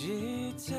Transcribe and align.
J'étais. 0.00 0.74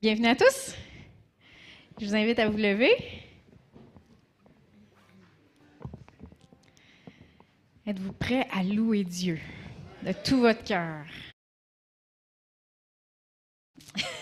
Bienvenue 0.00 0.28
à 0.28 0.36
tous. 0.36 0.76
Je 2.00 2.06
vous 2.06 2.14
invite 2.14 2.38
à 2.38 2.48
vous 2.48 2.56
lever. 2.56 2.94
Êtes-vous 7.84 8.12
prêts 8.12 8.46
à 8.52 8.62
louer 8.62 9.02
Dieu 9.02 9.40
de 10.04 10.12
tout 10.12 10.38
votre 10.38 10.62
cœur? 10.62 11.04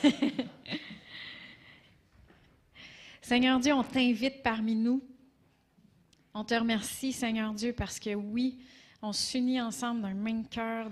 Seigneur 3.20 3.60
Dieu, 3.60 3.74
on 3.74 3.84
t'invite 3.84 4.42
parmi 4.42 4.74
nous. 4.74 5.02
On 6.32 6.42
te 6.42 6.54
remercie, 6.54 7.12
Seigneur 7.12 7.52
Dieu, 7.52 7.74
parce 7.74 8.00
que 8.00 8.14
oui, 8.14 8.60
on 9.02 9.12
s'unit 9.12 9.60
ensemble 9.60 10.00
d'un 10.00 10.14
même 10.14 10.48
cœur, 10.48 10.88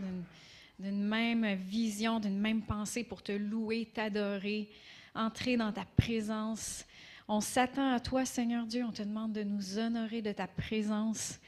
d'une 0.79 1.05
même 1.05 1.55
vision, 1.55 2.21
d'une 2.21 2.39
même 2.39 2.63
pensée 2.63 3.05
pour 3.05 3.23
te 3.23 3.33
louer, 3.33 3.91
t'adorer, 3.95 4.71
entrer 5.15 5.57
dans 5.57 5.73
ta 5.73 5.85
présence. 5.85 6.85
On 7.29 7.41
s'attend 7.41 7.93
à 7.93 8.01
toi, 8.01 8.25
Seigneur 8.25 8.67
Dieu. 8.67 8.85
On 8.85 8.93
te 8.93 9.03
demande 9.03 9.33
de 9.33 9.43
nous 9.43 9.79
honorer 9.79 10.21
de 10.21 10.33
ta 10.33 10.47
présence. 10.47 11.39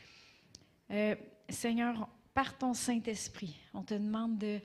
Euh, 0.91 1.15
Seigneur, 1.49 2.09
par 2.33 2.57
ton 2.57 2.73
Saint-Esprit, 2.73 3.57
on 3.75 3.83
te 3.83 3.95
demande 3.95 4.39
de 4.39 4.61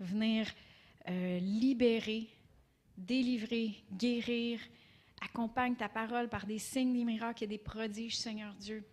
venir 0.00 0.46
euh, 1.08 1.38
libérer, 1.38 2.28
délivrer, 2.96 3.74
guérir. 3.92 4.60
Accompagne 5.20 5.74
ta 5.74 5.88
parole 5.88 6.28
par 6.28 6.46
des 6.46 6.58
signes, 6.58 6.92
des 6.92 7.04
miracles 7.04 7.44
et 7.44 7.46
des 7.46 7.58
prodiges, 7.58 8.16
Seigneur 8.18 8.54
Dieu. 8.54 8.84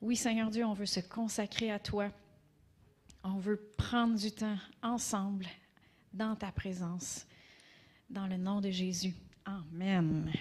Oui, 0.00 0.16
Seigneur 0.16 0.50
Dieu, 0.50 0.64
on 0.64 0.74
veut 0.74 0.86
se 0.86 1.00
consacrer 1.00 1.70
à 1.70 1.78
toi. 1.78 2.10
On 3.30 3.40
veut 3.40 3.60
prendre 3.76 4.16
du 4.18 4.32
temps 4.32 4.56
ensemble 4.82 5.44
dans 6.14 6.34
ta 6.34 6.50
présence. 6.50 7.26
Dans 8.08 8.26
le 8.26 8.38
nom 8.38 8.62
de 8.62 8.70
Jésus. 8.70 9.12
Amen. 9.44 10.32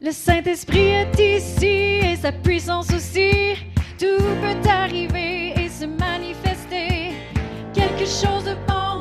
Le 0.00 0.10
Saint-Esprit 0.10 0.80
est 0.88 1.18
ici 1.20 1.66
et 1.66 2.16
sa 2.16 2.32
puissance 2.32 2.92
aussi. 2.92 3.54
Tout 3.96 4.24
peut 4.40 4.68
arriver 4.68 5.52
et 5.56 5.68
se 5.68 5.84
manifester. 5.84 7.12
Quelque 7.72 8.06
chose 8.06 8.44
de 8.44 8.56
bon, 8.66 8.91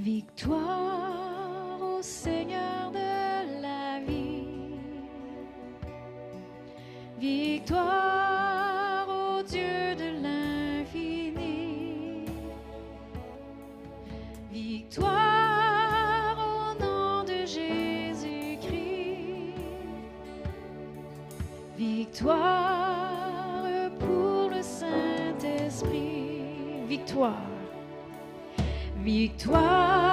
Victoire 0.00 1.82
au 1.82 2.00
Seigneur 2.00 2.90
de 2.92 3.60
la 3.60 4.00
vie. 4.00 4.78
Victoire 7.20 9.06
au 9.08 9.42
Dieu 9.42 9.94
de 9.94 10.22
l'infini. 10.22 12.24
Victoire 14.50 16.38
au 16.38 16.72
nom 16.82 17.24
de 17.24 17.44
Jésus-Christ. 17.44 18.78
Victoire 21.76 23.66
pour 24.00 24.48
le 24.50 24.62
Saint-Esprit. 24.62 26.40
Victoire 26.88 27.51
victoire. 29.02 30.11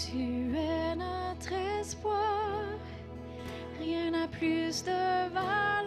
Tu 0.00 0.54
es 0.56 0.94
notre 0.94 1.52
espoir, 1.80 2.78
rien 3.80 4.12
n'a 4.12 4.28
plus 4.28 4.84
de 4.84 5.28
valeur, 5.34 5.77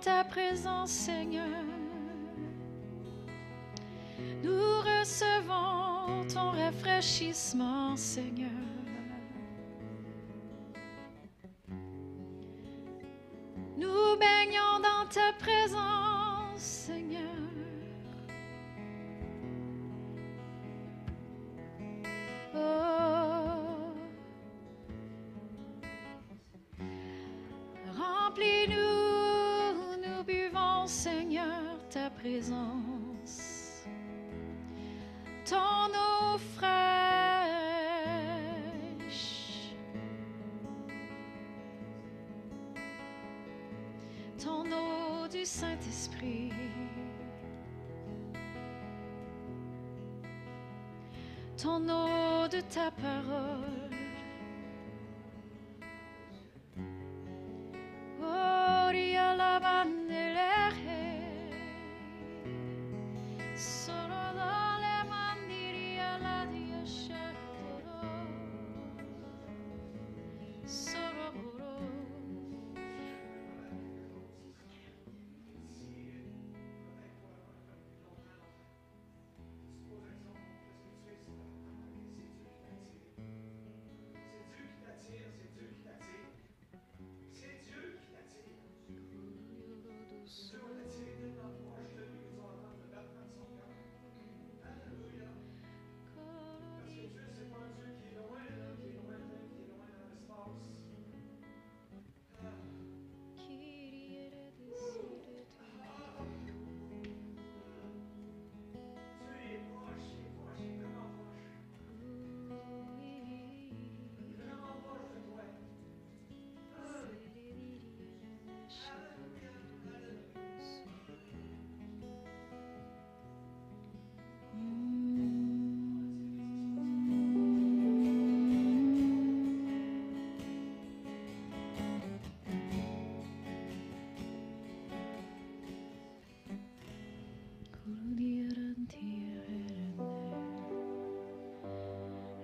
ta 0.00 0.24
présence, 0.24 0.90
Seigneur. 0.90 1.64
Nous 4.42 4.78
recevons 4.80 6.26
ton 6.32 6.50
rafraîchissement, 6.50 7.96
Seigneur. 7.96 8.57
de 51.86 52.62
ta 52.62 52.90
parole. 52.90 53.77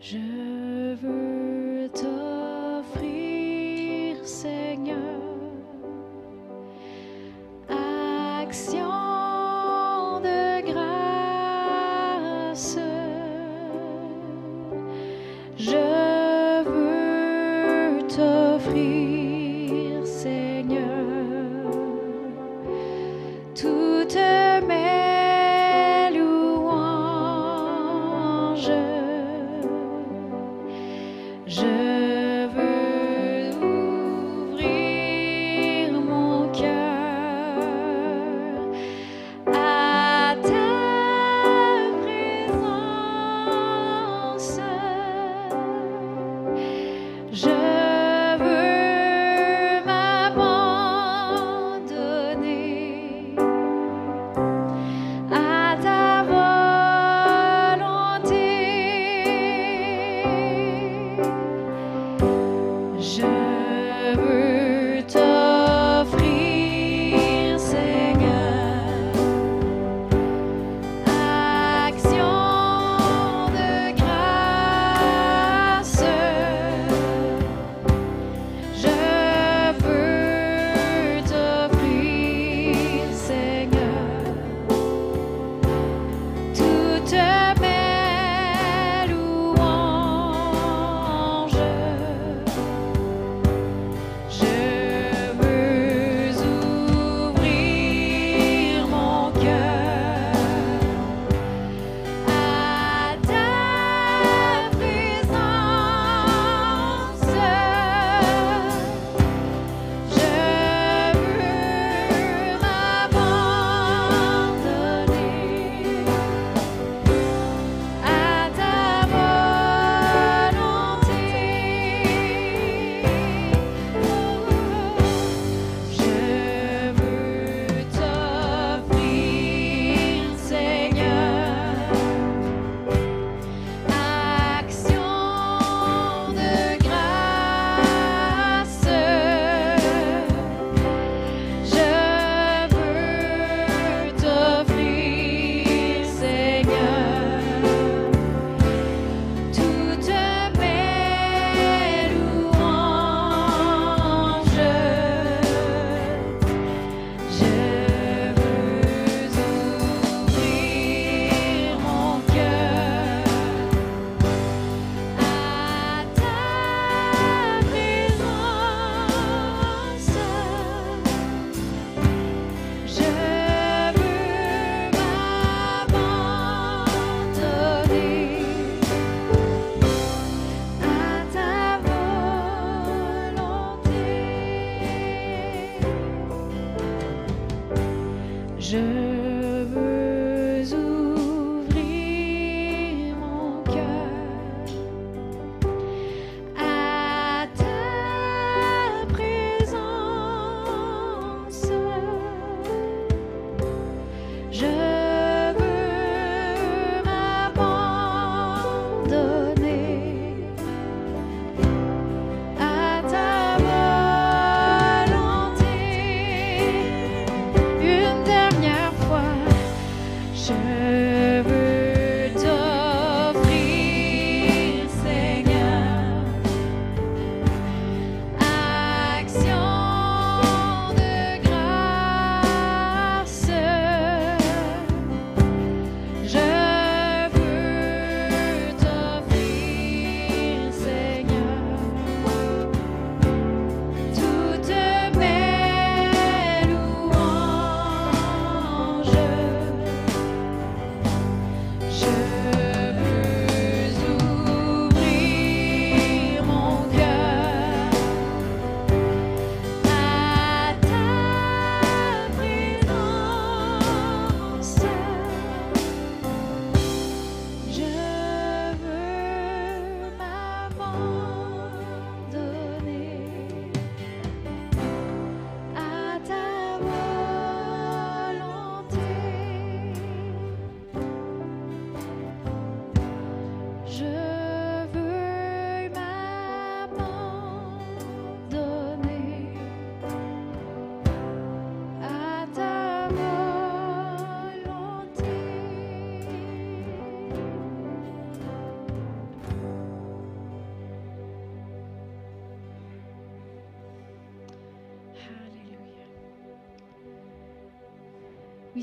Je 0.06 0.18
veux 1.00 1.33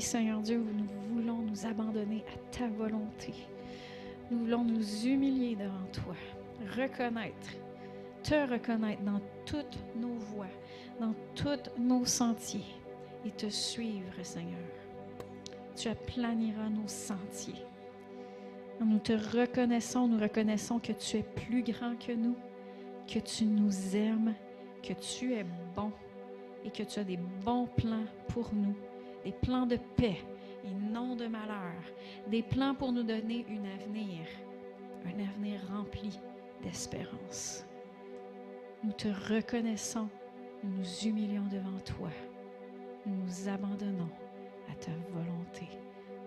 Seigneur 0.02 0.40
Dieu, 0.40 0.58
nous 0.58 1.14
voulons 1.14 1.38
nous 1.38 1.64
abandonner 1.64 2.24
à 2.34 2.56
ta 2.56 2.66
volonté. 2.66 3.32
Nous 4.30 4.40
voulons 4.40 4.64
nous 4.64 5.06
humilier 5.06 5.56
devant 5.56 5.86
toi, 5.92 6.14
reconnaître, 6.76 7.50
te 8.22 8.50
reconnaître 8.50 9.02
dans 9.02 9.20
toutes 9.46 9.78
nos 9.96 10.14
voies, 10.14 10.50
dans 11.00 11.14
tous 11.34 11.70
nos 11.78 12.04
sentiers 12.04 12.64
et 13.24 13.30
te 13.30 13.48
suivre, 13.48 14.12
Seigneur. 14.22 14.58
Tu 15.76 15.88
aplaniras 15.88 16.68
nos 16.68 16.88
sentiers. 16.88 17.64
Nous 18.80 18.98
te 18.98 19.12
reconnaissons, 19.12 20.08
nous 20.08 20.18
reconnaissons 20.18 20.78
que 20.78 20.92
tu 20.92 21.18
es 21.18 21.22
plus 21.22 21.62
grand 21.62 21.96
que 21.96 22.12
nous, 22.12 22.36
que 23.06 23.20
tu 23.20 23.44
nous 23.44 23.96
aimes, 23.96 24.34
que 24.82 24.92
tu 24.94 25.34
es 25.34 25.46
bon 25.74 25.92
et 26.64 26.70
que 26.70 26.82
tu 26.82 26.98
as 26.98 27.04
des 27.04 27.18
bons 27.44 27.66
plans 27.66 28.04
pour 28.28 28.52
nous, 28.52 28.74
des 29.24 29.32
plans 29.32 29.66
de 29.66 29.76
paix 29.96 30.18
et 30.64 30.92
non 30.92 31.16
de 31.16 31.26
malheur, 31.26 31.82
des 32.28 32.42
plans 32.42 32.74
pour 32.74 32.92
nous 32.92 33.02
donner 33.02 33.44
un 33.48 33.64
avenir, 33.80 34.26
un 35.04 35.20
avenir 35.28 35.60
rempli 35.70 36.18
d'espérance. 36.62 37.64
Nous 38.84 38.92
te 38.92 39.08
reconnaissons, 39.08 40.08
nous 40.62 40.78
nous 40.78 41.08
humilions 41.08 41.46
devant 41.50 41.78
toi, 41.84 42.10
nous 43.06 43.16
nous 43.24 43.48
abandonnons 43.48 44.10
à 44.70 44.74
ta 44.74 44.92
volonté 45.10 45.68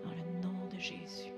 dans 0.02 0.10
le 0.10 0.42
nom 0.42 0.66
de 0.72 0.78
Jésus. 0.78 1.35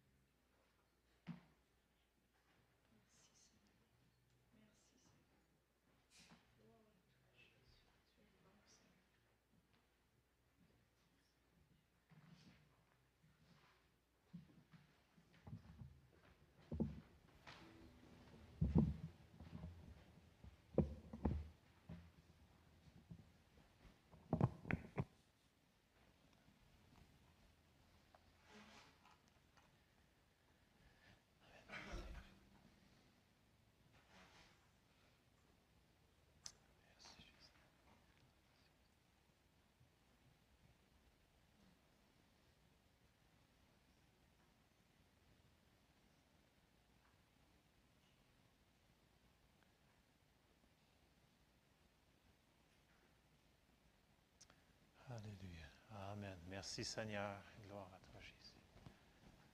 Alléluia. 55.09 55.67
Amen. 56.11 56.35
Merci 56.49 56.83
Seigneur. 56.83 57.37
Gloire 57.65 57.87
à 57.93 58.11
toi, 58.11 58.19
Jésus. 58.19 58.53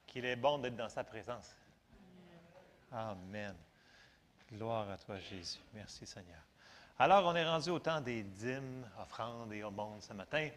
Qu'il 0.08 0.26
est 0.26 0.36
bon 0.36 0.58
d'être 0.58 0.76
dans 0.76 0.90
sa 0.90 1.04
présence. 1.04 1.56
Amen. 2.92 3.56
Gloire 4.52 4.90
à 4.90 4.98
toi, 4.98 5.20
Jésus. 5.20 5.60
Merci 5.74 6.08
Seigneur. 6.08 6.40
Alors, 6.98 7.26
on 7.28 7.36
est 7.36 7.46
rendu 7.46 7.70
au 7.70 7.78
temps 7.78 8.02
des 8.02 8.24
dîmes, 8.24 8.90
offrandes 9.00 9.54
et 9.54 9.64
aumônes 9.64 10.02
ce 10.02 10.14
matin. 10.14 10.50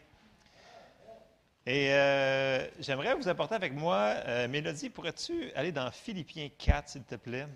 Et 1.67 1.93
euh, 1.93 2.67
j'aimerais 2.79 3.13
vous 3.13 3.27
apporter 3.27 3.53
avec 3.53 3.73
moi, 3.73 4.15
euh, 4.25 4.47
Mélodie, 4.47 4.89
pourrais-tu 4.89 5.51
aller 5.53 5.71
dans 5.71 5.91
Philippiens 5.91 6.49
4, 6.57 6.89
s'il 6.89 7.03
te 7.03 7.15
plaît? 7.15 7.47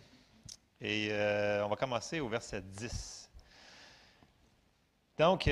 Et 0.79 1.07
euh, 1.09 1.65
on 1.65 1.69
va 1.69 1.75
commencer 1.77 2.19
au 2.19 2.29
verset 2.29 2.61
10. 2.61 3.27
Donc, 5.17 5.47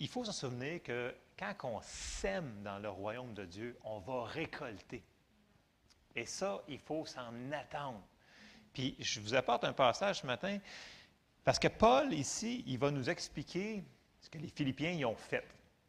il 0.00 0.08
faut 0.08 0.24
se 0.24 0.32
souvenir 0.32 0.82
que 0.82 1.14
quand 1.38 1.54
on 1.64 1.80
sème 1.82 2.62
dans 2.64 2.78
le 2.78 2.88
royaume 2.88 3.34
de 3.34 3.44
Dieu, 3.44 3.78
on 3.84 3.98
va 4.00 4.24
récolter. 4.24 5.02
Et 6.16 6.26
ça, 6.26 6.62
il 6.68 6.78
faut 6.78 7.04
s'en 7.06 7.32
attendre. 7.52 8.02
Puis, 8.72 8.96
je 8.98 9.20
vous 9.20 9.34
apporte 9.34 9.64
un 9.64 9.72
passage 9.72 10.20
ce 10.20 10.26
matin, 10.26 10.58
parce 11.44 11.58
que 11.58 11.68
Paul, 11.68 12.12
ici, 12.12 12.64
il 12.66 12.78
va 12.78 12.90
nous 12.90 13.08
expliquer 13.10 13.84
ce 14.20 14.30
que 14.30 14.38
les 14.38 14.48
Philippiens 14.48 14.92
y 14.92 15.04
ont 15.04 15.16
fait. 15.16 15.46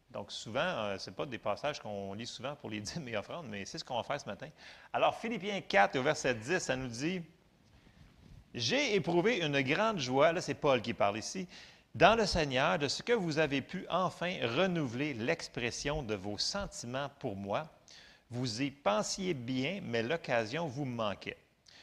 Donc, 0.09 0.32
souvent, 0.32 0.59
euh, 0.59 0.97
ce 0.97 1.09
n'est 1.09 1.16
pas 1.16 1.26
des 1.26 1.38
passages 1.38 1.80
qu'on 1.80 2.14
lit 2.14 2.28
souvent 2.28 2.55
pour 2.55 2.70
les 2.70 2.82
dîmes 2.82 3.07
et 3.07 3.16
offrandes, 3.16 3.47
mais 3.47 3.64
c'est 3.66 3.78
ce 3.78 3.84
qu'on 3.84 3.95
va 3.95 4.03
faire 4.03 4.20
ce 4.20 4.26
matin. 4.26 4.49
Alors, 4.91 5.18
Philippiens 5.18 5.62
4, 5.62 5.97
au 5.97 6.03
verset 6.03 6.36
10, 6.36 6.59
ça 6.59 6.76
nous 6.76 6.88
dit 6.88 7.22
J'ai 8.53 8.95
éprouvé 8.95 9.39
une 9.45 9.62
grande 9.62 9.99
joie, 9.99 10.34
là, 10.34 10.41
c'est 10.41 10.55
Paul 10.55 10.82
qui 10.82 10.93
parle 10.93 11.18
ici, 11.18 11.47
dans 11.94 12.16
le 12.16 12.26
Seigneur, 12.26 12.80
de 12.80 12.88
ce 12.88 13.04
que 13.04 13.14
vous 13.14 13.38
avez 13.38 13.62
pu 13.62 13.86
enfin 13.89 14.36
renouveler 14.56 15.14
l'expression 15.14 16.04
de 16.04 16.16
vos 16.16 16.38
sentiments 16.38 17.10
pour 17.20 17.36
moi. 17.36 17.68
Vous 18.30 18.62
y 18.62 18.72
pensiez 18.72 19.34
bien, 19.34 19.82
mais 19.84 20.02
l'occasion 20.02 20.68
vous 20.68 20.86
manquait. 20.86 21.38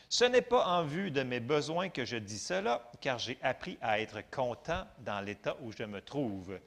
Ce 0.09 0.25
n'est 0.25 0.41
pas 0.41 0.67
en 0.67 0.85
vue 0.85 1.11
de 1.11 1.23
mes 1.23 1.41
besoins 1.41 1.91
que 1.91 2.07
je 2.07 2.17
dis 2.17 2.39
cela, 2.39 2.91
car 3.03 3.19
j'ai 3.19 3.39
appris 3.43 3.77
à 3.83 4.01
être 4.01 4.23
content 4.31 4.87
dans 5.01 5.21
l'état 5.21 5.57
où 5.61 5.73
je 5.73 5.83
me 5.83 6.01
trouve. 6.01 6.59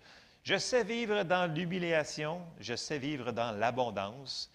Je 0.44 0.58
sais 0.58 0.84
vivre 0.84 1.24
dans 1.24 1.52
l'humiliation, 1.52 2.42
je 2.60 2.76
sais 2.76 3.00
vivre 3.00 3.32
dans 3.32 3.52
l'abondance. 3.52 4.52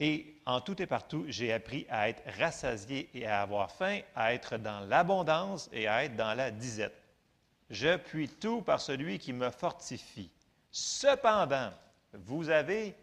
Et 0.00 0.40
en 0.46 0.62
tout 0.62 0.80
et 0.80 0.86
partout, 0.86 1.26
j'ai 1.28 1.52
appris 1.52 1.86
à 1.90 2.08
être 2.08 2.22
rassasié 2.38 3.10
et 3.12 3.26
à 3.26 3.42
avoir 3.42 3.70
faim, 3.70 4.00
à 4.14 4.32
être 4.32 4.56
dans 4.56 4.80
l'abondance 4.80 5.68
et 5.72 5.86
à 5.86 6.04
être 6.04 6.16
dans 6.16 6.34
la 6.34 6.50
disette. 6.50 6.97
Je 7.70 7.96
puis 7.96 8.28
tout 8.28 8.62
par 8.62 8.80
celui 8.80 9.18
qui 9.18 9.32
me 9.32 9.50
fortifie. 9.50 10.30
Cependant, 10.70 11.70
vous 12.12 12.48
avez 12.48 12.94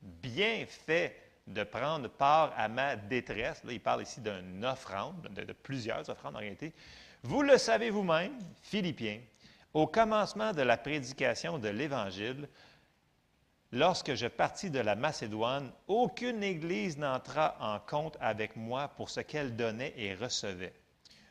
bien 0.00 0.64
fait 0.66 1.16
de 1.46 1.62
prendre 1.62 2.08
part 2.08 2.52
à 2.56 2.68
ma 2.68 2.96
détresse. 2.96 3.62
Là, 3.64 3.72
il 3.72 3.80
parle 3.80 4.02
ici 4.02 4.20
d'une 4.20 4.64
offrande, 4.64 5.28
de, 5.30 5.44
de 5.44 5.52
plusieurs 5.52 6.08
offrandes 6.10 6.36
en 6.36 6.40
réalité. 6.40 6.72
Vous 7.22 7.42
le 7.42 7.58
savez 7.58 7.90
vous-même, 7.90 8.38
Philippiens, 8.62 9.20
au 9.74 9.86
commencement 9.86 10.52
de 10.52 10.62
la 10.62 10.76
prédication 10.76 11.58
de 11.58 11.68
l'Évangile, 11.68 12.48
lorsque 13.72 14.14
je 14.14 14.26
partis 14.26 14.70
de 14.70 14.78
la 14.78 14.94
Macédoine, 14.94 15.70
aucune 15.86 16.42
Église 16.42 16.96
n'entra 16.98 17.56
en 17.60 17.78
compte 17.78 18.16
avec 18.20 18.56
moi 18.56 18.88
pour 18.88 19.10
ce 19.10 19.20
qu'elle 19.20 19.54
donnait 19.54 19.92
et 19.96 20.14
recevait. 20.14 20.74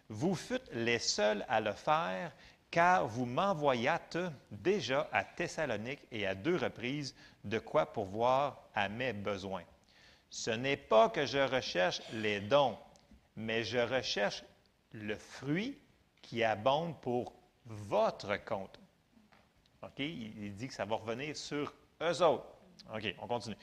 Vous 0.09 0.35
fûtes 0.35 0.69
les 0.71 0.99
seuls 0.99 1.43
à 1.49 1.59
le 1.59 1.73
faire, 1.73 2.31
car 2.71 3.07
vous 3.07 3.25
m'envoyâtes 3.25 4.17
déjà 4.51 5.09
à 5.11 5.23
Thessalonique 5.23 6.01
et 6.11 6.25
à 6.27 6.35
deux 6.35 6.57
reprises 6.57 7.15
de 7.43 7.59
quoi 7.59 7.85
pourvoir 7.85 8.63
à 8.73 8.89
mes 8.89 9.13
besoins. 9.13 9.63
Ce 10.29 10.51
n'est 10.51 10.77
pas 10.77 11.09
que 11.09 11.25
je 11.25 11.37
recherche 11.37 12.01
les 12.13 12.39
dons, 12.39 12.77
mais 13.35 13.63
je 13.63 13.77
recherche 13.77 14.43
le 14.91 15.15
fruit 15.15 15.77
qui 16.21 16.43
abonde 16.43 16.99
pour 17.01 17.33
votre 17.65 18.35
compte. 18.43 18.79
OK? 19.83 19.99
Il 19.99 20.55
dit 20.55 20.67
que 20.67 20.73
ça 20.73 20.85
va 20.85 20.95
revenir 20.95 21.37
sur 21.37 21.73
eux 22.01 22.21
autres. 22.21 22.47
OK, 22.93 23.15
on 23.19 23.27
continue. 23.27 23.55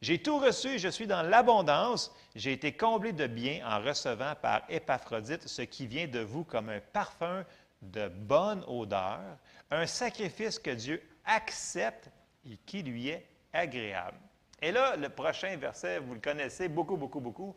J'ai 0.00 0.20
tout 0.20 0.38
reçu 0.38 0.78
je 0.78 0.88
suis 0.88 1.06
dans 1.06 1.22
l'abondance. 1.22 2.12
J'ai 2.34 2.52
été 2.52 2.72
comblé 2.72 3.12
de 3.12 3.26
bien 3.26 3.64
en 3.64 3.80
recevant 3.80 4.34
par 4.42 4.62
Épaphrodite 4.68 5.46
ce 5.46 5.62
qui 5.62 5.86
vient 5.86 6.08
de 6.08 6.18
vous 6.18 6.44
comme 6.44 6.68
un 6.68 6.80
parfum 6.80 7.44
de 7.82 8.08
bonne 8.08 8.64
odeur, 8.66 9.20
un 9.70 9.86
sacrifice 9.86 10.58
que 10.58 10.70
Dieu 10.70 11.02
accepte 11.24 12.10
et 12.48 12.56
qui 12.58 12.82
lui 12.82 13.08
est 13.08 13.26
agréable. 13.52 14.18
Et 14.60 14.70
là, 14.70 14.96
le 14.96 15.08
prochain 15.08 15.56
verset, 15.56 15.98
vous 15.98 16.14
le 16.14 16.20
connaissez 16.20 16.68
beaucoup, 16.68 16.96
beaucoup, 16.96 17.20
beaucoup, 17.20 17.54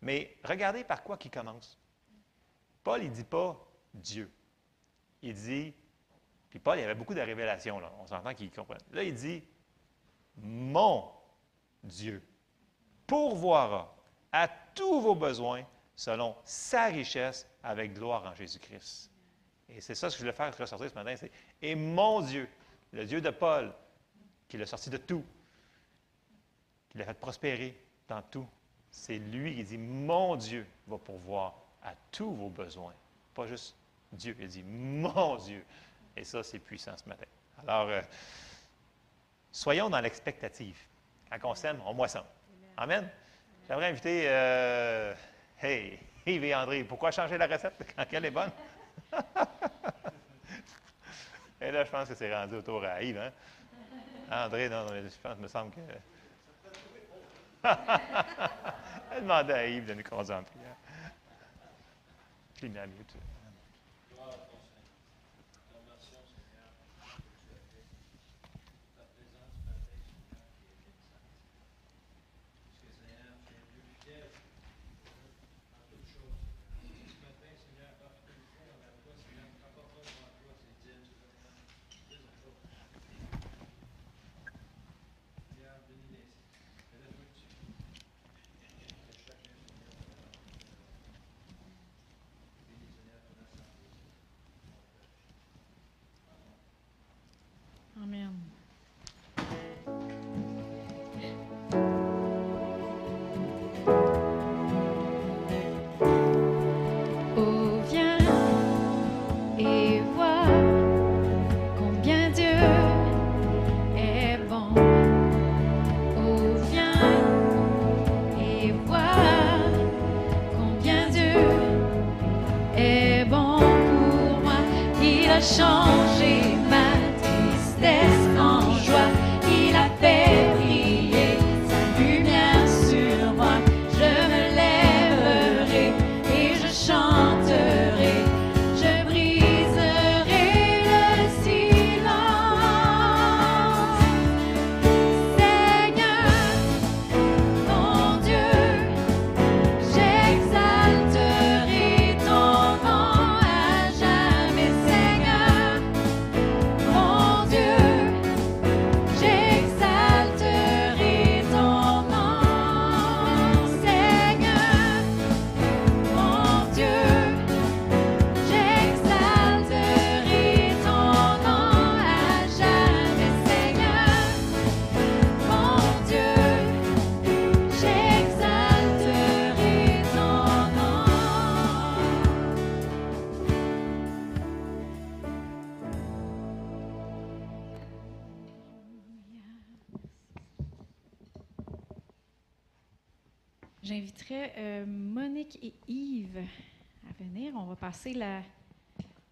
mais 0.00 0.36
regardez 0.44 0.82
par 0.82 1.02
quoi 1.04 1.16
il 1.24 1.30
commence. 1.30 1.78
Paul, 2.82 3.02
il 3.02 3.10
ne 3.10 3.14
dit 3.14 3.24
pas 3.24 3.56
Dieu. 3.94 4.30
Il 5.22 5.34
dit, 5.34 5.72
puis 6.50 6.58
Paul, 6.58 6.78
il 6.78 6.80
y 6.80 6.84
avait 6.84 6.96
beaucoup 6.96 7.14
de 7.14 7.20
révélations, 7.20 7.78
là. 7.78 7.92
on 8.00 8.06
s'entend 8.06 8.34
qu'il 8.34 8.50
comprend. 8.50 8.76
Là, 8.90 9.04
il 9.04 9.14
dit 9.14 9.44
Mon 10.36 11.08
Dieu 11.84 12.26
pourvoira 13.06 13.96
à 14.32 14.48
tous 14.74 15.00
vos 15.00 15.14
besoins 15.14 15.64
selon 15.94 16.34
sa 16.44 16.86
richesse 16.86 17.48
avec 17.62 17.94
gloire 17.94 18.24
en 18.26 18.34
Jésus-Christ. 18.34 19.11
Et 19.76 19.80
c'est 19.80 19.94
ça 19.94 20.08
que 20.08 20.14
je 20.14 20.18
voulais 20.18 20.32
faire 20.32 20.56
ressortir 20.56 20.90
ce 20.90 20.94
matin, 20.94 21.14
c'est 21.16 21.30
Et 21.60 21.74
mon 21.74 22.20
Dieu, 22.20 22.48
le 22.92 23.04
Dieu 23.04 23.20
de 23.20 23.30
Paul, 23.30 23.72
qui 24.48 24.58
l'a 24.58 24.66
sorti 24.66 24.90
de 24.90 24.98
tout, 24.98 25.24
qui 26.90 26.98
l'a 26.98 27.04
fait 27.04 27.14
prospérer 27.14 27.76
dans 28.08 28.22
tout, 28.22 28.46
c'est 28.90 29.18
lui 29.18 29.56
qui 29.56 29.64
dit 29.64 29.78
Mon 29.78 30.36
Dieu 30.36 30.66
va 30.86 30.98
pourvoir 30.98 31.54
à 31.82 31.94
tous 32.10 32.32
vos 32.32 32.50
besoins. 32.50 32.92
Pas 33.34 33.46
juste 33.46 33.74
Dieu, 34.12 34.36
il 34.38 34.48
dit 34.48 34.62
Mon 34.62 35.36
Dieu. 35.36 35.64
Et 36.16 36.24
ça, 36.24 36.42
c'est 36.42 36.58
puissant 36.58 36.96
ce 36.96 37.08
matin. 37.08 37.24
Alors, 37.66 37.88
euh, 37.88 38.02
soyons 39.50 39.88
dans 39.88 40.00
l'expectative. 40.00 40.76
Quand 41.30 41.50
on 41.50 41.54
sème, 41.54 41.80
on 41.86 41.94
moissonne. 41.94 42.24
Amen. 42.76 43.08
J'aimerais 43.66 43.88
inviter, 43.88 44.24
euh, 44.26 45.14
hey, 45.62 45.98
Yves 46.26 46.44
et 46.44 46.54
André, 46.54 46.84
pourquoi 46.84 47.10
changer 47.10 47.38
la 47.38 47.46
recette 47.46 47.74
quand 47.96 48.04
elle 48.12 48.26
est 48.26 48.30
bonne? 48.30 48.50
et 51.62 51.70
là, 51.70 51.84
je 51.84 51.90
pense 51.90 52.08
que 52.08 52.14
c'est 52.14 52.34
rendu 52.34 52.56
autour 52.56 52.84
à 52.84 53.02
Yves. 53.02 53.18
Hein? 53.18 53.30
André, 54.30 54.68
non, 54.68 54.84
non, 54.84 54.94
je 54.94 55.18
pense, 55.22 55.36
il 55.38 55.42
me 55.42 55.48
semble 55.48 55.72
que. 55.72 55.80
Elle 59.14 59.22
demandait 59.22 59.52
à 59.52 59.66
Yves 59.66 59.86
de 59.86 59.94
nous 59.94 60.02
conduire 60.02 60.38
en 60.38 60.42
prière. 60.42 60.76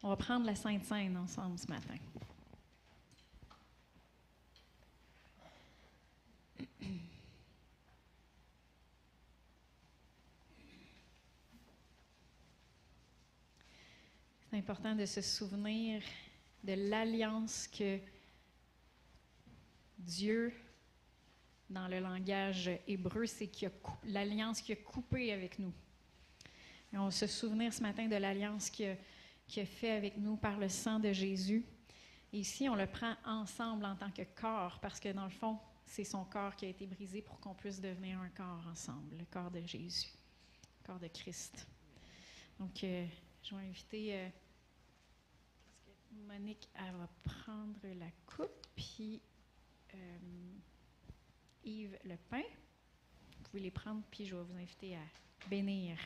On 0.03 0.09
va 0.09 0.17
prendre 0.17 0.45
la 0.45 0.55
Sainte 0.55 0.85
Seine 0.85 1.17
ensemble 1.17 1.59
ce 1.59 1.67
matin. 1.67 1.95
C'est 14.51 14.57
important 14.59 14.95
de 14.95 15.07
se 15.07 15.21
souvenir 15.23 16.03
de 16.63 16.75
l'alliance 16.75 17.67
que 17.67 17.99
Dieu, 19.99 20.53
dans 21.71 21.89
le 21.89 22.01
langage 22.01 22.71
hébreu, 22.87 23.27
c'est 23.27 23.51
l'alliance 24.05 24.61
qu'il 24.61 24.75
a 24.75 24.83
coupée 24.83 25.33
avec 25.33 25.59
nous. 25.59 25.73
Et 26.93 26.99
on 26.99 27.11
se 27.11 27.27
souvenir 27.27 27.73
ce 27.73 27.83
matin 27.83 28.07
de 28.07 28.17
l'alliance 28.17 28.69
qu'il 28.71 28.87
a, 28.87 29.61
a 29.61 29.65
fait 29.65 29.91
avec 29.91 30.17
nous 30.17 30.37
par 30.37 30.59
le 30.59 30.69
sang 30.69 30.99
de 30.99 31.13
Jésus. 31.13 31.65
Et 32.33 32.39
ici, 32.41 32.69
on 32.69 32.75
le 32.75 32.87
prend 32.87 33.15
ensemble 33.25 33.85
en 33.85 33.97
tant 33.97 34.11
que 34.11 34.23
corps, 34.23 34.79
parce 34.81 35.01
que 35.01 35.13
dans 35.13 35.25
le 35.25 35.31
fond, 35.31 35.59
c'est 35.87 36.05
son 36.05 36.25
corps 36.25 36.55
qui 36.55 36.67
a 36.67 36.69
été 36.69 36.87
brisé 36.87 37.21
pour 37.21 37.41
qu'on 37.41 37.55
puisse 37.55 37.81
devenir 37.81 38.21
un 38.21 38.29
corps 38.29 38.65
ensemble, 38.71 39.17
le 39.19 39.25
corps 39.25 39.51
de 39.51 39.61
Jésus, 39.61 40.11
le 40.81 40.87
corps 40.87 41.01
de 41.01 41.09
Christ. 41.09 41.67
Donc, 42.59 42.85
euh, 42.85 43.07
je 43.43 43.55
vais 43.55 43.63
inviter 43.63 44.15
euh, 44.15 44.29
Monique, 46.29 46.69
elle 46.75 46.95
va 46.95 47.09
prendre 47.25 47.81
la 47.99 48.11
coupe, 48.27 48.67
puis 48.77 49.21
euh, 49.95 50.19
Yves 51.65 51.99
le 52.05 52.17
pain. 52.17 52.43
Vous 52.43 53.45
pouvez 53.45 53.61
les 53.61 53.71
prendre, 53.71 54.03
puis 54.11 54.27
je 54.27 54.37
vais 54.37 54.43
vous 54.43 54.57
inviter 54.57 54.97
à 54.97 55.49
bénir. 55.49 55.99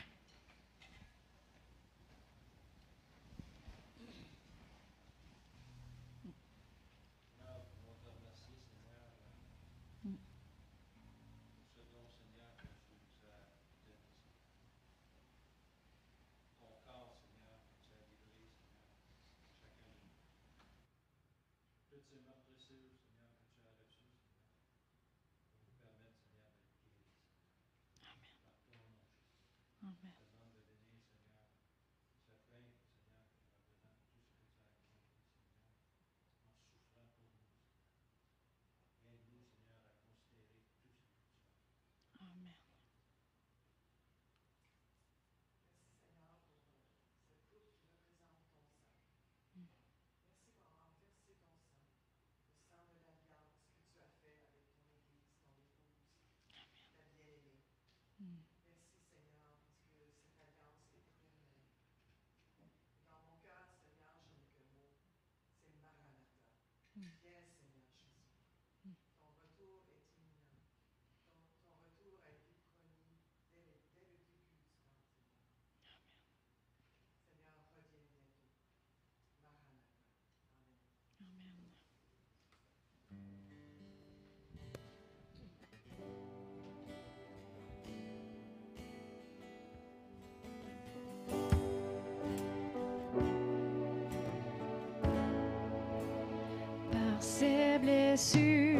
Blessures, 97.79 98.79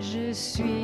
je 0.00 0.32
suis 0.32 0.77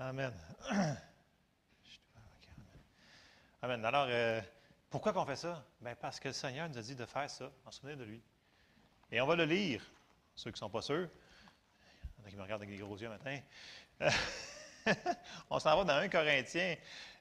Amen. 0.00 0.32
Amen. 3.62 3.84
Alors, 3.84 4.06
euh, 4.08 4.40
pourquoi 4.90 5.12
qu'on 5.12 5.26
fait 5.26 5.34
ça? 5.34 5.64
Ben 5.80 5.96
parce 5.96 6.20
que 6.20 6.28
le 6.28 6.34
Seigneur 6.34 6.68
nous 6.68 6.78
a 6.78 6.82
dit 6.82 6.94
de 6.94 7.04
faire 7.04 7.28
ça, 7.28 7.50
en 7.66 7.72
souvenir 7.72 7.96
de 7.96 8.04
lui. 8.04 8.22
Et 9.10 9.20
on 9.20 9.26
va 9.26 9.34
le 9.34 9.44
lire, 9.44 9.82
ceux 10.36 10.52
qui 10.52 10.54
ne 10.54 10.58
sont 10.58 10.70
pas 10.70 10.82
sûrs. 10.82 11.08
Il 12.16 12.20
y 12.20 12.22
en 12.22 12.26
a 12.26 12.30
qui 12.30 12.36
me 12.36 12.42
regardent 12.42 12.62
avec 12.62 12.76
des 12.76 12.80
gros 12.80 12.96
yeux 12.96 13.08
matin. 13.08 13.40
on 15.50 15.58
s'en 15.58 15.76
va 15.76 15.82
dans 15.82 16.00
1 16.00 16.08
Corinthiens 16.08 16.76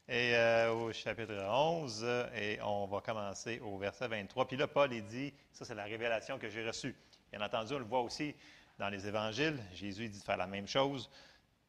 et, 0.07 0.35
euh, 0.35 0.71
au 0.71 0.93
chapitre 0.93 1.33
11 1.33 2.05
et 2.35 2.59
on 2.61 2.85
va 2.85 3.01
commencer 3.01 3.59
au 3.61 3.79
verset 3.79 4.07
23. 4.07 4.47
Puis 4.47 4.55
là, 4.55 4.67
Paul, 4.67 4.93
il 4.93 5.03
dit, 5.03 5.33
ça 5.51 5.65
c'est 5.65 5.73
la 5.73 5.85
révélation 5.85 6.37
que 6.37 6.47
j'ai 6.47 6.63
reçue. 6.63 6.95
Bien 7.31 7.41
entendu, 7.41 7.73
on 7.73 7.79
le 7.79 7.85
voit 7.85 8.01
aussi 8.01 8.35
dans 8.77 8.89
les 8.89 9.07
évangiles. 9.07 9.59
Jésus 9.73 10.09
dit 10.09 10.19
de 10.19 10.23
faire 10.23 10.37
la 10.37 10.45
même 10.45 10.67
chose. 10.67 11.09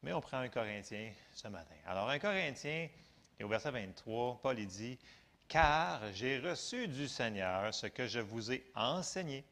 Mais 0.01 0.13
on 0.13 0.21
prend 0.21 0.37
un 0.37 0.49
Corinthien 0.49 1.11
ce 1.33 1.47
matin. 1.47 1.75
Alors, 1.85 2.09
un 2.09 2.19
Corinthien, 2.19 2.87
et 3.39 3.43
au 3.43 3.47
verset 3.47 3.71
23, 3.71 4.39
Paul 4.41 4.55
dit 4.65 4.97
Car 5.47 6.01
j'ai 6.13 6.39
reçu 6.39 6.87
du 6.87 7.07
Seigneur 7.07 7.73
ce 7.73 7.87
que 7.87 8.07
je 8.07 8.19
vous 8.19 8.51
ai 8.51 8.65
enseigné, 8.75 9.43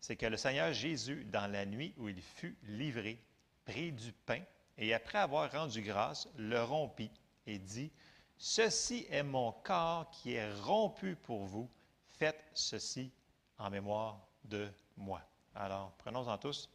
c'est 0.00 0.16
que 0.16 0.26
le 0.26 0.36
Seigneur 0.36 0.72
Jésus, 0.72 1.24
dans 1.24 1.50
la 1.50 1.64
nuit 1.64 1.94
où 1.96 2.08
il 2.08 2.20
fut 2.20 2.56
livré, 2.64 3.18
prit 3.64 3.92
du 3.92 4.12
pain 4.12 4.42
et 4.76 4.92
après 4.92 5.18
avoir 5.18 5.50
rendu 5.50 5.82
grâce, 5.82 6.28
le 6.36 6.62
rompit 6.62 7.10
et 7.46 7.58
dit 7.58 7.90
Ceci 8.36 9.06
est 9.10 9.22
mon 9.22 9.52
corps 9.52 10.10
qui 10.10 10.34
est 10.34 10.52
rompu 10.60 11.16
pour 11.16 11.44
vous. 11.44 11.70
Faites 12.18 12.44
ceci 12.52 13.10
en 13.58 13.70
mémoire 13.70 14.26
de 14.44 14.68
moi. 14.96 15.22
Alors, 15.54 15.92
prenons-en 15.98 16.36
tous. 16.38 16.68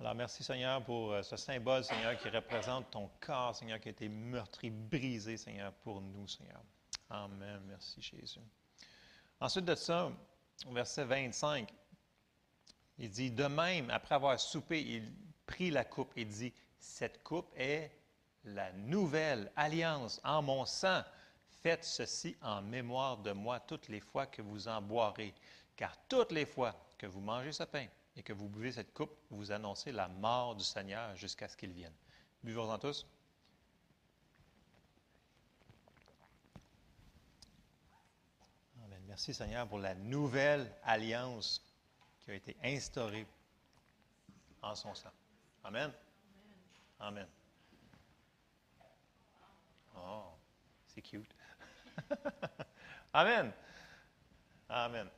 Alors, 0.00 0.14
merci 0.14 0.42
Seigneur 0.42 0.82
pour 0.82 1.12
euh, 1.12 1.22
ce 1.22 1.36
symbole, 1.36 1.84
Seigneur, 1.84 2.16
qui 2.16 2.30
représente 2.30 2.90
ton 2.90 3.10
corps, 3.20 3.54
Seigneur, 3.54 3.78
qui 3.78 3.88
a 3.88 3.90
été 3.90 4.08
meurtri, 4.08 4.70
brisé, 4.70 5.36
Seigneur, 5.36 5.74
pour 5.74 6.00
nous, 6.00 6.26
Seigneur. 6.26 6.62
Amen. 7.10 7.60
Merci 7.66 8.00
Jésus. 8.00 8.40
Ensuite 9.38 9.66
de 9.66 9.74
ça, 9.74 10.10
au 10.66 10.72
verset 10.72 11.04
25, 11.04 11.70
il 12.96 13.10
dit, 13.10 13.30
de 13.30 13.44
même, 13.44 13.90
après 13.90 14.14
avoir 14.14 14.40
soupé, 14.40 14.80
il 14.80 15.12
prit 15.44 15.70
la 15.70 15.84
coupe 15.84 16.12
et 16.16 16.24
dit, 16.24 16.54
cette 16.78 17.22
coupe 17.22 17.52
est 17.54 17.90
la 18.44 18.72
nouvelle 18.72 19.52
alliance 19.54 20.18
en 20.24 20.40
mon 20.40 20.64
sang. 20.64 21.02
Faites 21.62 21.84
ceci 21.84 22.38
en 22.40 22.62
mémoire 22.62 23.18
de 23.18 23.32
moi 23.32 23.60
toutes 23.60 23.88
les 23.88 24.00
fois 24.00 24.24
que 24.24 24.40
vous 24.40 24.66
en 24.66 24.80
boirez, 24.80 25.34
car 25.76 25.94
toutes 26.08 26.32
les 26.32 26.46
fois 26.46 26.74
que 26.96 27.06
vous 27.06 27.20
mangez 27.20 27.52
ce 27.52 27.64
pain 27.64 27.86
et 28.16 28.22
que 28.22 28.32
vous 28.32 28.48
buvez 28.48 28.72
cette 28.72 28.92
coupe, 28.92 29.16
vous 29.30 29.52
annoncez 29.52 29.92
la 29.92 30.08
mort 30.08 30.56
du 30.56 30.64
Seigneur 30.64 31.14
jusqu'à 31.16 31.48
ce 31.48 31.56
qu'il 31.56 31.72
vienne. 31.72 31.94
Buvons-en 32.42 32.78
tous. 32.78 33.06
Amen. 38.84 39.02
Merci 39.06 39.34
Seigneur 39.34 39.68
pour 39.68 39.78
la 39.78 39.94
nouvelle 39.94 40.74
alliance 40.82 41.64
qui 42.20 42.30
a 42.30 42.34
été 42.34 42.56
instaurée 42.62 43.26
en 44.62 44.74
son 44.74 44.94
sang. 44.94 45.12
Amen. 45.64 45.92
Amen. 46.98 47.26
Oh, 49.96 50.24
c'est 50.86 51.02
cute. 51.02 51.34
Amen. 53.12 53.52
Amen. 54.68 55.10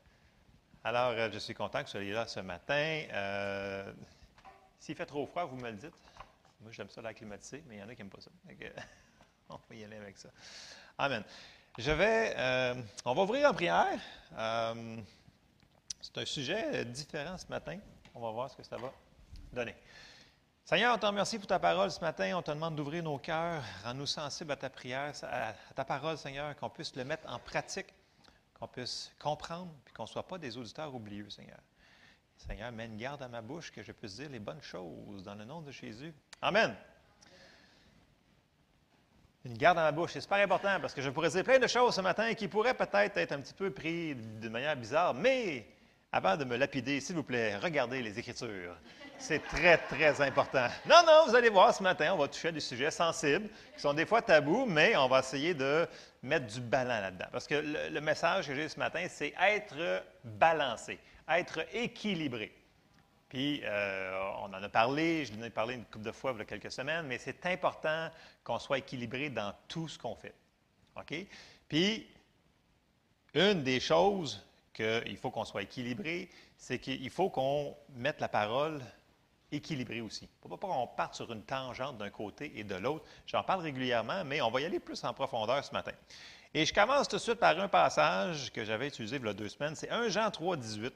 Alors, 0.85 1.11
euh, 1.11 1.31
je 1.33 1.39
suis 1.39 1.55
content 1.55 1.79
que 1.79 1.85
vous 1.85 1.91
soyez 1.93 2.13
là 2.13 2.27
ce 2.27 2.41
matin. 2.41 3.05
Euh, 3.13 3.93
S'il 4.81 4.97
fait 4.97 5.07
trop 5.07 5.25
froid, 5.27 5.45
vous 5.45 5.57
me 5.57 5.71
le 5.71 5.77
dites. 5.77 5.95
Moi, 6.61 6.73
j'aime 6.73 6.91
ça 6.91 7.01
la 7.01 7.15
climatiser, 7.15 7.63
mais 7.69 7.77
il 7.77 7.79
y 7.79 7.83
en 7.85 7.89
a 7.89 7.95
qui 7.95 8.01
n'aiment 8.01 8.11
pas 8.11 8.21
ça. 8.21 8.31
On 9.49 9.55
va 9.55 9.75
y 9.77 9.85
aller 9.85 9.97
avec 9.97 10.19
ça. 10.19 10.29
Amen. 10.99 11.23
Je 11.79 11.93
vais, 11.93 12.35
euh, 12.37 12.75
on 13.05 13.15
va 13.15 13.23
ouvrir 13.23 13.49
en 13.49 13.55
prière. 13.55 13.99
C'est 16.01 16.19
un 16.19 16.25
sujet 16.27 16.85
différent 16.85 17.39
ce 17.39 17.47
matin. 17.47 17.79
On 18.15 18.21
va 18.21 18.31
voir 18.31 18.51
ce 18.51 18.57
que 18.57 18.63
ça 18.63 18.77
va 18.77 18.93
donner. 19.53 19.75
Seigneur, 20.65 20.95
on 20.95 20.99
te 20.99 21.07
remercie 21.07 21.39
pour 21.39 21.47
ta 21.47 21.59
parole 21.59 21.91
ce 21.91 22.01
matin. 22.01 22.37
On 22.37 22.43
te 22.43 22.51
demande 22.51 22.77
d'ouvrir 22.77 23.03
nos 23.03 23.19
cœurs, 23.19 23.63
rends-nous 23.85 24.07
sensibles 24.07 24.53
à 24.53 24.57
ta 24.57 24.69
prière, 24.69 25.13
à 25.23 25.55
ta 25.75 25.85
parole, 25.85 26.19
Seigneur, 26.19 26.55
qu'on 26.57 26.69
puisse 26.69 26.95
le 26.95 27.05
mettre 27.05 27.27
en 27.33 27.39
pratique 27.39 27.95
qu'on 28.63 28.69
puisse 28.69 29.11
comprendre, 29.19 29.75
puis 29.85 29.93
qu'on 29.93 30.05
ne 30.05 30.09
soit 30.09 30.23
pas 30.23 30.39
des 30.39 30.57
auditeurs 30.57 30.95
oublieux, 30.95 31.29
Seigneur. 31.29 31.59
Seigneur, 32.37 32.71
mets 32.71 32.87
une 32.87 32.97
garde 32.97 33.21
à 33.21 33.27
ma 33.27 33.43
bouche, 33.43 33.73
que 33.73 33.83
je 33.83 33.91
puisse 33.91 34.15
dire 34.15 34.31
les 34.31 34.39
bonnes 34.39 34.63
choses 34.63 35.25
dans 35.25 35.35
le 35.35 35.45
nom 35.45 35.61
de 35.61 35.73
Jésus. 35.73 36.15
Amen. 36.41 36.77
Une 39.45 39.59
garde 39.59 39.79
à 39.79 39.83
ma 39.83 39.91
bouche, 39.91 40.13
c'est 40.13 40.21
super 40.21 40.39
important 40.39 40.79
parce 40.81 40.95
que 40.95 41.03
je 41.03 41.11
pourrais 41.11 41.31
dire 41.31 41.43
plein 41.43 41.59
de 41.59 41.67
choses 41.67 41.97
ce 41.97 42.01
matin 42.03 42.35
qui 42.35 42.47
pourraient 42.47 42.77
peut-être 42.77 43.17
être 43.17 43.33
un 43.33 43.41
petit 43.41 43.55
peu 43.55 43.73
pris 43.73 44.15
de 44.15 44.49
manière 44.49 44.77
bizarre, 44.77 45.13
mais 45.13 45.67
avant 46.13 46.37
de 46.37 46.45
me 46.45 46.57
lapider, 46.57 47.01
s'il 47.01 47.17
vous 47.17 47.23
plaît, 47.23 47.57
regardez 47.57 48.03
les 48.03 48.19
Écritures. 48.19 48.77
C'est 49.19 49.43
très, 49.47 49.79
très 49.79 50.21
important. 50.21 50.67
Non, 50.87 51.03
non, 51.07 51.27
vous 51.27 51.35
allez 51.35 51.49
voir, 51.49 51.73
ce 51.73 51.83
matin, 51.83 52.13
on 52.13 52.19
va 52.19 52.29
toucher 52.29 52.49
à 52.49 52.53
des 52.53 52.61
sujets 52.61 52.91
sensibles, 52.91 53.49
qui 53.75 53.81
sont 53.81 53.95
des 53.95 54.05
fois 54.05 54.21
tabous, 54.21 54.67
mais 54.67 54.95
on 54.97 55.09
va 55.09 55.21
essayer 55.21 55.55
de 55.55 55.87
mettre 56.23 56.47
du 56.47 56.61
ballon 56.61 56.91
là-dedans. 56.91 57.27
Parce 57.33 57.47
que 57.47 57.55
le, 57.55 58.01
message 58.01 58.49
que 58.49 58.55
j'ai 58.55 58.69
ce 58.69 58.79
matin, 58.79 59.07
c'est 59.09 59.33
être 59.41 60.05
balancé, 60.25 60.99
être 61.29 61.65
équilibré. 61.73 62.53
Puis, 63.29 63.63
euh, 63.65 64.33
on 64.41 64.53
en 64.53 64.63
a 64.63 64.69
parlé, 64.69 65.25
je 65.25 65.33
l'en 65.35 65.45
ai 65.45 65.51
parlé 65.51 65.77
une 65.77 65.85
couple 65.85 66.05
de 66.05 66.13
fois 66.13 66.33
il 66.33 66.39
y 66.39 66.43
a 66.43 66.45
quelques 66.45 66.73
semaines, 66.73 67.07
mais 67.07 67.17
c'est 67.17 67.47
important 67.47 68.11
qu'on 68.45 68.59
soit 68.59 68.79
équilibré 68.79 69.31
dans 69.31 69.55
tout 69.69 69.89
ce 69.89 69.99
qu'on 69.99 70.15
fait. 70.15 70.35
OK? 70.97 71.15
Puis, 71.69 72.07
une 73.35 73.63
des 73.63 73.81
choses 73.81 74.45
qu'il 74.73 75.17
faut 75.17 75.31
qu'on 75.31 75.45
soit 75.45 75.63
équilibré, 75.63 76.29
c'est 76.57 76.79
qu'il 76.79 77.11
faut 77.11 77.31
qu'on 77.31 77.77
mette 77.95 78.21
la 78.21 78.29
parole 78.29 78.81
équilibré 79.51 80.01
aussi. 80.01 80.25
Il 80.25 80.47
ne 80.47 80.49
faut 80.51 80.57
pas 80.57 80.67
qu'on 80.67 80.87
parte 80.87 81.15
sur 81.15 81.31
une 81.33 81.43
tangente 81.43 81.99
d'un 81.99 82.11
côté 82.11 82.59
et 82.59 82.65
de 82.65 82.75
l'autre. 82.75 83.05
J'en 83.27 83.43
parle 83.43 83.61
régulièrement, 83.61 84.25
mais 84.25 84.41
on 84.41 84.51
va 84.51 84.61
y 84.61 84.65
aller 84.65 84.81
plus 84.81 85.03
en 85.05 85.13
profondeur 85.13 85.63
ce 85.65 85.73
matin. 85.73 85.93
Et 86.55 86.67
je 86.67 86.73
commence 86.73 87.09
tout 87.09 87.17
de 87.17 87.21
suite 87.21 87.39
par 87.39 87.59
un 87.59 87.69
passage 87.69 88.53
que 88.53 88.65
j'avais 88.65 88.89
utilisé 88.89 89.17
il 89.17 89.25
y 89.25 89.29
a 89.29 89.33
deux 89.33 89.49
semaines. 89.49 89.75
C'est 89.75 89.91
1 89.91 90.09
Jean 90.09 90.31
3, 90.31 90.57
18. 90.57 90.93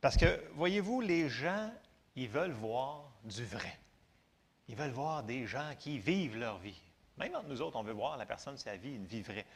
Parce 0.00 0.16
que, 0.16 0.42
voyez-vous, 0.54 1.00
les 1.00 1.28
gens, 1.28 1.70
ils 2.16 2.28
veulent 2.28 2.52
voir 2.52 3.12
du 3.24 3.44
vrai. 3.44 3.78
Ils 4.68 4.76
veulent 4.76 4.90
voir 4.90 5.22
des 5.22 5.46
gens 5.46 5.72
qui 5.78 5.98
vivent 5.98 6.38
leur 6.38 6.58
vie. 6.58 6.80
Même 7.18 7.34
entre 7.34 7.48
nous 7.48 7.60
autres, 7.60 7.76
on 7.76 7.82
veut 7.82 7.92
voir 7.92 8.16
la 8.16 8.26
personne, 8.26 8.56
sa 8.56 8.76
vie, 8.76 8.94
une 8.94 9.04
vie 9.04 9.22
vraie. 9.22 9.46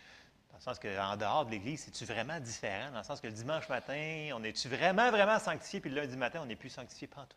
Dans 0.54 0.58
le 0.58 0.62
sens 0.62 0.78
qu'en 0.78 1.16
dehors 1.16 1.46
de 1.46 1.50
l'Église, 1.50 1.82
c'est-tu 1.82 2.04
vraiment 2.04 2.38
différent? 2.38 2.92
Dans 2.92 2.98
le 2.98 3.04
sens 3.04 3.20
que 3.20 3.26
le 3.26 3.32
dimanche 3.32 3.68
matin, 3.68 4.30
on 4.34 4.44
est-tu 4.44 4.68
vraiment, 4.68 5.10
vraiment 5.10 5.40
sanctifié, 5.40 5.80
puis 5.80 5.90
le 5.90 6.00
lundi 6.00 6.16
matin, 6.16 6.38
on 6.44 6.46
n'est 6.46 6.54
plus 6.54 6.70
sanctifié 6.70 7.08
tout. 7.08 7.36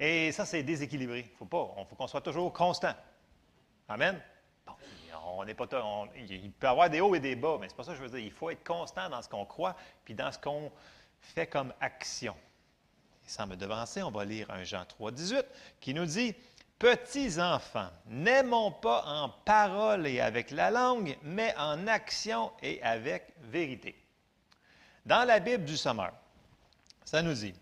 Et 0.00 0.32
ça, 0.32 0.44
c'est 0.44 0.64
déséquilibré. 0.64 1.30
Il 1.30 1.36
faut 1.36 1.44
pas. 1.44 1.72
Il 1.78 1.86
faut 1.86 1.94
qu'on 1.94 2.08
soit 2.08 2.20
toujours 2.20 2.52
constant. 2.52 2.94
Amen? 3.88 4.20
Bon, 4.66 4.72
on 5.36 5.44
n'est 5.44 5.54
pas. 5.54 5.66
il 6.16 6.50
peut 6.50 6.66
y 6.66 6.70
avoir 6.70 6.90
des 6.90 7.00
hauts 7.00 7.14
et 7.14 7.20
des 7.20 7.36
bas, 7.36 7.58
mais 7.60 7.68
c'est 7.68 7.76
pas 7.76 7.84
ça 7.84 7.92
que 7.92 7.98
je 7.98 8.02
veux 8.02 8.10
dire. 8.10 8.18
Il 8.18 8.32
faut 8.32 8.50
être 8.50 8.66
constant 8.66 9.08
dans 9.08 9.22
ce 9.22 9.28
qu'on 9.28 9.44
croit, 9.44 9.76
puis 10.04 10.14
dans 10.14 10.32
ce 10.32 10.38
qu'on 10.38 10.72
fait 11.20 11.46
comme 11.46 11.72
action. 11.80 12.34
Et 13.24 13.28
sans 13.28 13.46
me 13.46 13.54
devancer, 13.54 14.02
on 14.02 14.10
va 14.10 14.24
lire 14.24 14.50
un 14.50 14.64
Jean 14.64 14.84
3, 14.84 15.12
18, 15.12 15.46
qui 15.78 15.94
nous 15.94 16.06
dit 16.06 16.34
Petits 16.80 17.38
enfants, 17.38 17.90
n'aimons 18.06 18.72
pas 18.72 19.04
en 19.04 19.28
parole 19.28 20.06
et 20.06 20.18
avec 20.18 20.50
la 20.50 20.70
langue, 20.70 21.14
mais 21.22 21.54
en 21.58 21.86
action 21.86 22.50
et 22.62 22.82
avec 22.82 23.34
vérité. 23.42 23.94
Dans 25.04 25.26
la 25.26 25.40
Bible 25.40 25.66
du 25.66 25.76
Sommeur, 25.76 26.14
ça 27.04 27.20
nous 27.20 27.34
dit 27.34 27.52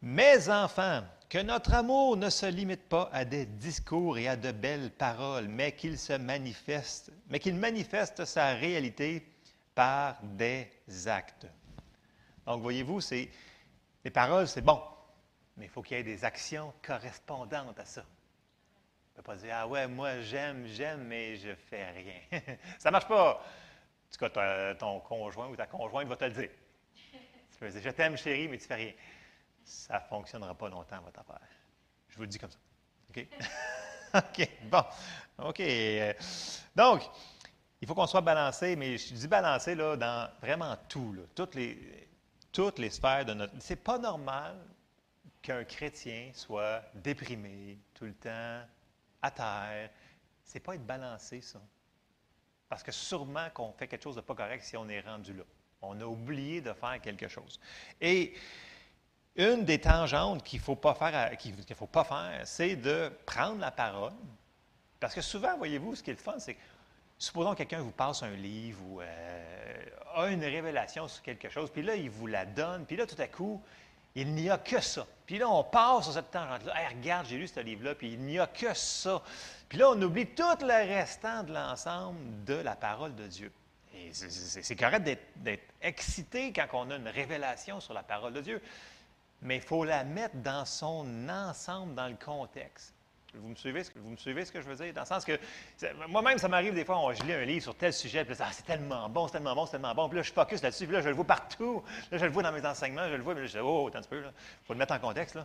Mes 0.00 0.48
enfants, 0.48 1.02
que 1.28 1.36
notre 1.36 1.74
amour 1.74 2.16
ne 2.16 2.30
se 2.30 2.46
limite 2.46 2.88
pas 2.88 3.10
à 3.12 3.26
des 3.26 3.44
discours 3.44 4.16
et 4.16 4.26
à 4.26 4.36
de 4.36 4.52
belles 4.52 4.90
paroles, 4.92 5.48
mais 5.48 5.72
qu'il 5.72 5.98
se 5.98 6.14
manifeste, 6.14 7.12
mais 7.28 7.40
qu'il 7.40 7.56
manifeste 7.56 8.24
sa 8.24 8.54
réalité 8.54 9.26
par 9.74 10.16
des 10.22 10.66
actes. 11.04 11.46
Donc, 12.46 12.62
voyez-vous, 12.62 13.00
les 13.10 14.10
paroles, 14.10 14.48
c'est 14.48 14.62
bon, 14.62 14.80
mais 15.62 15.66
il 15.66 15.70
faut 15.70 15.80
qu'il 15.80 15.96
y 15.96 16.00
ait 16.00 16.02
des 16.02 16.24
actions 16.24 16.74
correspondantes 16.82 17.78
à 17.78 17.84
ça. 17.84 18.00
On 18.00 19.10
ne 19.10 19.14
peut 19.14 19.22
pas 19.22 19.36
dire 19.36 19.54
Ah 19.54 19.68
ouais, 19.68 19.86
moi 19.86 20.20
j'aime, 20.20 20.66
j'aime, 20.66 21.04
mais 21.04 21.36
je 21.36 21.54
fais 21.54 21.88
rien. 21.92 22.20
ça 22.80 22.88
ne 22.88 22.90
marche 22.90 23.06
pas. 23.06 23.34
En 23.34 24.10
tout 24.10 24.28
cas, 24.28 24.74
ton 24.74 24.98
conjoint 24.98 25.46
ou 25.46 25.54
ta 25.54 25.68
conjointe 25.68 26.08
va 26.08 26.16
te 26.16 26.24
le 26.24 26.32
dire. 26.32 26.50
Tu 27.04 27.58
peux 27.60 27.68
dire 27.68 27.80
Je 27.80 27.90
t'aime, 27.90 28.16
chérie, 28.16 28.48
mais 28.48 28.58
tu 28.58 28.64
ne 28.64 28.66
fais 28.66 28.74
rien. 28.74 28.92
Ça 29.62 30.00
ne 30.00 30.08
fonctionnera 30.08 30.52
pas 30.52 30.68
longtemps, 30.68 31.00
votre 31.00 31.20
affaire. 31.20 31.38
Je 32.08 32.16
vous 32.16 32.22
le 32.22 32.26
dis 32.26 32.40
comme 32.40 32.50
ça. 32.50 32.58
OK? 33.10 33.24
OK, 34.14 34.48
bon. 34.64 34.82
OK. 35.44 35.60
euh, 35.60 36.12
Donc, 36.74 37.08
il 37.80 37.86
faut 37.86 37.94
qu'on 37.94 38.08
soit 38.08 38.20
balancé, 38.20 38.74
mais 38.74 38.98
je 38.98 39.14
dis 39.14 39.28
balancé 39.28 39.76
là, 39.76 39.96
dans 39.96 40.28
vraiment 40.40 40.76
tout, 40.88 41.16
toutes, 41.36 41.54
les, 41.54 42.08
toutes 42.50 42.80
les 42.80 42.90
sphères 42.90 43.24
de 43.24 43.34
notre. 43.34 43.52
C'est 43.60 43.76
pas 43.76 43.98
normal 43.98 44.56
qu'un 45.42 45.64
chrétien 45.64 46.30
soit 46.32 46.82
déprimé 46.94 47.78
tout 47.94 48.04
le 48.04 48.14
temps, 48.14 48.62
à 49.20 49.30
terre. 49.30 49.90
C'est 50.44 50.60
pas 50.60 50.74
être 50.74 50.86
balancé, 50.86 51.40
ça. 51.40 51.60
Parce 52.68 52.82
que 52.82 52.92
sûrement 52.92 53.50
qu'on 53.52 53.72
fait 53.72 53.86
quelque 53.86 54.02
chose 54.02 54.16
de 54.16 54.20
pas 54.20 54.34
correct 54.34 54.62
si 54.62 54.76
on 54.76 54.88
est 54.88 55.00
rendu 55.00 55.34
là. 55.34 55.44
On 55.82 56.00
a 56.00 56.04
oublié 56.04 56.60
de 56.60 56.72
faire 56.72 57.00
quelque 57.00 57.28
chose. 57.28 57.60
Et 58.00 58.34
une 59.36 59.64
des 59.64 59.80
tangentes 59.80 60.44
qu'il 60.44 60.60
ne 60.60 60.64
faut 60.64 60.76
pas 60.76 60.94
faire, 60.94 61.36
qu'il 61.36 61.54
faut 61.74 61.86
pas 61.86 62.04
faire, 62.04 62.46
c'est 62.46 62.76
de 62.76 63.10
prendre 63.26 63.60
la 63.60 63.70
parole. 63.70 64.12
Parce 65.00 65.14
que 65.14 65.20
souvent, 65.20 65.56
voyez-vous, 65.56 65.96
ce 65.96 66.02
qui 66.02 66.10
est 66.10 66.14
le 66.14 66.18
fun, 66.18 66.38
c'est 66.38 66.54
que 66.54 66.60
supposons 67.18 67.52
que 67.52 67.58
quelqu'un 67.58 67.80
vous 67.80 67.90
passe 67.90 68.22
un 68.22 68.34
livre 68.36 68.80
ou 68.84 69.00
euh, 69.00 69.84
a 70.14 70.28
une 70.28 70.44
révélation 70.44 71.08
sur 71.08 71.22
quelque 71.22 71.48
chose, 71.48 71.70
puis 71.70 71.82
là, 71.82 71.96
il 71.96 72.10
vous 72.10 72.26
la 72.26 72.44
donne, 72.46 72.84
puis 72.86 72.96
là, 72.96 73.06
tout 73.06 73.20
à 73.20 73.26
coup, 73.26 73.60
il 74.14 74.34
n'y 74.34 74.50
a 74.50 74.58
que 74.58 74.80
ça. 74.80 75.06
Puis 75.32 75.38
là, 75.38 75.48
on 75.48 75.64
passe 75.64 76.04
sur 76.04 76.12
cette 76.12 76.30
tangente-là. 76.30 76.78
Hey, 76.78 76.94
regarde, 76.94 77.26
j'ai 77.26 77.38
lu 77.38 77.48
ce 77.48 77.58
livre-là, 77.60 77.94
puis 77.94 78.12
il 78.12 78.20
n'y 78.20 78.38
a 78.38 78.46
que 78.46 78.74
ça. 78.74 79.22
Puis 79.66 79.78
là, 79.78 79.88
on 79.88 80.02
oublie 80.02 80.26
tout 80.26 80.44
le 80.60 80.94
restant 80.94 81.42
de 81.42 81.54
l'ensemble 81.54 82.44
de 82.44 82.52
la 82.52 82.76
parole 82.76 83.14
de 83.14 83.26
Dieu. 83.26 83.50
C'est- 84.12 84.76
correct 84.76 85.08
d'être 85.36 85.72
excité 85.80 86.52
quand 86.52 86.66
on 86.74 86.90
a 86.90 86.96
une 86.96 87.08
révélation 87.08 87.80
sur 87.80 87.94
la 87.94 88.02
parole 88.02 88.34
de 88.34 88.42
Dieu, 88.42 88.62
mais 89.40 89.56
il 89.56 89.62
faut 89.62 89.86
la 89.86 90.04
mettre 90.04 90.34
dans 90.34 90.66
son 90.66 91.26
ensemble, 91.30 91.94
dans 91.94 92.08
le 92.08 92.16
contexte. 92.22 92.92
Vous 93.34 93.48
me 93.48 93.54
suivez, 93.54 93.82
ce 93.82 93.90
que- 93.90 93.98
vous 93.98 94.10
me 94.10 94.16
suivez 94.16 94.44
ce 94.44 94.52
que 94.52 94.60
je 94.60 94.66
veux 94.68 94.74
dire? 94.74 94.92
Dans 94.92 95.00
le 95.02 95.06
sens 95.06 95.24
que, 95.24 95.38
moi-même, 96.06 96.36
ça 96.36 96.48
m'arrive 96.48 96.74
des 96.74 96.84
fois, 96.84 96.98
on- 96.98 97.12
je 97.14 97.22
lis 97.22 97.32
un 97.32 97.44
livre 97.44 97.62
sur 97.62 97.74
tel 97.74 97.92
sujet, 97.92 98.24
puis 98.26 98.34
Ah, 98.40 98.48
c'est 98.52 98.66
tellement 98.66 99.08
bon, 99.08 99.26
c'est 99.26 99.32
tellement 99.32 99.54
bon, 99.54 99.64
c'est 99.64 99.72
tellement 99.72 99.94
bon, 99.94 100.08
puis 100.08 100.16
là, 100.16 100.22
je 100.22 100.32
focus 100.32 100.62
là-dessus, 100.62 100.86
puis 100.86 100.94
là, 100.94 101.00
je 101.00 101.08
le 101.08 101.14
vois 101.14 101.24
partout, 101.24 101.82
là, 102.10 102.18
je 102.18 102.24
le 102.26 102.30
vois 102.30 102.42
dans 102.42 102.52
mes 102.52 102.64
enseignements, 102.66 103.08
je 103.08 103.14
le 103.14 103.22
vois, 103.22 103.34
puis 103.34 103.42
là, 103.44 103.46
je 103.48 103.52
dis, 103.52 103.58
oh, 103.64 103.88
attends 103.88 104.00
un 104.00 104.02
peu, 104.02 104.18
il 104.22 104.66
faut 104.66 104.74
le 104.74 104.78
mettre 104.78 104.92
en 104.94 104.98
contexte. 104.98 105.38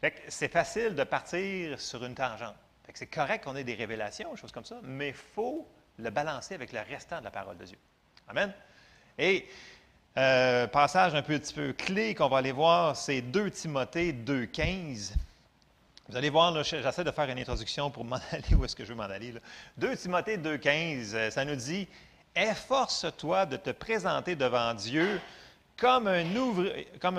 Fait 0.00 0.12
que 0.12 0.18
c'est 0.28 0.52
facile 0.52 0.94
de 0.94 1.02
partir 1.04 1.80
sur 1.80 2.04
une 2.04 2.14
tangente. 2.14 2.54
Fait 2.86 2.92
que 2.92 2.98
c'est 2.98 3.06
correct 3.06 3.42
qu'on 3.44 3.56
ait 3.56 3.64
des 3.64 3.74
révélations, 3.74 4.36
choses 4.36 4.52
comme 4.52 4.64
ça, 4.64 4.78
mais 4.82 5.08
il 5.08 5.14
faut 5.14 5.66
le 5.98 6.10
balancer 6.10 6.54
avec 6.54 6.72
le 6.72 6.80
restant 6.80 7.18
de 7.18 7.24
la 7.24 7.30
parole 7.30 7.56
de 7.56 7.64
Dieu. 7.64 7.78
Amen? 8.28 8.52
Et 9.18 9.48
euh, 10.16 10.66
passage 10.68 11.14
un 11.14 11.22
petit 11.22 11.54
peu 11.54 11.72
clé 11.72 12.14
qu'on 12.14 12.28
va 12.28 12.38
aller 12.38 12.52
voir, 12.52 12.96
c'est 12.96 13.20
2 13.20 13.50
Timothée 13.50 14.12
2,15. 14.12 15.14
Vous 16.12 16.18
allez 16.18 16.28
voir, 16.28 16.62
j'essaie 16.62 17.04
de 17.04 17.10
faire 17.10 17.30
une 17.30 17.38
introduction 17.38 17.90
pour 17.90 18.04
m'en 18.04 18.18
aller 18.32 18.54
où 18.54 18.66
est-ce 18.66 18.76
que 18.76 18.84
je 18.84 18.90
veux 18.90 18.94
m'en 18.94 19.04
aller. 19.04 19.32
là. 19.32 19.40
2 19.78 19.96
Timothée 19.96 20.36
2,15, 20.36 21.14
euh, 21.14 21.30
ça 21.30 21.42
nous 21.42 21.56
dit 21.56 21.88
Efforce-toi 22.36 23.46
de 23.46 23.56
te 23.56 23.70
présenter 23.70 24.36
devant 24.36 24.74
Dieu 24.74 25.18
comme 25.74 26.08
un, 26.08 26.22
comme 27.00 27.16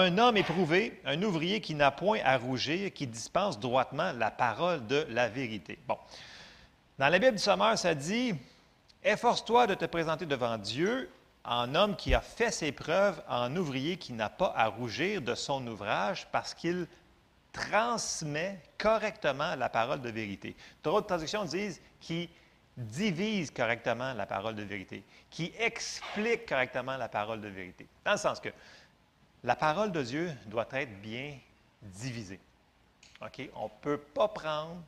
un, 0.00 0.18
homme 0.18 0.36
éprouvé, 0.38 1.00
un 1.04 1.22
ouvrier 1.22 1.60
qui 1.60 1.76
n'a 1.76 1.92
point 1.92 2.18
à 2.24 2.36
rougir, 2.36 2.92
qui 2.92 3.06
dispense 3.06 3.60
droitement 3.60 4.10
la 4.10 4.32
parole 4.32 4.84
de 4.88 5.06
la 5.10 5.28
vérité. 5.28 5.78
Dans 5.86 7.08
la 7.08 7.18
Bible 7.20 7.36
du 7.36 7.42
Sommeur, 7.42 7.78
ça 7.78 7.94
dit 7.94 8.34
Efforce-toi 9.04 9.68
de 9.68 9.74
te 9.74 9.84
présenter 9.84 10.26
devant 10.26 10.58
Dieu 10.58 11.08
en 11.44 11.76
homme 11.76 11.94
qui 11.94 12.12
a 12.12 12.20
fait 12.20 12.50
ses 12.50 12.72
preuves, 12.72 13.22
en 13.28 13.54
ouvrier 13.54 13.98
qui 13.98 14.14
n'a 14.14 14.30
pas 14.30 14.52
à 14.56 14.66
rougir 14.66 15.22
de 15.22 15.36
son 15.36 15.64
ouvrage 15.68 16.26
parce 16.32 16.54
qu'il 16.54 16.88
transmet 17.52 18.60
correctement 18.78 19.54
la 19.56 19.68
parole 19.68 20.00
de 20.00 20.10
vérité. 20.10 20.56
D'autres 20.82 21.06
traductions 21.06 21.44
disent 21.44 21.80
qui 22.00 22.28
divise 22.76 23.50
correctement 23.50 24.14
la 24.14 24.26
parole 24.26 24.54
de 24.54 24.62
vérité, 24.62 25.04
qui 25.28 25.52
explique 25.58 26.46
correctement 26.46 26.96
la 26.96 27.08
parole 27.08 27.40
de 27.40 27.48
vérité. 27.48 27.86
Dans 28.04 28.12
le 28.12 28.18
sens 28.18 28.40
que 28.40 28.50
la 29.44 29.56
parole 29.56 29.92
de 29.92 30.02
Dieu 30.02 30.32
doit 30.46 30.68
être 30.72 31.00
bien 31.00 31.36
divisée. 31.82 32.40
On 33.20 33.64
ne 33.64 33.68
peut 33.80 33.98
pas 33.98 34.28
prendre 34.28 34.80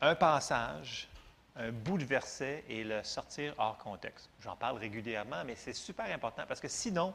un 0.00 0.14
passage, 0.14 1.08
un 1.56 1.70
bout 1.70 1.98
de 1.98 2.04
verset 2.04 2.64
et 2.68 2.84
le 2.84 3.02
sortir 3.04 3.54
hors 3.58 3.78
contexte. 3.78 4.28
J'en 4.40 4.56
parle 4.56 4.78
régulièrement, 4.78 5.44
mais 5.44 5.54
c'est 5.54 5.72
super 5.72 6.06
important 6.06 6.44
parce 6.46 6.60
que 6.60 6.68
sinon, 6.68 7.14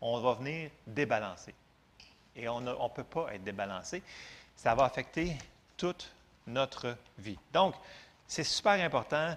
on 0.00 0.20
va 0.20 0.34
venir 0.34 0.70
débalancer. 0.86 1.54
Et 2.36 2.48
on 2.48 2.60
ne 2.60 2.88
peut 2.94 3.04
pas 3.04 3.34
être 3.34 3.44
débalancé. 3.44 4.02
Ça 4.56 4.74
va 4.74 4.84
affecter 4.84 5.36
toute 5.76 6.12
notre 6.46 6.96
vie. 7.18 7.38
Donc, 7.52 7.74
c'est 8.26 8.44
super 8.44 8.72
important. 8.72 9.36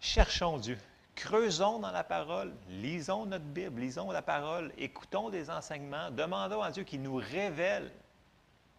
Cherchons 0.00 0.58
Dieu. 0.58 0.78
Creusons 1.14 1.78
dans 1.80 1.90
la 1.90 2.04
parole, 2.04 2.52
lisons 2.68 3.26
notre 3.26 3.44
Bible, 3.44 3.82
lisons 3.82 4.10
la 4.10 4.22
parole, 4.22 4.72
écoutons 4.78 5.28
des 5.28 5.50
enseignements, 5.50 6.10
demandons 6.10 6.62
à 6.62 6.70
Dieu 6.70 6.82
qu'il 6.82 7.02
nous 7.02 7.16
révèle 7.16 7.90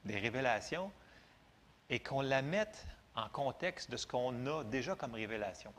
des 0.05 0.17
révélations 0.17 0.91
et 1.89 1.99
qu'on 1.99 2.21
la 2.21 2.41
mette 2.41 2.85
en 3.15 3.29
contexte 3.29 3.91
de 3.91 3.97
ce 3.97 4.07
qu'on 4.07 4.47
a 4.47 4.63
déjà 4.63 4.95
comme 4.95 5.13
révélation. 5.13 5.71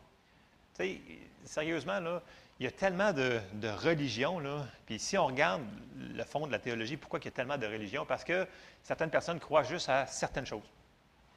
Tu 0.75 0.85
sais, 0.85 1.01
sérieusement, 1.45 1.99
là, 1.99 2.23
il 2.59 2.65
y 2.65 2.69
a 2.69 2.71
tellement 2.71 3.13
de, 3.13 3.41
religions, 3.63 4.39
là, 4.39 4.67
puis 4.87 4.99
si 4.99 5.19
on 5.19 5.27
regarde 5.27 5.63
le 5.97 6.25
fond 6.25 6.47
de 6.47 6.53
la 6.53 6.59
théologie, 6.59 6.97
pourquoi 6.97 7.19
il 7.19 7.25
y 7.25 7.29
a 7.29 7.33
tellement 7.33 7.59
de 7.59 7.67
religions? 7.67 8.07
Parce 8.07 8.25
que 8.25 8.47
certaines 8.83 9.11
personnes 9.11 9.41
croient 9.41 9.65
juste 9.65 9.89
à 9.89 10.07
certaines 10.07 10.47
choses. 10.47 10.69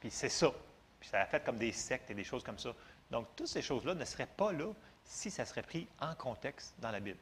Puis 0.00 0.10
c'est 0.10 0.28
ça. 0.28 0.52
Puis 1.00 1.08
ça 1.08 1.20
a 1.20 1.26
fait 1.26 1.44
comme 1.44 1.56
des 1.56 1.72
sectes 1.72 2.10
et 2.10 2.14
des 2.14 2.24
choses 2.24 2.44
comme 2.44 2.58
ça. 2.58 2.70
Donc, 3.10 3.26
toutes 3.34 3.48
ces 3.48 3.62
choses-là 3.62 3.94
ne 3.94 4.04
seraient 4.04 4.28
pas 4.36 4.52
là 4.52 4.66
si 5.04 5.30
ça 5.30 5.44
serait 5.44 5.62
pris 5.62 5.86
en 6.00 6.14
contexte 6.14 6.74
dans 6.78 6.90
la 6.90 7.00
Bible. 7.00 7.18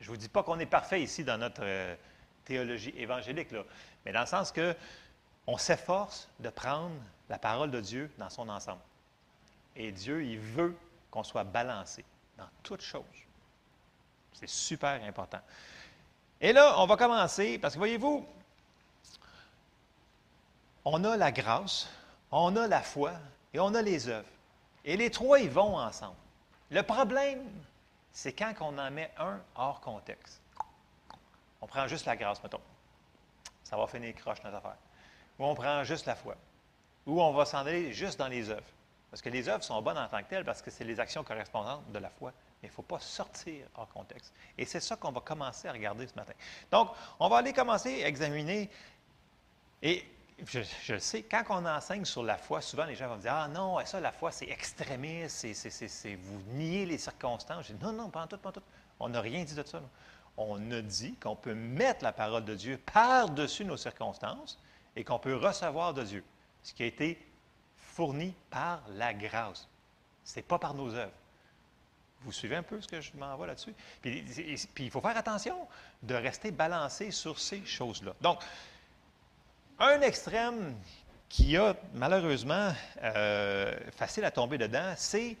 Je 0.00 0.06
ne 0.06 0.10
vous 0.10 0.16
dis 0.16 0.28
pas 0.28 0.42
qu'on 0.42 0.58
est 0.58 0.66
parfait 0.66 1.02
ici 1.02 1.24
dans 1.24 1.38
notre 1.38 1.62
euh, 1.62 1.94
théologie 2.44 2.94
évangélique, 2.96 3.50
là, 3.50 3.64
mais 4.04 4.12
dans 4.12 4.20
le 4.20 4.26
sens 4.26 4.52
que 4.52 4.74
on 5.46 5.56
s'efforce 5.56 6.28
de 6.40 6.50
prendre 6.50 6.94
la 7.28 7.38
parole 7.38 7.70
de 7.70 7.80
Dieu 7.80 8.10
dans 8.18 8.28
son 8.28 8.48
ensemble. 8.48 8.82
Et 9.74 9.92
Dieu, 9.92 10.22
il 10.22 10.38
veut 10.38 10.76
qu'on 11.10 11.24
soit 11.24 11.44
balancé 11.44 12.04
dans 12.36 12.48
toutes 12.62 12.82
choses. 12.82 13.02
C'est 14.38 14.48
super 14.48 15.02
important. 15.02 15.40
Et 16.40 16.52
là, 16.52 16.76
on 16.78 16.86
va 16.86 16.96
commencer, 16.96 17.58
parce 17.58 17.74
que 17.74 17.78
voyez-vous, 17.78 18.24
on 20.84 21.02
a 21.02 21.16
la 21.16 21.32
grâce, 21.32 21.88
on 22.30 22.54
a 22.54 22.68
la 22.68 22.82
foi 22.82 23.14
et 23.52 23.58
on 23.58 23.74
a 23.74 23.82
les 23.82 24.06
œuvres. 24.08 24.28
Et 24.84 24.96
les 24.96 25.10
trois, 25.10 25.40
ils 25.40 25.50
vont 25.50 25.76
ensemble. 25.76 26.14
Le 26.70 26.82
problème, 26.82 27.50
c'est 28.12 28.32
quand 28.32 28.54
on 28.60 28.78
en 28.78 28.90
met 28.92 29.10
un 29.18 29.40
hors 29.56 29.80
contexte. 29.80 30.40
On 31.60 31.66
prend 31.66 31.88
juste 31.88 32.06
la 32.06 32.16
grâce, 32.16 32.40
mettons. 32.40 32.60
Ça 33.64 33.76
va 33.76 33.88
finir 33.88 34.14
croche 34.14 34.42
notre 34.44 34.58
affaire. 34.58 34.76
Ou 35.40 35.46
on 35.46 35.54
prend 35.56 35.82
juste 35.82 36.06
la 36.06 36.14
foi. 36.14 36.36
Ou 37.06 37.20
on 37.20 37.32
va 37.32 37.44
s'en 37.44 37.58
aller 37.58 37.92
juste 37.92 38.18
dans 38.20 38.28
les 38.28 38.50
œuvres. 38.50 38.62
Parce 39.10 39.22
que 39.22 39.30
les 39.30 39.48
œuvres 39.48 39.64
sont 39.64 39.80
bonnes 39.80 39.96
en 39.96 40.06
tant 40.06 40.22
que 40.22 40.28
telles 40.28 40.44
parce 40.44 40.60
que 40.60 40.70
c'est 40.70 40.84
les 40.84 41.00
actions 41.00 41.24
correspondantes 41.24 41.90
de 41.90 41.98
la 41.98 42.10
foi. 42.10 42.32
Mais 42.62 42.68
il 42.68 42.70
ne 42.70 42.74
faut 42.74 42.82
pas 42.82 42.98
sortir 42.98 43.66
hors 43.74 43.88
contexte. 43.88 44.34
Et 44.56 44.64
c'est 44.64 44.80
ça 44.80 44.96
qu'on 44.96 45.12
va 45.12 45.20
commencer 45.20 45.68
à 45.68 45.72
regarder 45.72 46.06
ce 46.06 46.14
matin. 46.14 46.34
Donc, 46.70 46.90
on 47.18 47.28
va 47.28 47.38
aller 47.38 47.52
commencer 47.52 48.04
à 48.04 48.08
examiner. 48.08 48.68
Et 49.82 50.04
je, 50.44 50.60
je 50.82 50.94
le 50.94 51.00
sais, 51.00 51.22
quand 51.22 51.44
on 51.48 51.64
enseigne 51.64 52.04
sur 52.04 52.22
la 52.22 52.36
foi, 52.36 52.60
souvent 52.60 52.84
les 52.84 52.94
gens 52.94 53.08
vont 53.08 53.16
me 53.16 53.22
dire 53.22 53.34
Ah 53.34 53.48
non, 53.48 53.78
ça, 53.86 54.00
la 54.00 54.12
foi, 54.12 54.30
c'est 54.30 54.48
extrémiste, 54.48 55.46
c'est, 55.54 56.14
vous 56.16 56.42
niez 56.52 56.84
les 56.84 56.98
circonstances. 56.98 57.68
Je 57.68 57.72
dis 57.72 57.84
Non, 57.84 57.92
non, 57.92 58.10
pas 58.10 58.24
en 58.24 58.26
tout, 58.26 58.38
pas 58.38 58.50
en 58.50 58.52
tout. 58.52 58.62
On 59.00 59.08
n'a 59.08 59.20
rien 59.20 59.42
dit 59.44 59.54
de 59.54 59.62
ça. 59.62 59.80
On 60.36 60.70
a 60.70 60.82
dit 60.82 61.14
qu'on 61.16 61.34
peut 61.34 61.54
mettre 61.54 62.04
la 62.04 62.12
parole 62.12 62.44
de 62.44 62.54
Dieu 62.54 62.78
par-dessus 62.92 63.64
nos 63.64 63.76
circonstances 63.76 64.60
et 64.94 65.02
qu'on 65.02 65.18
peut 65.18 65.34
recevoir 65.34 65.94
de 65.94 66.04
Dieu 66.04 66.24
ce 66.62 66.72
qui 66.74 66.82
a 66.82 66.86
été 66.86 67.18
fourni 67.98 68.32
par 68.48 68.80
la 68.90 69.12
grâce. 69.12 69.66
Ce 70.22 70.36
n'est 70.36 70.44
pas 70.44 70.60
par 70.60 70.72
nos 70.72 70.94
œuvres. 70.94 71.10
Vous 72.20 72.30
suivez 72.30 72.54
un 72.54 72.62
peu 72.62 72.80
ce 72.80 72.86
que 72.86 73.00
je 73.00 73.10
m'envoie 73.16 73.48
là-dessus? 73.48 73.74
Puis 74.00 74.24
il 74.78 74.90
faut 74.90 75.00
faire 75.00 75.16
attention 75.16 75.66
de 76.04 76.14
rester 76.14 76.52
balancé 76.52 77.10
sur 77.10 77.40
ces 77.40 77.64
choses-là. 77.64 78.14
Donc, 78.20 78.38
un 79.80 80.00
extrême 80.02 80.76
qui 81.28 81.56
a 81.56 81.74
malheureusement 81.94 82.72
euh, 83.02 83.76
facile 83.96 84.24
à 84.24 84.30
tomber 84.30 84.58
dedans, 84.58 84.94
c'est 84.96 85.36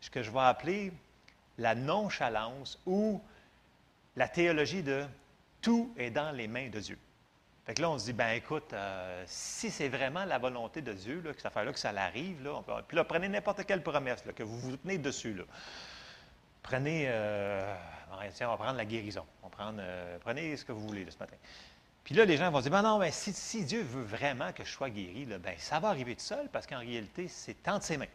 ce 0.00 0.08
que 0.08 0.22
je 0.22 0.30
vais 0.30 0.40
appeler 0.40 0.94
la 1.58 1.74
nonchalance 1.74 2.78
ou 2.86 3.20
la 4.16 4.26
théologie 4.26 4.82
de 4.82 5.04
tout 5.60 5.92
est 5.98 6.10
dans 6.10 6.30
les 6.30 6.48
mains 6.48 6.70
de 6.70 6.80
Dieu. 6.80 6.98
Fait 7.66 7.74
que 7.74 7.82
là, 7.82 7.90
on 7.90 7.98
se 7.98 8.06
dit, 8.06 8.12
ben 8.12 8.30
écoute, 8.30 8.72
euh, 8.72 9.22
si 9.26 9.70
c'est 9.70 9.88
vraiment 9.88 10.24
la 10.24 10.38
volonté 10.38 10.80
de 10.80 10.92
Dieu, 10.92 11.22
là, 11.24 11.32
que 11.32 11.36
cette 11.36 11.46
affaire-là, 11.46 11.72
que 11.72 11.78
ça 11.78 11.92
l'arrive, 11.92 12.42
là, 12.42 12.62
puis 12.88 12.96
là, 12.96 13.04
prenez 13.04 13.28
n'importe 13.28 13.64
quelle 13.64 13.82
promesse, 13.82 14.24
là, 14.24 14.32
que 14.32 14.42
vous 14.42 14.58
vous 14.58 14.76
tenez 14.76 14.98
dessus, 14.98 15.34
là. 15.34 15.44
Prenez, 16.62 17.04
euh, 17.08 17.74
on 18.12 18.16
va 18.16 18.56
prendre 18.56 18.76
la 18.76 18.84
guérison. 18.84 19.24
On 19.42 19.46
va 19.46 19.50
prendre, 19.50 19.78
euh, 19.80 20.18
prenez 20.20 20.56
ce 20.56 20.64
que 20.64 20.72
vous 20.72 20.86
voulez 20.86 21.04
là, 21.04 21.10
ce 21.10 21.18
matin. 21.18 21.36
Puis 22.04 22.14
là, 22.14 22.24
les 22.24 22.36
gens 22.36 22.50
vont 22.50 22.60
dire, 22.60 22.70
ben 22.70 22.82
non, 22.82 22.98
mais 22.98 23.10
si, 23.10 23.32
si 23.32 23.64
Dieu 23.64 23.82
veut 23.82 24.02
vraiment 24.02 24.52
que 24.52 24.64
je 24.64 24.70
sois 24.70 24.90
guéri, 24.90 25.26
là, 25.26 25.38
ben, 25.38 25.54
ça 25.58 25.78
va 25.80 25.88
arriver 25.88 26.14
tout 26.16 26.24
seul 26.24 26.48
parce 26.50 26.66
qu'en 26.66 26.78
réalité, 26.78 27.28
c'est 27.28 27.68
entre 27.68 27.84
ses 27.84 27.96
mains. 27.96 28.06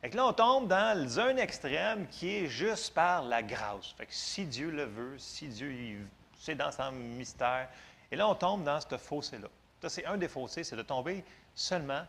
Fait 0.00 0.08
que 0.08 0.16
là, 0.16 0.26
on 0.26 0.32
tombe 0.32 0.68
dans 0.68 1.20
un 1.20 1.36
extrême 1.36 2.06
qui 2.08 2.34
est 2.34 2.46
juste 2.46 2.94
par 2.94 3.22
la 3.22 3.42
grâce. 3.42 3.92
Fait 3.96 4.06
que 4.06 4.14
si 4.14 4.46
Dieu 4.46 4.70
le 4.70 4.84
veut, 4.84 5.18
si 5.18 5.48
Dieu, 5.48 6.06
c'est 6.38 6.54
dans 6.54 6.72
son 6.72 6.92
mystère. 6.92 7.68
Et 8.10 8.16
là, 8.16 8.28
on 8.28 8.34
tombe 8.34 8.64
dans 8.64 8.80
ce 8.80 8.96
fossé-là. 8.96 9.48
Ça, 9.80 9.88
c'est 9.88 10.04
un 10.04 10.16
des 10.16 10.28
fossés, 10.28 10.64
c'est 10.64 10.76
de 10.76 10.82
tomber 10.82 11.24
seulement 11.54 12.02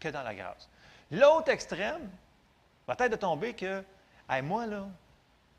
que 0.00 0.08
dans 0.08 0.22
la 0.22 0.34
grâce. 0.34 0.68
L'autre 1.10 1.50
extrême 1.50 2.10
va 2.86 2.96
être 2.98 3.12
de 3.12 3.16
tomber 3.16 3.54
que, 3.54 3.82
Hey, 4.28 4.42
moi, 4.42 4.66
là, 4.66 4.88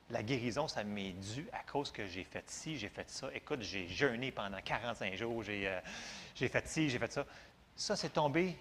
la 0.10 0.24
guérison, 0.24 0.68
ça 0.68 0.84
m'est 0.84 1.14
dû 1.14 1.48
à 1.54 1.64
cause 1.70 1.92
que 1.92 2.06
j'ai 2.06 2.24
fait 2.24 2.50
ci, 2.50 2.78
j'ai 2.78 2.90
fait 2.90 3.10
ça. 3.10 3.30
Écoute, 3.34 3.62
j'ai 3.62 3.88
jeûné 3.88 4.32
pendant 4.32 4.60
45 4.62 5.16
jours, 5.16 5.44
j'ai 5.44 5.68
euh, 5.68 5.80
j'ai 6.36 6.48
fait 6.48 6.68
ci, 6.68 6.90
j'ai 6.90 7.00
fait 7.00 7.12
ça. 7.12 7.26
Ça, 7.76 7.96
c'est 7.96 8.10
tombé, 8.10 8.58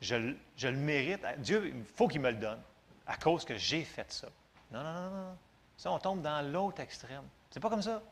je, 0.00 0.34
je 0.56 0.68
le 0.68 0.76
mérite. 0.76 1.24
Dieu, 1.38 1.72
il 1.74 1.84
faut 1.96 2.08
qu'il 2.08 2.20
me 2.20 2.30
le 2.30 2.36
donne 2.36 2.60
à 3.06 3.16
cause 3.16 3.44
que 3.44 3.56
j'ai 3.56 3.84
fait 3.84 4.10
ça. 4.12 4.28
Non, 4.70 4.82
non, 4.82 4.92
non, 4.92 5.10
non. 5.10 5.36
Ça, 5.76 5.90
on 5.90 5.98
tombe 5.98 6.22
dans 6.22 6.42
l'autre 6.52 6.80
extrême. 6.80 7.24
C'est 7.50 7.60
pas 7.60 7.70
comme 7.70 7.82
ça. 7.82 8.02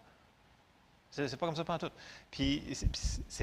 C'est 1.11 1.37
pas 1.37 1.47
comme 1.47 1.57
ça 1.57 1.65
pendant 1.65 1.89
tout. 1.89 1.95
Puis 2.31 2.63
c'est- 2.73 2.87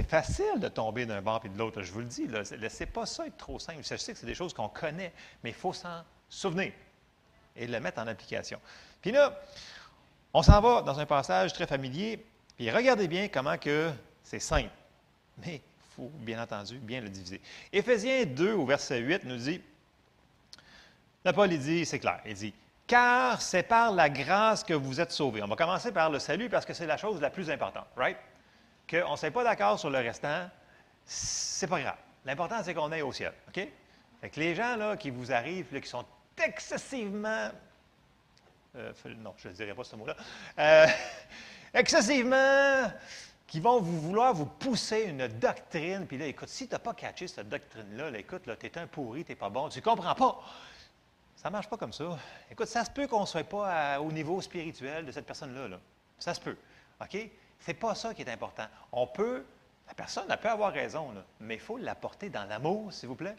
puis 0.01 0.09
facile 0.09 0.59
de 0.59 0.70
tomber 0.70 1.05
d'un 1.05 1.22
bord 1.22 1.41
et 1.43 1.49
de 1.49 1.57
l'autre, 1.57 1.82
je 1.82 1.91
vous 1.91 1.99
le 1.99 2.05
dis. 2.05 2.28
Là. 2.28 2.41
Laissez 2.57 2.86
pas 2.86 3.05
ça 3.05 3.28
être 3.28 3.38
trop 3.38 3.59
simple. 3.59 3.84
Sais 3.84 3.97
que 3.97 4.01
c'est 4.18 4.26
des 4.26 4.36
choses 4.36 4.53
qu'on 4.53 4.70
connaît, 4.70 5.11
mais 5.43 5.49
il 5.49 5.55
faut 5.55 5.74
s'en 5.74 6.03
souvenir 6.30 6.72
et 7.55 7.68
le 7.68 7.80
mettre 7.80 7.99
en 7.99 8.07
application. 8.07 8.59
Puis 9.01 9.11
là, 9.11 9.38
on 10.34 10.43
s'en 10.43 10.61
va 10.61 10.82
dans 10.82 10.99
un 10.99 11.05
passage 11.05 11.51
très 11.53 11.68
familier, 11.68 12.26
puis 12.55 12.72
regardez 12.72 13.07
bien 13.07 13.28
comment 13.28 13.57
que 13.57 13.91
c'est 14.24 14.39
simple. 14.39 14.70
Mais 15.39 15.55
il 15.55 15.61
faut, 15.95 16.09
bien 16.20 16.41
entendu, 16.41 16.78
bien 16.78 17.01
le 17.01 17.09
diviser. 17.09 17.41
Éphésiens 17.74 18.26
2, 18.26 18.53
au 18.53 18.65
verset 18.65 18.99
8, 18.99 19.24
nous 19.26 19.38
dit, 19.38 19.61
là, 21.26 21.34
Paul, 21.34 21.51
il 21.51 21.59
dit, 21.59 21.86
c'est 21.86 21.99
clair, 21.99 22.22
il 22.26 22.34
dit, 22.34 22.53
car 22.88 23.42
c'est 23.42 23.64
par 23.64 23.92
la 23.92 24.10
grâce 24.10 24.64
que 24.64 24.74
vous 24.74 25.00
êtes 25.00 25.12
sauvés. 25.12 25.44
On 25.44 25.48
va 25.48 25.56
commencer 25.56 25.92
par 25.92 26.10
le 26.10 26.20
salut 26.20 26.50
parce 26.50 26.66
que 26.66 26.74
c'est 26.74 26.88
la 26.88 26.98
chose 26.98 27.22
la 27.22 27.30
plus 27.30 27.50
importante, 27.52 27.88
right? 27.96 28.18
Qu'on 28.90 29.12
ne 29.12 29.18
soit 29.18 29.32
pas 29.32 29.44
d'accord 29.44 29.78
sur 29.78 29.90
le 29.90 30.00
restant, 30.00 30.50
c'est 31.06 31.68
pas 31.68 31.82
grave. 31.82 31.98
L'important, 32.26 32.64
c'est 32.64 32.74
qu'on 32.74 32.92
aille 32.92 33.02
au 33.02 33.12
ciel, 33.12 33.34
OK? 33.50 33.68
Fait 34.22 34.36
les 34.38 34.56
gens 34.56 34.78
là, 34.78 34.98
qui 34.98 35.10
vous 35.10 35.32
arrivent, 35.32 35.72
là, 35.74 35.82
qui 35.82 35.90
sont 35.90 36.06
excessivement 36.44 37.52
euh, 38.78 38.94
non, 39.20 39.34
je 39.38 39.50
ne 39.50 39.54
dirais 39.54 39.74
pas 39.74 39.84
ce 39.84 39.96
mot-là. 39.96 40.16
Euh, 40.60 40.88
excessivement, 41.74 42.92
qui 43.48 43.60
vont 43.60 43.80
vous 43.80 44.00
vouloir 44.02 44.34
vous 44.34 44.46
pousser 44.46 45.04
une 45.04 45.28
doctrine. 45.28 46.06
Puis 46.06 46.18
là, 46.18 46.28
écoute, 46.28 46.50
si 46.50 46.68
tu 46.68 46.74
n'as 46.74 46.80
pas 46.80 46.94
catché 46.94 47.28
cette 47.28 47.50
doctrine-là, 47.50 48.12
là, 48.12 48.20
écoute, 48.20 48.44
tu 48.60 48.66
es 48.66 48.78
un 48.78 48.88
pourri, 48.88 49.24
tu 49.24 49.32
n'es 49.32 49.36
pas 49.36 49.50
bon, 49.50 49.70
tu 49.70 49.80
ne 49.80 49.84
comprends 49.84 50.16
pas. 50.16 50.44
Ça 51.38 51.50
ne 51.50 51.54
marche 51.54 51.70
pas 51.70 51.78
comme 51.78 51.94
ça. 51.94 52.18
Écoute, 52.52 52.68
ça 52.68 52.84
se 52.84 52.90
peut 52.90 53.08
qu'on 53.08 53.22
ne 53.22 53.26
soit 53.28 53.44
pas 53.44 54.00
au 54.02 54.12
niveau 54.12 54.42
spirituel 54.42 55.06
de 55.06 55.12
cette 55.12 55.26
personne-là. 55.26 55.68
là. 55.68 55.80
Ça 56.20 56.34
se 56.34 56.42
peut. 56.42 56.58
OK? 57.00 57.16
C'est 57.60 57.76
pas 57.76 57.94
ça 57.96 58.14
qui 58.14 58.24
est 58.24 58.30
important. 58.30 58.66
On 58.92 59.06
peut, 59.08 59.46
la 59.88 59.94
personne, 59.94 60.26
elle 60.30 60.38
peut 60.40 60.50
avoir 60.50 60.74
raison, 60.74 61.12
là, 61.12 61.24
mais 61.40 61.54
il 61.56 61.60
faut 61.60 61.78
l'apporter 61.78 62.30
dans 62.30 62.44
l'amour, 62.46 62.92
s'il 62.92 63.08
vous 63.08 63.16
plaît. 63.16 63.36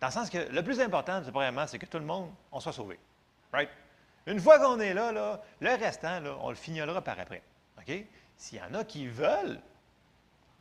Dans 0.00 0.06
le 0.08 0.12
sens 0.12 0.30
que 0.30 0.38
le 0.38 0.64
plus 0.64 0.80
important, 0.80 1.22
premièrement, 1.30 1.66
c'est 1.66 1.78
que 1.78 1.86
tout 1.86 1.98
le 1.98 2.04
monde, 2.04 2.30
on 2.50 2.60
soit 2.60 2.72
sauvé. 2.72 2.98
Right? 3.52 3.68
Une 4.26 4.40
fois 4.40 4.58
qu'on 4.58 4.80
est 4.80 4.94
là, 4.94 5.12
là, 5.12 5.40
le 5.60 5.70
restant, 5.70 6.18
là, 6.20 6.34
on 6.40 6.48
le 6.48 6.54
fignolera 6.56 7.02
par 7.02 7.20
après. 7.20 7.42
OK? 7.78 7.92
S'il 8.38 8.58
y 8.58 8.62
en 8.62 8.72
a 8.74 8.84
qui 8.84 9.06
veulent 9.06 9.60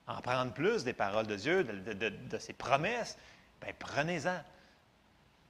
en 0.06 0.20
prendre 0.22 0.52
plus 0.54 0.84
des 0.84 0.93
paroles 0.93 1.28
de 1.28 1.36
Dieu, 1.38 1.64
de- 1.64 2.10
de 2.10 2.38
ses 2.38 2.54
promesses, 2.54 3.18
bien, 3.62 3.72
prenez-en. 3.80 4.38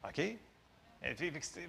OK? 0.08 0.22
C'est- 1.02 1.68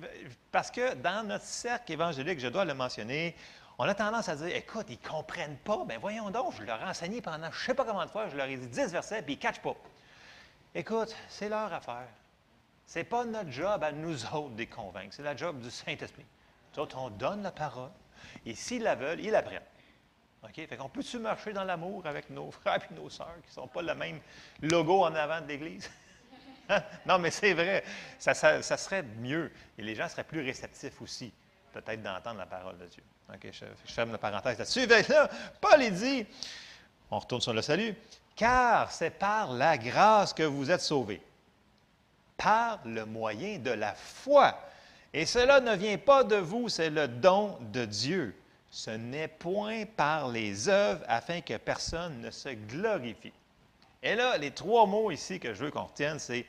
Parce 0.51 0.70
que 0.70 0.95
dans 0.95 1.26
notre 1.26 1.45
cercle 1.45 1.93
évangélique, 1.93 2.39
je 2.39 2.49
dois 2.49 2.64
le 2.64 2.74
mentionner, 2.74 3.35
on 3.78 3.85
a 3.85 3.95
tendance 3.95 4.28
à 4.28 4.37
dire 4.37 4.55
écoute, 4.55 4.87
ils 4.91 4.99
ne 5.03 5.09
comprennent 5.09 5.57
pas. 5.57 5.85
Bien, 5.87 5.99
voyons 5.99 6.30
donc, 6.30 6.55
je 6.59 6.62
leur 6.62 6.80
ai 6.80 6.85
enseigné 6.85 7.22
pendant 7.22 7.51
je 7.51 7.59
ne 7.61 7.64
sais 7.64 7.74
pas 7.74 7.85
comment 7.85 8.05
de 8.05 8.11
fois, 8.11 8.28
je 8.28 8.37
leur 8.37 8.47
ai 8.47 8.57
dit 8.57 8.66
10 8.68 8.93
versets, 8.93 9.22
puis 9.22 9.35
ils 9.35 9.37
ne 9.37 9.43
catchent 9.43 9.62
pas. 9.62 9.74
Écoute, 10.74 11.14
c'est 11.28 11.49
leur 11.49 11.72
affaire. 11.72 12.09
Ce 12.87 12.99
n'est 12.99 13.05
pas 13.05 13.24
notre 13.24 13.51
job 13.51 13.83
à 13.83 13.91
nous 13.93 14.24
autres 14.26 14.51
de 14.51 14.59
les 14.59 14.66
convaincre, 14.66 15.14
c'est 15.14 15.22
la 15.22 15.35
job 15.37 15.61
du 15.61 15.70
Saint-Esprit. 15.70 16.26
Autres, 16.76 16.99
on 16.99 17.11
donne 17.11 17.43
la 17.43 17.53
parole, 17.53 17.91
et 18.45 18.55
s'ils 18.55 18.83
la 18.83 18.95
veulent, 18.95 19.20
ils 19.20 19.30
la 19.30 19.43
prennent. 19.43 19.62
OK? 20.45 20.55
Fait 20.55 20.76
qu'on 20.76 20.89
peut-tu 20.89 21.18
marcher 21.18 21.53
dans 21.53 21.64
l'amour 21.64 22.05
avec 22.07 22.28
nos 22.28 22.51
frères 22.51 22.80
et 22.91 22.95
nos 22.95 23.09
sœurs 23.09 23.37
qui 23.43 23.49
ne 23.49 23.55
sont 23.55 23.68
pas 23.68 23.83
le 23.83 23.95
même 23.95 24.20
logo 24.61 25.05
en 25.05 25.14
avant 25.14 25.41
de 25.41 25.47
l'Église? 25.47 25.91
Non, 27.06 27.18
mais 27.18 27.30
c'est 27.30 27.54
vrai. 27.54 27.84
Ça, 28.18 28.34
serait 28.62 29.02
mieux. 29.18 29.50
Et 29.78 29.82
les 29.82 29.94
gens 29.94 30.08
seraient 30.08 30.24
plus 30.24 30.42
réceptifs 30.42 31.00
aussi, 31.00 31.32
peut-être, 31.72 32.02
d'entendre 32.02 32.38
la 32.38 32.46
parole 32.46 32.78
de 32.78 32.86
Dieu. 32.86 33.02
OK, 33.32 33.48
je, 33.52 33.92
ferme 33.92 34.12
la 34.12 34.18
parenthèse 34.18 34.58
là-dessus. 34.58 34.86
Là, 34.86 35.28
Paul, 35.60 35.90
dit, 35.90 36.26
on 37.10 37.18
retourne 37.18 37.40
sur 37.40 37.52
le 37.52 37.62
salut, 37.62 37.94
car 38.36 38.90
c'est 38.90 39.10
par 39.10 39.52
la 39.52 39.78
grâce 39.78 40.32
que 40.32 40.42
vous 40.42 40.70
êtes 40.70 40.80
sauvés, 40.80 41.22
par 42.36 42.80
le 42.84 43.04
moyen 43.04 43.58
de 43.58 43.70
la 43.70 43.94
foi. 43.94 44.58
Et 45.14 45.26
cela 45.26 45.60
ne 45.60 45.76
vient 45.76 45.98
pas 45.98 46.24
de 46.24 46.36
vous, 46.36 46.68
c'est 46.68 46.90
le 46.90 47.06
don 47.06 47.58
de 47.72 47.84
Dieu. 47.84 48.34
Ce 48.70 48.90
n'est 48.90 49.28
point 49.28 49.84
par 49.84 50.28
les 50.28 50.70
œuvres 50.70 51.04
afin 51.06 51.42
que 51.42 51.58
personne 51.58 52.22
ne 52.22 52.30
se 52.30 52.48
glorifie. 52.48 53.32
Et 54.02 54.14
là, 54.14 54.36
les 54.38 54.50
trois 54.50 54.86
mots 54.86 55.10
ici 55.10 55.38
que 55.38 55.52
je 55.52 55.64
veux 55.64 55.70
qu'on 55.70 55.84
retienne, 55.84 56.18
c'est 56.18 56.46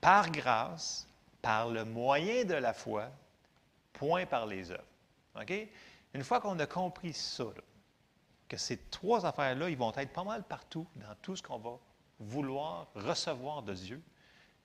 par 0.00 0.30
grâce, 0.30 1.08
par 1.42 1.68
le 1.68 1.84
moyen 1.84 2.44
de 2.44 2.54
la 2.54 2.72
foi, 2.72 3.10
point 3.92 4.26
par 4.26 4.46
les 4.46 4.70
œuvres. 4.70 4.84
OK? 5.40 5.52
Une 6.14 6.24
fois 6.24 6.40
qu'on 6.40 6.58
a 6.58 6.66
compris 6.66 7.12
ça, 7.12 7.44
que 8.48 8.56
ces 8.56 8.76
trois 8.76 9.24
affaires-là, 9.24 9.70
ils 9.70 9.76
vont 9.76 9.92
être 9.96 10.12
pas 10.12 10.24
mal 10.24 10.42
partout 10.42 10.86
dans 10.96 11.14
tout 11.22 11.36
ce 11.36 11.42
qu'on 11.42 11.58
va 11.58 11.78
vouloir 12.18 12.88
recevoir 12.94 13.62
de 13.62 13.74
Dieu. 13.74 14.02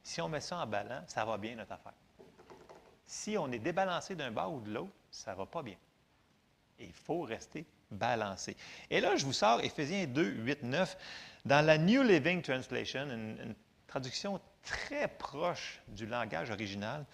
Si 0.04 0.22
on 0.22 0.28
met 0.28 0.42
ça 0.42 0.58
en 0.58 0.68
balance, 0.68 1.10
ça 1.10 1.24
va 1.24 1.38
bien 1.38 1.56
notre 1.56 1.74
affaire. 1.74 1.94
Si 3.06 3.38
on 3.38 3.52
est 3.52 3.60
débalancé 3.60 4.16
d'un 4.16 4.32
bas 4.32 4.48
ou 4.48 4.60
de 4.62 4.72
l'autre, 4.72 4.94
ça 5.12 5.34
ne 5.34 5.38
va 5.38 5.46
pas 5.46 5.62
bien. 5.62 5.78
Il 6.80 6.94
faut 6.94 7.22
rester 7.22 7.66
balancé. 7.92 8.58
Et 8.90 9.00
là, 9.00 9.16
je 9.16 9.26
vous 9.26 9.34
sors 9.34 9.62
Éphésiens 9.62 10.08
2, 10.08 10.24
8, 10.24 10.64
9, 10.64 10.98
dans 11.46 11.64
la 11.64 11.78
New 11.78 12.02
Living 12.02 12.42
Translation, 12.42 13.04
une 13.04 13.56
traduction 13.96 14.42
très 14.62 15.08
proche 15.08 15.80
du 15.88 16.06
langage 16.06 16.52
original, 16.52 17.06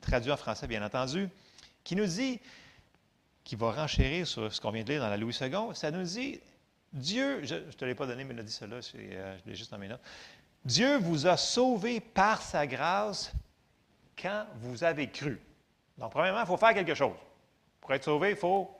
traduit 0.00 0.30
en 0.30 0.36
français 0.36 0.68
bien 0.68 0.84
entendu, 0.84 1.28
qui 1.82 1.96
nous 1.96 2.06
dit, 2.06 2.38
qui 3.42 3.56
va 3.56 3.72
renchérir 3.72 4.24
sur 4.24 4.54
ce 4.54 4.60
qu'on 4.60 4.70
vient 4.70 4.84
de 4.84 4.92
lire 4.92 5.00
dans 5.00 5.08
la 5.08 5.16
Louis 5.16 5.36
II, 5.40 5.74
ça 5.74 5.90
nous 5.90 6.04
dit, 6.04 6.40
Dieu, 6.92 7.44
je 7.44 7.56
ne 7.56 7.72
te 7.72 7.84
l'ai 7.84 7.96
pas 7.96 8.06
donné, 8.06 8.22
mais 8.22 8.34
il 8.34 8.38
a 8.38 8.44
dit 8.44 8.52
cela, 8.52 8.76
euh, 8.76 9.36
je 9.36 9.50
l'ai 9.50 9.56
juste 9.56 9.72
dans 9.72 9.78
mes 9.78 9.88
notes, 9.88 10.00
Dieu 10.64 10.96
vous 10.98 11.26
a 11.26 11.36
sauvé 11.36 11.98
par 11.98 12.40
sa 12.40 12.68
grâce 12.68 13.32
quand 14.16 14.46
vous 14.60 14.84
avez 14.84 15.10
cru. 15.10 15.40
Donc, 15.98 16.12
premièrement, 16.12 16.42
il 16.42 16.46
faut 16.46 16.56
faire 16.56 16.72
quelque 16.72 16.94
chose. 16.94 17.16
Pour 17.80 17.92
être 17.94 18.04
sauvé, 18.04 18.30
il 18.30 18.36
faut 18.36 18.70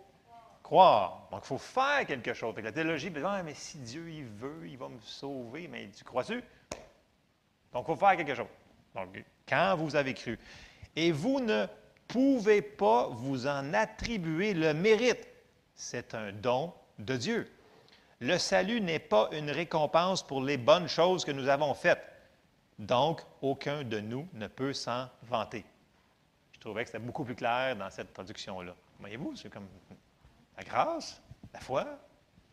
croire. 0.62 1.26
Donc, 1.32 1.40
il 1.42 1.48
faut 1.48 1.58
faire 1.58 2.06
quelque 2.06 2.34
chose. 2.34 2.54
Fait 2.54 2.60
que 2.60 2.66
la 2.66 2.72
théologie, 2.72 3.10
ben, 3.10 3.24
Ah, 3.26 3.42
mais 3.42 3.54
si 3.54 3.78
Dieu 3.78 4.08
il 4.08 4.26
veut, 4.26 4.68
il 4.68 4.78
va 4.78 4.88
me 4.88 5.00
sauver. 5.00 5.66
Mais 5.66 5.90
tu 5.90 6.04
crois-tu? 6.04 6.40
Donc, 7.72 7.84
il 7.88 7.92
faut 7.92 7.96
faire 7.96 8.16
quelque 8.16 8.34
chose. 8.34 8.46
Donc, 8.94 9.24
quand 9.48 9.76
vous 9.76 9.96
avez 9.96 10.14
cru. 10.14 10.38
Et 10.94 11.12
vous 11.12 11.40
ne 11.40 11.66
pouvez 12.06 12.60
pas 12.60 13.08
vous 13.08 13.46
en 13.46 13.72
attribuer 13.72 14.54
le 14.54 14.74
mérite. 14.74 15.26
C'est 15.74 16.14
un 16.14 16.32
don 16.32 16.72
de 16.98 17.16
Dieu. 17.16 17.50
Le 18.20 18.38
salut 18.38 18.80
n'est 18.80 18.98
pas 18.98 19.28
une 19.32 19.50
récompense 19.50 20.22
pour 20.22 20.42
les 20.42 20.56
bonnes 20.56 20.88
choses 20.88 21.24
que 21.24 21.32
nous 21.32 21.48
avons 21.48 21.74
faites. 21.74 22.04
Donc, 22.78 23.22
aucun 23.40 23.82
de 23.82 24.00
nous 24.00 24.28
ne 24.34 24.46
peut 24.46 24.72
s'en 24.72 25.08
vanter. 25.22 25.64
Je 26.52 26.60
trouvais 26.60 26.84
que 26.84 26.90
c'était 26.90 27.04
beaucoup 27.04 27.24
plus 27.24 27.34
clair 27.34 27.74
dans 27.76 27.90
cette 27.90 28.12
traduction-là. 28.12 28.74
Voyez-vous, 29.00 29.34
c'est 29.34 29.50
comme 29.50 29.66
la 30.56 30.62
grâce, 30.62 31.20
la 31.52 31.60
foi, 31.60 31.86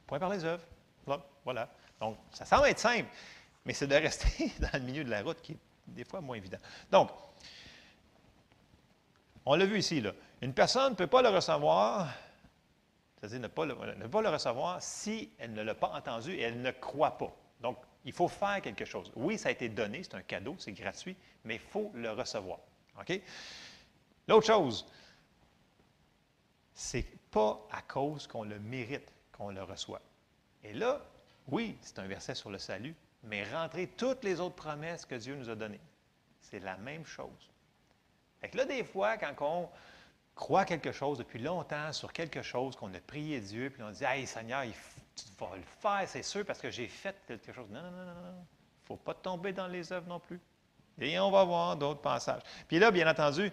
point 0.07 0.17
par 0.17 0.29
les 0.29 0.43
œuvres. 0.43 0.63
Là, 1.05 1.21
voilà. 1.43 1.69
Donc, 1.99 2.17
ça 2.31 2.45
semble 2.45 2.67
être 2.67 2.79
simple, 2.79 3.07
mais 3.65 3.73
c'est 3.73 3.87
de 3.87 3.95
rester 3.95 4.51
dans 4.59 4.69
le 4.73 4.79
milieu 4.79 5.03
de 5.03 5.09
la 5.09 5.21
route 5.21 5.41
qui 5.41 5.53
est 5.53 5.57
des 5.87 6.05
fois 6.05 6.21
moins 6.21 6.37
évident. 6.37 6.57
Donc, 6.91 7.09
on 9.45 9.55
l'a 9.55 9.65
vu 9.65 9.79
ici, 9.79 10.01
là. 10.01 10.13
Une 10.41 10.53
personne 10.53 10.91
ne 10.91 10.95
peut 10.95 11.07
pas 11.07 11.21
le 11.21 11.29
recevoir, 11.29 12.13
c'est-à-dire 13.19 13.39
ne, 13.39 13.47
pas 13.47 13.65
le- 13.65 14.29
recevoir 14.29 14.81
si 14.81 15.31
elle 15.37 15.53
ne 15.53 15.61
l'a 15.63 15.75
pas 15.75 15.91
entendu 15.93 16.31
et 16.33 16.41
elle 16.41 16.61
ne 16.61 16.71
croit 16.71 17.17
pas. 17.17 17.35
Donc, 17.61 17.77
il 18.05 18.13
faut 18.13 18.27
faire 18.27 18.61
quelque 18.61 18.85
chose. 18.85 19.11
Oui, 19.15 19.37
ça 19.37 19.49
a 19.49 19.51
été 19.51 19.67
donné, 19.67 20.03
c'est 20.03 20.15
un 20.15 20.21
cadeau, 20.21 20.55
c'est 20.57 20.71
gratuit, 20.71 21.17
mais 21.43 21.55
il 21.55 21.59
faut 21.61 21.91
le 21.93 22.11
recevoir. 22.11 22.59
OK? 22.99 23.21
L'autre 24.27 24.47
chose, 24.47 24.85
c'est 26.73 27.05
pas 27.31 27.59
à 27.71 27.81
cause 27.81 28.27
qu'on 28.27 28.43
le 28.43 28.59
mérite 28.59 29.11
qu'on 29.33 29.49
le 29.51 29.63
reçoit. 29.63 30.01
Et 30.63 30.73
là, 30.73 31.01
Oui, 31.47 31.77
c'est 31.81 31.97
un 31.99 32.07
verset 32.07 32.35
sur 32.35 32.49
le 32.51 32.59
salut, 32.59 32.95
mais 33.23 33.43
rentrer 33.51 33.87
toutes 33.87 34.23
les 34.23 34.39
autres 34.39 34.55
promesses 34.55 35.05
que 35.05 35.15
Dieu 35.15 35.35
nous 35.35 35.49
a 35.49 35.55
données. 35.55 35.81
C'est 36.41 36.59
la 36.59 36.77
même 36.77 37.05
chose. 37.05 37.49
Fait 38.41 38.49
que 38.49 38.57
là, 38.57 38.65
des 38.65 38.83
fois, 38.83 39.17
quand 39.17 39.33
on 39.41 39.69
croit 40.35 40.63
quelque 40.65 40.91
chose 40.93 41.17
depuis 41.17 41.39
longtemps 41.39 41.91
sur 41.91 42.13
quelque 42.13 42.41
chose, 42.41 42.75
qu'on 42.75 42.93
a 42.93 42.99
prié 42.99 43.41
Dieu, 43.41 43.69
puis 43.69 43.83
on 43.83 43.91
dit 43.91 44.03
Hey 44.05 44.25
Seigneur, 44.25 44.63
il 44.63 44.71
f- 44.71 44.75
tu 45.15 45.25
vas 45.37 45.55
le 45.55 45.63
faire, 45.81 46.07
c'est 46.07 46.23
sûr, 46.23 46.45
parce 46.45 46.59
que 46.59 46.71
j'ai 46.71 46.87
fait 46.87 47.15
quelque 47.27 47.51
chose. 47.51 47.67
Non, 47.69 47.81
non, 47.81 47.91
non, 47.91 48.05
non, 48.05 48.21
non. 48.21 48.31
Il 48.31 48.83
ne 48.83 48.87
faut 48.87 49.03
pas 49.03 49.13
tomber 49.13 49.51
dans 49.51 49.67
les 49.67 49.91
œuvres 49.91 50.07
non 50.07 50.19
plus. 50.19 50.39
Et 51.01 51.19
on 51.19 51.29
va 51.29 51.43
voir 51.43 51.75
d'autres 51.75 52.01
passages. 52.01 52.41
Puis 52.67 52.79
là, 52.79 52.89
bien 52.91 53.09
entendu, 53.09 53.51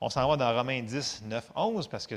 on 0.00 0.08
s'en 0.08 0.28
va 0.28 0.36
dans 0.36 0.54
Romains 0.54 0.82
10, 0.82 1.22
9, 1.24 1.50
11, 1.54 1.88
parce 1.88 2.06
que 2.06 2.16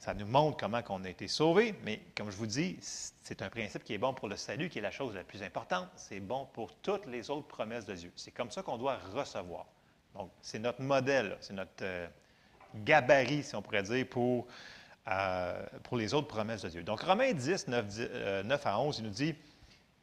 ça 0.00 0.14
nous 0.14 0.26
montre 0.26 0.56
comment 0.56 0.80
on 0.88 1.04
a 1.04 1.08
été 1.10 1.28
sauvé. 1.28 1.74
Mais 1.84 2.00
comme 2.16 2.30
je 2.30 2.36
vous 2.36 2.46
dis, 2.46 2.78
c'est 2.80 3.42
un 3.42 3.50
principe 3.50 3.84
qui 3.84 3.92
est 3.94 3.98
bon 3.98 4.14
pour 4.14 4.28
le 4.28 4.36
salut, 4.36 4.70
qui 4.70 4.78
est 4.78 4.82
la 4.82 4.90
chose 4.90 5.14
la 5.14 5.24
plus 5.24 5.42
importante. 5.42 5.86
C'est 5.94 6.20
bon 6.20 6.46
pour 6.54 6.74
toutes 6.76 7.04
les 7.06 7.28
autres 7.30 7.46
promesses 7.46 7.84
de 7.84 7.94
Dieu. 7.94 8.10
C'est 8.16 8.30
comme 8.30 8.50
ça 8.50 8.62
qu'on 8.62 8.78
doit 8.78 8.96
recevoir. 9.14 9.66
Donc, 10.14 10.30
c'est 10.40 10.58
notre 10.58 10.80
modèle, 10.82 11.36
c'est 11.40 11.52
notre 11.52 11.70
euh, 11.82 12.08
gabarit, 12.76 13.42
si 13.42 13.54
on 13.54 13.62
pourrait 13.62 13.82
dire, 13.82 14.06
pour, 14.08 14.46
euh, 15.08 15.62
pour 15.84 15.96
les 15.98 16.14
autres 16.14 16.28
promesses 16.28 16.62
de 16.62 16.70
Dieu. 16.70 16.82
Donc, 16.82 17.00
Romains 17.02 17.32
10, 17.32 17.68
9, 17.68 17.86
dix- 17.86 18.08
euh, 18.10 18.42
9 18.42 18.66
à 18.66 18.80
11, 18.80 18.98
il 18.98 19.04
nous 19.04 19.10
dit 19.10 19.34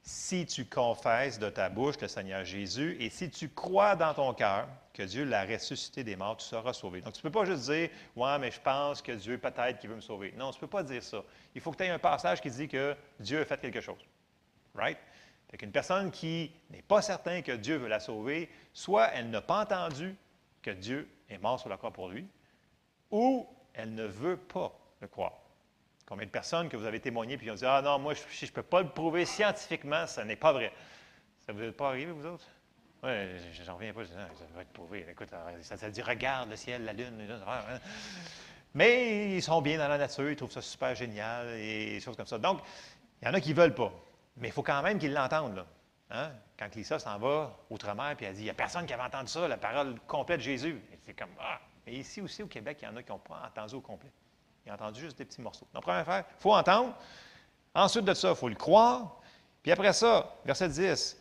si 0.07 0.45
tu 0.45 0.63
confesses 0.63 1.37
de 1.37 1.49
ta 1.49 1.67
bouche 1.67 1.95
le 1.99 2.07
Seigneur 2.07 2.45
Jésus 2.45 2.95
et 3.01 3.09
si 3.09 3.29
tu 3.29 3.49
crois 3.49 3.97
dans 3.97 4.13
ton 4.13 4.33
cœur 4.33 4.69
que 4.93 5.03
Dieu 5.03 5.25
l'a 5.25 5.43
ressuscité 5.43 6.01
des 6.05 6.15
morts, 6.15 6.37
tu 6.37 6.45
seras 6.45 6.71
sauvé. 6.71 7.01
Donc, 7.01 7.11
tu 7.11 7.19
ne 7.19 7.23
peux 7.23 7.39
pas 7.39 7.43
juste 7.43 7.69
dire 7.69 7.89
Ouais, 8.15 8.39
mais 8.39 8.49
je 8.49 8.61
pense 8.61 9.01
que 9.01 9.11
Dieu 9.11 9.37
peut-être 9.37 9.79
qui 9.79 9.87
veut 9.87 9.97
me 9.97 10.01
sauver. 10.01 10.33
Non, 10.37 10.51
tu 10.51 10.59
ne 10.59 10.61
peux 10.61 10.67
pas 10.67 10.81
dire 10.81 11.03
ça. 11.03 11.21
Il 11.53 11.59
faut 11.59 11.71
que 11.71 11.77
tu 11.77 11.83
aies 11.83 11.89
un 11.89 11.99
passage 11.99 12.39
qui 12.39 12.49
dit 12.49 12.69
que 12.69 12.95
Dieu 13.19 13.41
a 13.41 13.45
fait 13.45 13.59
quelque 13.59 13.81
chose. 13.81 13.99
Right? 14.75 14.97
Fait 15.51 15.57
qu'une 15.57 15.73
personne 15.73 16.09
qui 16.09 16.53
n'est 16.69 16.83
pas 16.83 17.01
certain 17.01 17.41
que 17.41 17.51
Dieu 17.51 17.75
veut 17.75 17.89
la 17.89 17.99
sauver, 17.99 18.49
soit 18.71 19.07
elle 19.07 19.29
n'a 19.29 19.41
pas 19.41 19.63
entendu 19.63 20.15
que 20.61 20.71
Dieu 20.71 21.09
est 21.29 21.37
mort 21.37 21.59
sur 21.59 21.67
la 21.67 21.75
croix 21.75 21.91
pour 21.91 22.07
lui, 22.07 22.25
ou 23.11 23.45
elle 23.73 23.93
ne 23.93 24.05
veut 24.05 24.37
pas 24.37 24.71
le 25.01 25.09
croire. 25.09 25.33
Combien 26.07 26.25
de 26.25 26.31
personnes 26.31 26.69
que 26.69 26.77
vous 26.77 26.85
avez 26.85 26.99
témoigné 27.01 27.37
puis 27.37 27.51
ont 27.51 27.55
dit 27.55 27.65
Ah 27.65 27.81
non, 27.83 27.99
moi, 27.99 28.13
je- 28.13 28.45
ne 28.45 28.51
peux 28.51 28.63
pas 28.63 28.81
le 28.81 28.89
prouver 28.89 29.25
scientifiquement, 29.25 30.07
ça 30.07 30.23
n'est 30.23 30.35
pas 30.37 30.53
vrai. 30.53 30.71
Ça 31.45 31.51
vous 31.53 31.61
est 31.63 31.71
pas 31.71 31.89
arrivé, 31.89 32.11
vous 32.11 32.25
autres? 32.25 32.45
Oui, 33.03 33.11
j'en 33.65 33.75
reviens 33.75 33.93
pas. 33.93 34.03
Je 34.03 34.07
dis, 34.07 34.13
Ah, 34.17 34.27
ça 34.37 34.45
va 34.55 34.61
être 34.61 34.71
prouvé. 34.73 35.05
Écoute, 35.09 35.29
ça, 35.61 35.77
ça 35.77 35.89
dit 35.89 36.01
Regarde 36.01 36.49
le 36.49 36.55
ciel, 36.55 36.85
la 36.85 36.93
lune. 36.93 37.17
les 37.19 37.29
affaires, 37.31 37.65
hein. 37.69 37.79
Mais 38.73 39.35
ils 39.35 39.41
sont 39.43 39.61
bien 39.61 39.77
dans 39.77 39.87
la 39.87 39.97
nature, 39.97 40.29
ils 40.29 40.35
trouvent 40.35 40.51
ça 40.51 40.61
super 40.61 40.93
génial 40.95 41.49
et 41.57 41.85
des 41.95 41.99
choses 41.99 42.15
comme 42.15 42.25
ça. 42.27 42.37
Donc, 42.37 42.59
il 43.21 43.27
y 43.27 43.29
en 43.29 43.33
a 43.33 43.41
qui 43.41 43.49
ne 43.49 43.55
veulent 43.55 43.73
pas. 43.75 43.91
Mais 44.37 44.49
il 44.49 44.51
faut 44.53 44.63
quand 44.63 44.81
même 44.81 44.99
qu'ils 44.99 45.13
l'entendent. 45.13 45.65
Hein? 46.09 46.31
Quand 46.57 46.73
Lisa 46.75 46.99
s'en 46.99 47.17
va 47.17 47.57
outre-mer 47.69 48.15
puis 48.15 48.25
elle 48.25 48.33
dit 48.33 48.41
Il 48.41 48.45
n'y 48.45 48.49
a 48.49 48.53
personne 48.53 48.85
qui 48.85 48.93
avait 48.93 49.03
entendu 49.03 49.27
ça, 49.29 49.47
la 49.47 49.57
parole 49.57 49.99
complète 50.07 50.37
de 50.39 50.43
Jésus. 50.43 50.79
C'est 51.05 51.13
comme 51.13 51.29
Ah! 51.39 51.59
Mais 51.85 51.93
ici 51.93 52.21
aussi 52.21 52.43
au 52.43 52.47
Québec, 52.47 52.77
il 52.81 52.85
y 52.85 52.87
en 52.87 52.95
a 52.95 53.03
qui 53.03 53.11
n'ont 53.11 53.19
pas 53.19 53.41
entendu 53.47 53.75
au 53.75 53.81
complet. 53.81 54.09
Ils 54.67 54.71
ont 54.71 54.73
entendu 54.75 54.99
juste 54.99 55.17
des 55.17 55.23
petits 55.25 55.41
morceaux. 55.41 55.65
Donc, 55.73 55.83
première 55.83 56.01
affaire, 56.01 56.25
il 56.29 56.41
faut 56.41 56.53
entendre. 56.53 56.93
Ensuite 57.73 58.03
de 58.03 58.13
ça, 58.13 58.31
il 58.31 58.35
faut 58.35 58.49
le 58.49 58.55
croire. 58.55 59.15
Puis 59.63 59.71
après 59.71 59.93
ça, 59.93 60.35
verset 60.43 60.67
10. 60.69 61.17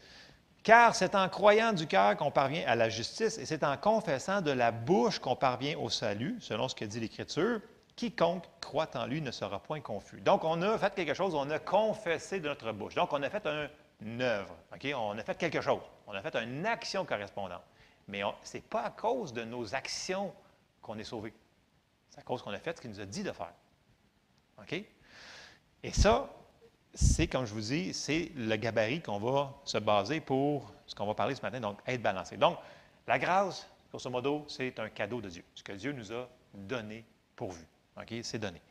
Car 0.65 0.97
c'est 0.97 1.15
en 1.15 1.29
croyant 1.29 1.73
du 1.73 1.87
cœur 1.87 2.17
qu'on 2.17 2.33
parvient 2.33 2.65
à 2.67 2.75
la 2.75 2.89
justice 2.89 3.39
et 3.39 3.47
c'est 3.47 3.63
en 3.63 3.77
confessant 3.77 4.41
de 4.41 4.51
la 4.51 4.73
bouche 4.73 5.21
qu'on 5.21 5.37
parvient 5.37 5.79
au 5.79 5.89
salut, 5.91 6.37
selon 6.41 6.67
ce 6.69 6.75
que 6.75 6.85
dit 6.85 6.99
l'Écriture. 6.99 7.61
Quiconque 7.95 8.45
croit 8.61 8.89
en 8.95 9.07
lui 9.07 9.23
ne 9.23 9.31
sera 9.31 9.61
point 9.61 9.81
confus. 9.81 10.21
Donc, 10.21 10.43
on 10.45 10.61
a 10.63 10.77
fait 10.77 10.93
quelque 10.95 11.15
chose, 11.15 11.35
on 11.37 11.49
a 11.51 11.61
confessé 11.61 12.41
de 12.41 12.49
notre 12.49 12.73
bouche. 12.73 12.95
Donc, 12.97 13.13
on 13.13 13.23
a 13.23 13.31
fait 13.31 13.47
un- 13.47 13.69
une 14.03 14.21
œuvre. 14.23 14.55
On 14.97 15.17
a 15.19 15.23
fait 15.23 15.37
quelque 15.39 15.61
chose. 15.61 15.81
On 16.09 16.13
a 16.13 16.21
fait 16.21 16.35
une 16.43 16.67
action 16.67 17.05
correspondante. 17.05 17.63
Mais 18.09 18.23
ce 18.43 18.57
n'est 18.57 18.61
pas 18.63 18.83
à 18.83 18.91
cause 18.91 19.33
de 19.33 19.45
nos 19.45 19.73
actions 19.75 20.33
qu'on 20.83 20.99
est 20.99 21.05
sauvé. 21.05 21.33
C'est 22.17 22.23
à 22.23 22.25
cause 22.25 22.43
qu'on 22.43 22.51
a 22.53 22.59
fait 22.59 22.75
ce 22.75 22.81
qu'il 22.81 22.91
nous 22.91 23.01
a 23.01 23.05
dit 23.05 23.23
de 23.23 23.31
faire. 23.31 23.53
OK? 24.59 24.75
Et 25.83 25.93
ça, 25.93 26.31
c'est, 26.95 27.27
comme 27.27 27.45
je 27.45 27.53
vous 27.53 27.61
dis, 27.61 27.93
c'est 27.93 28.33
le 28.35 28.57
gabarit 28.57 29.03
qu'on 29.03 29.19
va 29.19 29.55
se 29.65 29.77
baser 29.77 30.21
pour 30.21 30.73
ce 30.87 30.95
qu'on 30.95 31.07
va 31.07 31.15
parler 31.15 31.35
ce 31.35 31.43
matin, 31.43 31.61
donc 31.61 31.79
être 31.87 32.01
balancé. 32.01 32.39
Donc, 32.39 32.59
la 33.07 33.19
grâce, 33.19 33.69
grosso 33.91 34.09
modo, 34.09 34.47
c'est 34.49 34.79
un 34.81 34.89
cadeau 34.89 35.21
de 35.21 35.29
Dieu, 35.29 35.45
ce 35.55 35.63
que 35.63 35.73
Dieu 35.73 35.93
nous 35.93 36.11
a 36.11 36.27
donné 36.55 37.05
pourvu. 37.37 37.67
OK? 38.01 38.15
C'est 38.23 38.39
donné. 38.39 38.63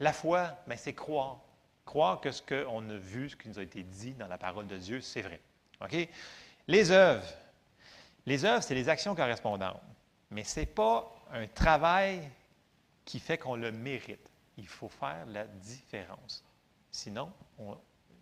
La 0.00 0.12
foi, 0.12 0.58
ben, 0.66 0.76
c'est 0.76 0.94
croire. 0.94 1.38
Croire 1.84 2.20
que 2.20 2.32
ce 2.32 2.42
qu'on 2.42 2.90
a 2.90 2.96
vu, 2.96 3.30
ce 3.30 3.36
qui 3.36 3.48
nous 3.48 3.58
a 3.60 3.62
été 3.62 3.84
dit 3.84 4.14
dans 4.14 4.26
la 4.26 4.38
parole 4.38 4.66
de 4.66 4.76
Dieu, 4.78 5.00
c'est 5.00 5.22
vrai. 5.22 5.40
OK? 5.80 6.08
Les 6.66 6.90
œuvres. 6.90 7.26
Les 8.26 8.44
œuvres, 8.44 8.64
c'est 8.64 8.74
les 8.74 8.88
actions 8.88 9.14
correspondantes. 9.14 9.80
Mais 10.30 10.42
ce 10.42 10.60
n'est 10.60 10.66
pas 10.66 11.14
un 11.30 11.46
travail 11.46 12.28
qui 13.04 13.18
fait 13.20 13.38
qu'on 13.38 13.56
le 13.56 13.70
mérite. 13.72 14.30
Il 14.56 14.66
faut 14.68 14.88
faire 14.88 15.26
la 15.26 15.44
différence. 15.46 16.44
Sinon, 16.90 17.32
on- 17.58 17.76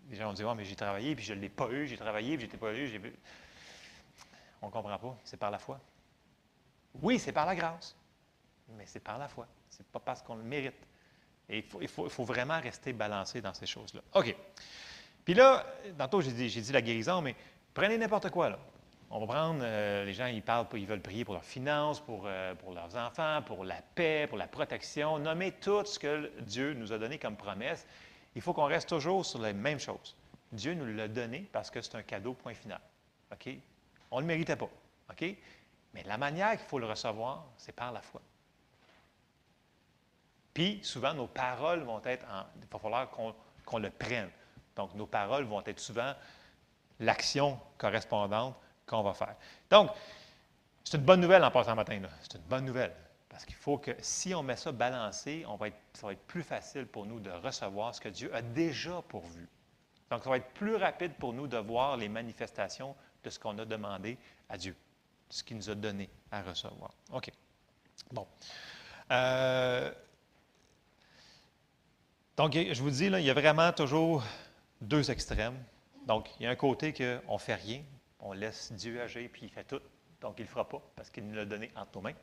les 0.09 0.17
gens 0.17 0.27
vont 0.27 0.33
dire, 0.33 0.49
Ah, 0.49 0.55
mais 0.55 0.65
j'ai 0.65 0.77
travaillé, 0.77 1.15
puis 1.15 1.25
je 1.25 1.35
ne 1.35 1.41
l'ai 1.41 1.49
pas 1.49 1.69
eu, 1.71 1.87
j'ai 1.87 1.97
travaillé, 1.97 2.37
puis 2.37 2.47
je 2.47 2.53
n'ai 2.53 2.59
pas 2.59 2.73
eu. 2.73 2.87
j'ai 2.89 2.99
vu. 2.99 3.15
On 4.61 4.67
ne 4.67 4.73
comprend 4.73 4.99
pas. 4.99 5.17
C'est 5.25 5.37
par 5.37 5.51
la 5.51 5.59
foi. 5.59 5.81
Oui, 7.01 7.19
c'est 7.19 7.33
par 7.33 7.47
la 7.47 7.55
grâce, 7.55 7.97
mais 8.77 8.85
c'est 8.87 9.01
par 9.01 9.19
la 9.19 9.29
foi. 9.29 9.47
Ce 9.71 9.79
n'est 9.79 9.89
pas 9.91 10.01
parce 10.01 10.23
qu'on 10.23 10.35
le 10.37 10.43
mérite. 10.43 10.77
Il 11.49 11.63
faut 11.89 12.25
vraiment 12.25 12.61
rester 12.61 12.93
balancé 12.93 13.41
dans 13.41 13.53
ces 13.55 13.67
choses-là. 13.67 14.01
OK. 14.15 14.35
Puis 15.25 15.35
là, 15.35 15.67
tantôt, 15.99 16.21
j'ai 16.21 16.33
dit, 16.33 16.49
j'ai 16.49 16.61
dit 16.61 16.73
la 16.73 16.81
guérison, 16.83 17.21
mais 17.21 17.35
prenez 17.75 17.99
n'importe 17.99 18.31
quoi, 18.31 18.51
là. 18.51 18.59
On 19.15 19.21
va 19.21 19.27
prendre, 19.27 19.61
euh, 19.63 20.07
les 20.07 20.15
gens, 20.15 20.25
ils 20.25 20.41
parlent, 20.41 20.67
ils 20.73 20.87
veulent 20.87 21.03
prier 21.03 21.23
pour 21.23 21.35
leurs 21.35 21.45
finances, 21.45 22.01
pour, 22.01 22.23
euh, 22.25 22.55
pour 22.55 22.73
leurs 22.73 22.97
enfants, 22.97 23.43
pour 23.45 23.63
la 23.63 23.83
paix, 23.95 24.27
pour 24.27 24.39
la 24.39 24.47
protection. 24.47 25.19
Nommez 25.19 25.53
tout 25.53 25.85
ce 25.85 25.99
que 25.99 26.33
Dieu 26.41 26.73
nous 26.73 26.95
a 26.95 26.99
donné 26.99 27.19
comme 27.19 27.37
promesse. 27.37 27.87
Il 28.35 28.41
faut 28.41 28.55
qu'on 28.55 28.65
reste 28.65 28.89
toujours 28.89 29.27
sur 29.27 29.43
les 29.43 29.53
mêmes 29.53 29.79
choses. 29.79 30.17
Dieu 30.51 30.73
nous 30.73 30.87
l'a 30.87 31.09
donné 31.09 31.47
parce 31.53 31.71
que 31.71 31.83
c'est 31.83 31.95
un 31.95 32.03
cadeau, 32.03 32.33
point 32.33 32.55
final. 32.55 32.81
OK? 33.31 33.51
On 34.11 34.17
ne 34.17 34.21
le 34.23 34.29
méritait 34.29 34.57
pas. 34.57 34.71
OK? 35.11 35.37
Mais 35.93 36.05
la 36.05 36.17
manière 36.17 36.53
qu'il 36.53 36.67
faut 36.67 36.79
le 36.79 36.87
recevoir, 36.87 37.45
c'est 37.59 37.77
par 37.77 37.93
la 37.93 38.01
foi. 38.01 38.23
Puis, 40.55 40.81
souvent, 40.83 41.13
nos 41.13 41.27
paroles 41.27 41.81
vont 41.81 42.01
être 42.07 42.25
en. 42.31 42.45
Il 42.63 42.67
va 42.67 42.79
falloir 42.79 43.11
qu'on 43.11 43.79
le 43.79 43.91
prenne. 43.91 44.31
Donc, 44.75 44.95
nos 44.95 45.07
paroles 45.07 45.45
vont 45.45 45.63
être 45.67 45.81
souvent 45.81 46.15
l'action 46.99 47.61
correspondante 47.77 48.57
qu'on 48.87 49.03
va 49.03 49.15
faire. 49.15 49.37
Donc, 49.71 49.91
c'est 50.85 50.97
une 50.97 51.05
bonne 51.05 51.21
nouvelle 51.21 51.45
en 51.45 51.51
passant 51.51 51.75
matin. 51.75 52.01
C'est 52.23 52.39
une 52.39 52.45
bonne 52.45 52.65
nouvelle. 52.65 52.95
Parce 53.29 53.45
qu'il 53.45 53.55
faut 53.55 53.79
que 53.79 53.93
si 54.01 54.35
on 54.35 54.43
met 54.43 54.57
ça 54.57 54.73
balancé, 54.73 55.45
on 55.49 55.57
va 55.57 55.69
être, 55.69 55.79
ça 55.95 56.07
va 56.07 56.13
être 56.13 56.27
plus 56.27 56.43
facile 56.43 56.87
pour 56.87 57.07
nous 57.07 57.19
de 57.19 57.31
recevoir 57.31 57.95
ce 57.95 58.01
que 58.01 58.11
Dieu 58.11 58.35
a 58.35 58.43
déjà 58.43 59.01
pourvu. 59.09 59.49
Donc, 60.11 60.23
ça 60.23 60.29
va 60.29 60.37
être 60.37 60.53
plus 60.53 60.77
rapide 60.77 61.15
pour 61.15 61.33
nous 61.33 61.47
de 61.47 61.57
voir 61.57 61.97
les 61.97 62.09
manifestations 62.09 62.95
de 63.25 63.31
ce 63.31 63.39
qu'on 63.39 63.57
a 63.59 63.65
demandé 63.65 64.19
à 64.51 64.59
Dieu, 64.59 64.77
ce 65.31 65.43
qu'il 65.43 65.57
nous 65.57 65.71
a 65.71 65.75
donné 65.75 66.11
à 66.31 66.43
recevoir. 66.43 66.91
OK. 67.11 67.31
Bon. 68.11 68.27
Euh, 69.11 69.91
donc, 72.37 72.53
je 72.55 72.83
vous 72.83 72.91
dis, 72.91 73.09
là, 73.09 73.21
il 73.21 73.27
y 73.27 73.31
a 73.31 73.35
vraiment 73.35 73.73
toujours 73.73 74.23
deux 74.83 75.11
extrêmes. 75.11 75.57
Donc, 76.07 76.29
il 76.39 76.43
y 76.45 76.47
a 76.47 76.51
un 76.51 76.57
côté 76.57 76.93
qu'on 76.93 77.35
ne 77.35 77.39
fait 77.39 77.55
rien, 77.55 77.83
on 78.23 78.33
laisse 78.33 78.73
Dieu 78.73 79.01
agir, 79.01 79.29
puis 79.33 79.43
il 79.45 79.51
fait 79.51 79.65
tout. 79.65 79.81
Donc, 80.21 80.37
il 80.39 80.43
ne 80.43 80.49
fera 80.49 80.69
pas 80.69 80.81
parce 80.97 81.11
qu'il 81.11 81.27
nous 81.27 81.35
l'a 81.35 81.45
donné 81.45 81.71
entre 81.77 81.97
nos 81.97 82.03
mains. 82.03 82.15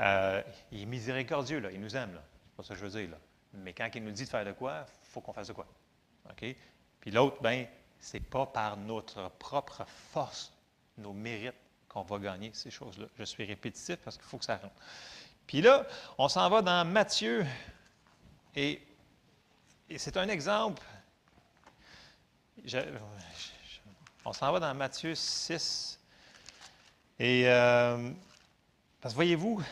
Euh, 0.00 0.42
il 0.70 0.82
est 0.82 0.86
miséricordieux, 0.86 1.62
il 1.72 1.80
nous 1.80 1.96
aime. 1.96 2.20
C'est 2.44 2.56
pas 2.56 2.62
ça 2.62 2.74
que 2.74 2.80
je 2.80 2.86
veux 2.86 3.00
dire. 3.00 3.16
Mais 3.54 3.72
quand 3.72 3.88
il 3.94 4.04
nous 4.04 4.12
dit 4.12 4.24
de 4.24 4.28
faire 4.28 4.44
de 4.44 4.52
quoi, 4.52 4.86
il 5.02 5.08
faut 5.08 5.20
qu'on 5.20 5.32
fasse 5.32 5.48
de 5.48 5.52
quoi. 5.52 5.66
OK? 6.30 6.44
Puis 7.00 7.10
l'autre, 7.10 7.40
ben, 7.42 7.66
c'est 7.98 8.20
pas 8.20 8.46
par 8.46 8.76
notre 8.76 9.30
propre 9.38 9.84
force, 10.12 10.52
nos 10.98 11.12
mérites, 11.12 11.54
qu'on 11.88 12.02
va 12.02 12.18
gagner 12.18 12.50
ces 12.54 12.70
choses-là. 12.70 13.06
Je 13.18 13.24
suis 13.24 13.44
répétitif 13.44 13.96
parce 13.96 14.16
qu'il 14.16 14.26
faut 14.26 14.38
que 14.38 14.44
ça 14.44 14.56
rentre. 14.56 14.74
Puis 15.46 15.60
là, 15.60 15.86
on 16.18 16.28
s'en 16.28 16.48
va 16.48 16.62
dans 16.62 16.84
Matthieu, 16.84 17.44
et, 18.54 18.80
c'est 19.96 20.16
un 20.16 20.28
exemple. 20.28 20.82
On 24.24 24.32
s'en 24.32 24.52
va 24.52 24.60
dans 24.60 24.74
Matthieu 24.74 25.14
6. 25.14 25.98
Et 27.18 27.44
euh, 27.48 28.10
parce 29.00 29.14
que 29.14 29.16
voyez-vous, 29.16 29.62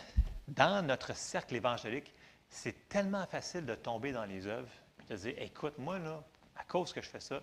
dans 0.49 0.85
notre 0.87 1.15
cercle 1.15 1.57
évangélique, 1.57 2.13
c'est 2.51 2.89
tellement 2.89 3.27
facile 3.27 3.65
de 3.67 3.75
tomber 3.75 4.13
dans 4.13 4.25
les 4.25 4.47
œuvres 4.47 4.69
de 5.09 5.17
dire 5.17 5.35
écoute, 5.39 5.75
moi, 5.79 5.99
là, 5.99 6.23
à 6.57 6.65
cause 6.65 6.93
que 6.93 7.01
je 7.01 7.09
fais 7.09 7.21
ça, 7.21 7.41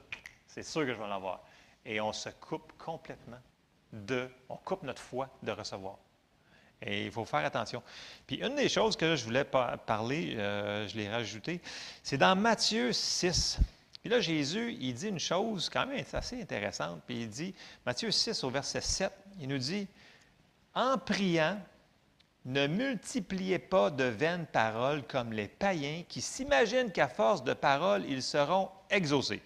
c'est 0.48 0.64
sûr 0.64 0.82
que 0.82 0.94
je 0.94 1.00
vais 1.00 1.08
l'avoir. 1.08 1.42
Et 1.86 2.00
on 2.02 2.14
se 2.14 2.30
coupe 2.30 2.72
complètement 2.78 3.40
de. 3.92 4.30
On 4.50 4.58
coupe 4.58 4.84
notre 4.84 5.02
foi 5.02 5.30
de 5.44 5.52
recevoir. 5.52 5.98
Et 6.82 7.06
il 7.06 7.12
faut 7.12 7.26
faire 7.26 7.46
attention. 7.46 7.82
Puis 8.28 8.38
une 8.38 8.56
des 8.56 8.70
choses 8.70 8.96
que 8.96 9.16
je 9.16 9.24
voulais 9.24 9.46
pa- 9.46 9.78
parler, 9.78 10.36
euh, 10.38 10.88
je 10.88 10.98
l'ai 10.98 11.10
rajouté, 11.10 11.62
c'est 12.04 12.18
dans 12.18 12.36
Matthieu 12.36 12.92
6. 12.94 13.58
Puis 14.06 14.12
là, 14.12 14.20
Jésus, 14.20 14.78
il 14.80 14.94
dit 14.94 15.08
une 15.08 15.18
chose 15.18 15.68
quand 15.68 15.88
même 15.88 16.06
assez 16.14 16.40
intéressante. 16.40 17.02
Puis 17.08 17.24
il 17.24 17.28
dit, 17.28 17.56
Matthieu 17.88 18.12
6 18.12 18.44
au 18.44 18.52
verset 18.52 18.82
7, 18.82 19.12
il 19.40 19.48
nous 19.48 19.58
dit, 19.58 19.88
En 20.76 21.00
priant, 21.00 21.60
ne 22.46 22.68
multipliez 22.68 23.58
pas 23.58 23.90
de 23.90 24.04
vaines 24.04 24.46
paroles 24.46 25.02
comme 25.08 25.34
les 25.34 25.48
païens 25.48 26.04
qui 26.08 26.22
s'imaginent 26.22 26.92
qu'à 26.92 27.08
force 27.08 27.44
de 27.44 27.54
paroles, 27.54 28.06
ils 28.08 28.22
seront 28.22 28.70
exaucés. 28.92 29.42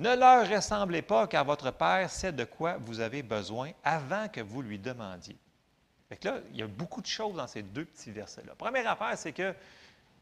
Ne 0.00 0.16
leur 0.16 0.48
ressemblez 0.48 1.02
pas, 1.02 1.28
car 1.28 1.44
votre 1.44 1.70
Père 1.70 2.10
sait 2.10 2.32
de 2.32 2.42
quoi 2.42 2.78
vous 2.78 2.98
avez 2.98 3.22
besoin 3.22 3.70
avant 3.84 4.26
que 4.26 4.40
vous 4.40 4.60
lui 4.60 4.80
demandiez. 4.80 5.36
Fait 6.08 6.16
que 6.16 6.26
là, 6.26 6.40
il 6.50 6.58
y 6.58 6.62
a 6.62 6.66
beaucoup 6.66 7.00
de 7.00 7.06
choses 7.06 7.36
dans 7.36 7.46
ces 7.46 7.62
deux 7.62 7.84
petits 7.84 8.10
versets-là. 8.10 8.56
Première 8.58 8.90
affaire, 8.90 9.16
c'est 9.16 9.30
que 9.32 9.54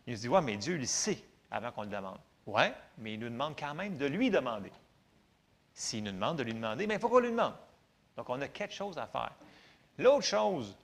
il 0.06 0.14
se 0.14 0.20
dit, 0.20 0.28
ouais, 0.28 0.42
mais 0.42 0.58
Dieu, 0.58 0.76
il 0.78 0.86
sait 0.86 1.24
avant 1.50 1.72
qu'on 1.72 1.84
le 1.84 1.88
demande. 1.88 2.18
Ouais, 2.46 2.72
mais 2.98 3.14
il 3.14 3.20
nous 3.20 3.28
demande 3.28 3.58
quand 3.58 3.74
même 3.74 3.96
de 3.96 4.06
lui 4.06 4.30
demander. 4.30 4.70
S'il 5.74 6.04
nous 6.04 6.12
demande 6.12 6.38
de 6.38 6.44
lui 6.44 6.54
demander, 6.54 6.86
mais 6.86 6.98
qu'on 6.98 7.18
lui 7.18 7.30
demande? 7.30 7.54
Donc, 8.16 8.30
on 8.30 8.40
a 8.40 8.48
quelque 8.48 8.72
chose 8.72 8.96
à 8.96 9.06
faire. 9.06 9.32
L'autre 9.98 10.24
chose, 10.24 10.76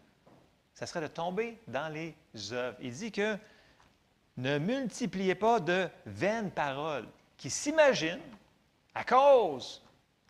ça 0.74 0.86
serait 0.86 1.00
de 1.00 1.06
tomber 1.06 1.58
dans 1.68 1.92
les 1.92 2.14
œuvres. 2.52 2.76
Il 2.80 2.92
dit 2.92 3.12
que 3.12 3.38
ne 4.36 4.58
multipliez 4.58 5.34
pas 5.34 5.60
de 5.60 5.88
vaines 6.06 6.50
paroles 6.50 7.06
qui 7.36 7.50
s'imaginent 7.50 8.20
à 8.94 9.04
cause 9.04 9.82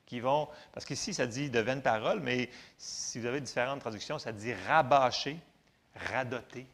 qui 0.06 0.20
vont. 0.20 0.48
Parce 0.72 0.84
qu'ici, 0.84 1.14
ça 1.14 1.26
dit 1.26 1.50
de 1.50 1.60
vaines 1.60 1.82
paroles, 1.82 2.20
mais 2.20 2.50
si 2.76 3.18
vous 3.18 3.26
avez 3.26 3.40
différentes 3.40 3.80
traductions, 3.80 4.18
ça 4.18 4.32
dit 4.32 4.52
rabâcher, 4.52 5.38
radoter. 5.94 6.66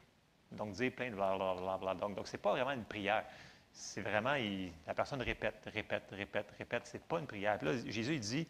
Donc, 0.50 0.72
dire 0.72 0.92
plein 0.92 1.10
de 1.10 1.14
blablabla. 1.14 1.94
Donc 1.94 2.26
ce 2.26 2.32
n'est 2.32 2.42
pas 2.42 2.52
vraiment 2.52 2.72
une 2.72 2.84
prière. 2.84 3.24
C'est 3.80 4.00
vraiment, 4.00 4.34
la 4.86 4.94
personne 4.94 5.22
répète, 5.22 5.62
répète, 5.72 6.02
répète, 6.10 6.46
répète. 6.58 6.86
Ce 6.88 6.94
n'est 6.94 7.02
pas 7.06 7.20
une 7.20 7.26
prière. 7.26 7.58
Puis 7.58 7.68
là, 7.68 7.72
Jésus, 7.86 8.14
il 8.14 8.20
dit 8.20 8.46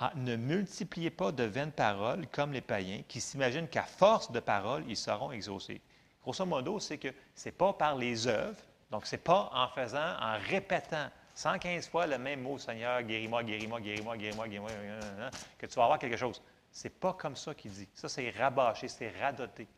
ah, 0.00 0.12
ne 0.16 0.34
multipliez 0.34 1.10
pas 1.10 1.30
de 1.30 1.44
vaines 1.44 1.70
paroles 1.70 2.26
comme 2.26 2.52
les 2.52 2.60
païens 2.60 3.02
qui 3.06 3.20
s'imaginent 3.20 3.68
qu'à 3.68 3.84
force 3.84 4.32
de 4.32 4.40
paroles, 4.40 4.82
ils 4.88 4.96
seront 4.96 5.30
exaucés. 5.30 5.80
Grosso 6.22 6.44
modo, 6.44 6.80
c'est 6.80 6.98
que 6.98 7.08
ce 7.36 7.46
n'est 7.48 7.52
pas 7.52 7.72
par 7.72 7.94
les 7.94 8.26
œuvres, 8.26 8.58
donc 8.90 9.06
ce 9.06 9.14
n'est 9.14 9.22
pas 9.22 9.48
en 9.54 9.68
faisant, 9.68 10.16
en 10.20 10.38
répétant 10.48 11.08
115 11.36 11.88
fois 11.88 12.08
le 12.08 12.18
même 12.18 12.42
mot, 12.42 12.58
Seigneur, 12.58 13.00
guéris-moi, 13.02 13.44
guéris-moi, 13.44 13.80
guéris-moi, 13.80 14.16
guéris-moi, 14.16 14.48
guéris-moi, 14.48 14.70
guéris-moi, 14.70 15.30
que 15.56 15.66
tu 15.66 15.74
vas 15.76 15.84
avoir 15.84 15.98
quelque 16.00 16.16
chose. 16.16 16.42
Ce 16.72 16.84
n'est 16.84 16.94
pas 16.94 17.12
comme 17.12 17.36
ça 17.36 17.54
qu'il 17.54 17.70
dit. 17.70 17.88
Ça, 17.94 18.08
c'est 18.08 18.30
rabâcher, 18.30 18.88
c'est 18.88 19.12
radoter. 19.20 19.68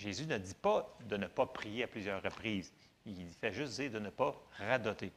Jésus 0.00 0.26
ne 0.26 0.38
dit 0.38 0.54
pas 0.54 0.96
de 1.04 1.16
ne 1.18 1.26
pas 1.26 1.44
prier 1.44 1.84
à 1.84 1.86
plusieurs 1.86 2.22
reprises. 2.22 2.72
Il 3.04 3.30
fait 3.34 3.52
juste 3.52 3.74
dire 3.78 3.90
de 3.90 3.98
ne 3.98 4.08
pas 4.08 4.34
radoter. 4.56 5.12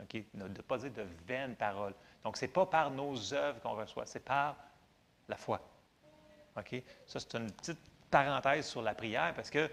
OK? 0.00 0.14
Ne 0.34 0.44
de 0.44 0.58
ne 0.58 0.62
pas 0.62 0.78
dire 0.78 0.92
de 0.92 1.04
vaines 1.26 1.56
paroles. 1.56 1.94
Donc, 2.22 2.36
ce 2.36 2.44
n'est 2.44 2.52
pas 2.52 2.64
par 2.64 2.92
nos 2.92 3.34
œuvres 3.34 3.60
qu'on 3.60 3.74
reçoit, 3.74 4.06
c'est 4.06 4.24
par 4.24 4.56
la 5.28 5.36
foi. 5.36 5.60
OK? 6.56 6.82
Ça, 7.04 7.18
c'est 7.18 7.34
une 7.34 7.50
petite 7.50 7.80
parenthèse 8.10 8.66
sur 8.66 8.80
la 8.80 8.94
prière 8.94 9.34
parce 9.34 9.50
que 9.50 9.68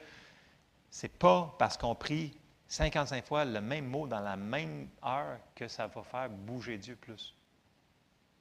ce 0.90 1.06
n'est 1.06 1.14
pas 1.14 1.56
parce 1.60 1.78
qu'on 1.78 1.94
prie 1.94 2.36
55 2.70 3.24
fois 3.26 3.46
le 3.46 3.62
même 3.62 3.86
mot 3.86 4.08
dans 4.08 4.20
la 4.20 4.36
même 4.36 4.90
heure 5.06 5.38
que 5.54 5.68
ça 5.68 5.86
va 5.86 6.02
faire 6.02 6.30
bouger 6.30 6.80
Dieu 6.80 6.96
plus. 6.96 7.36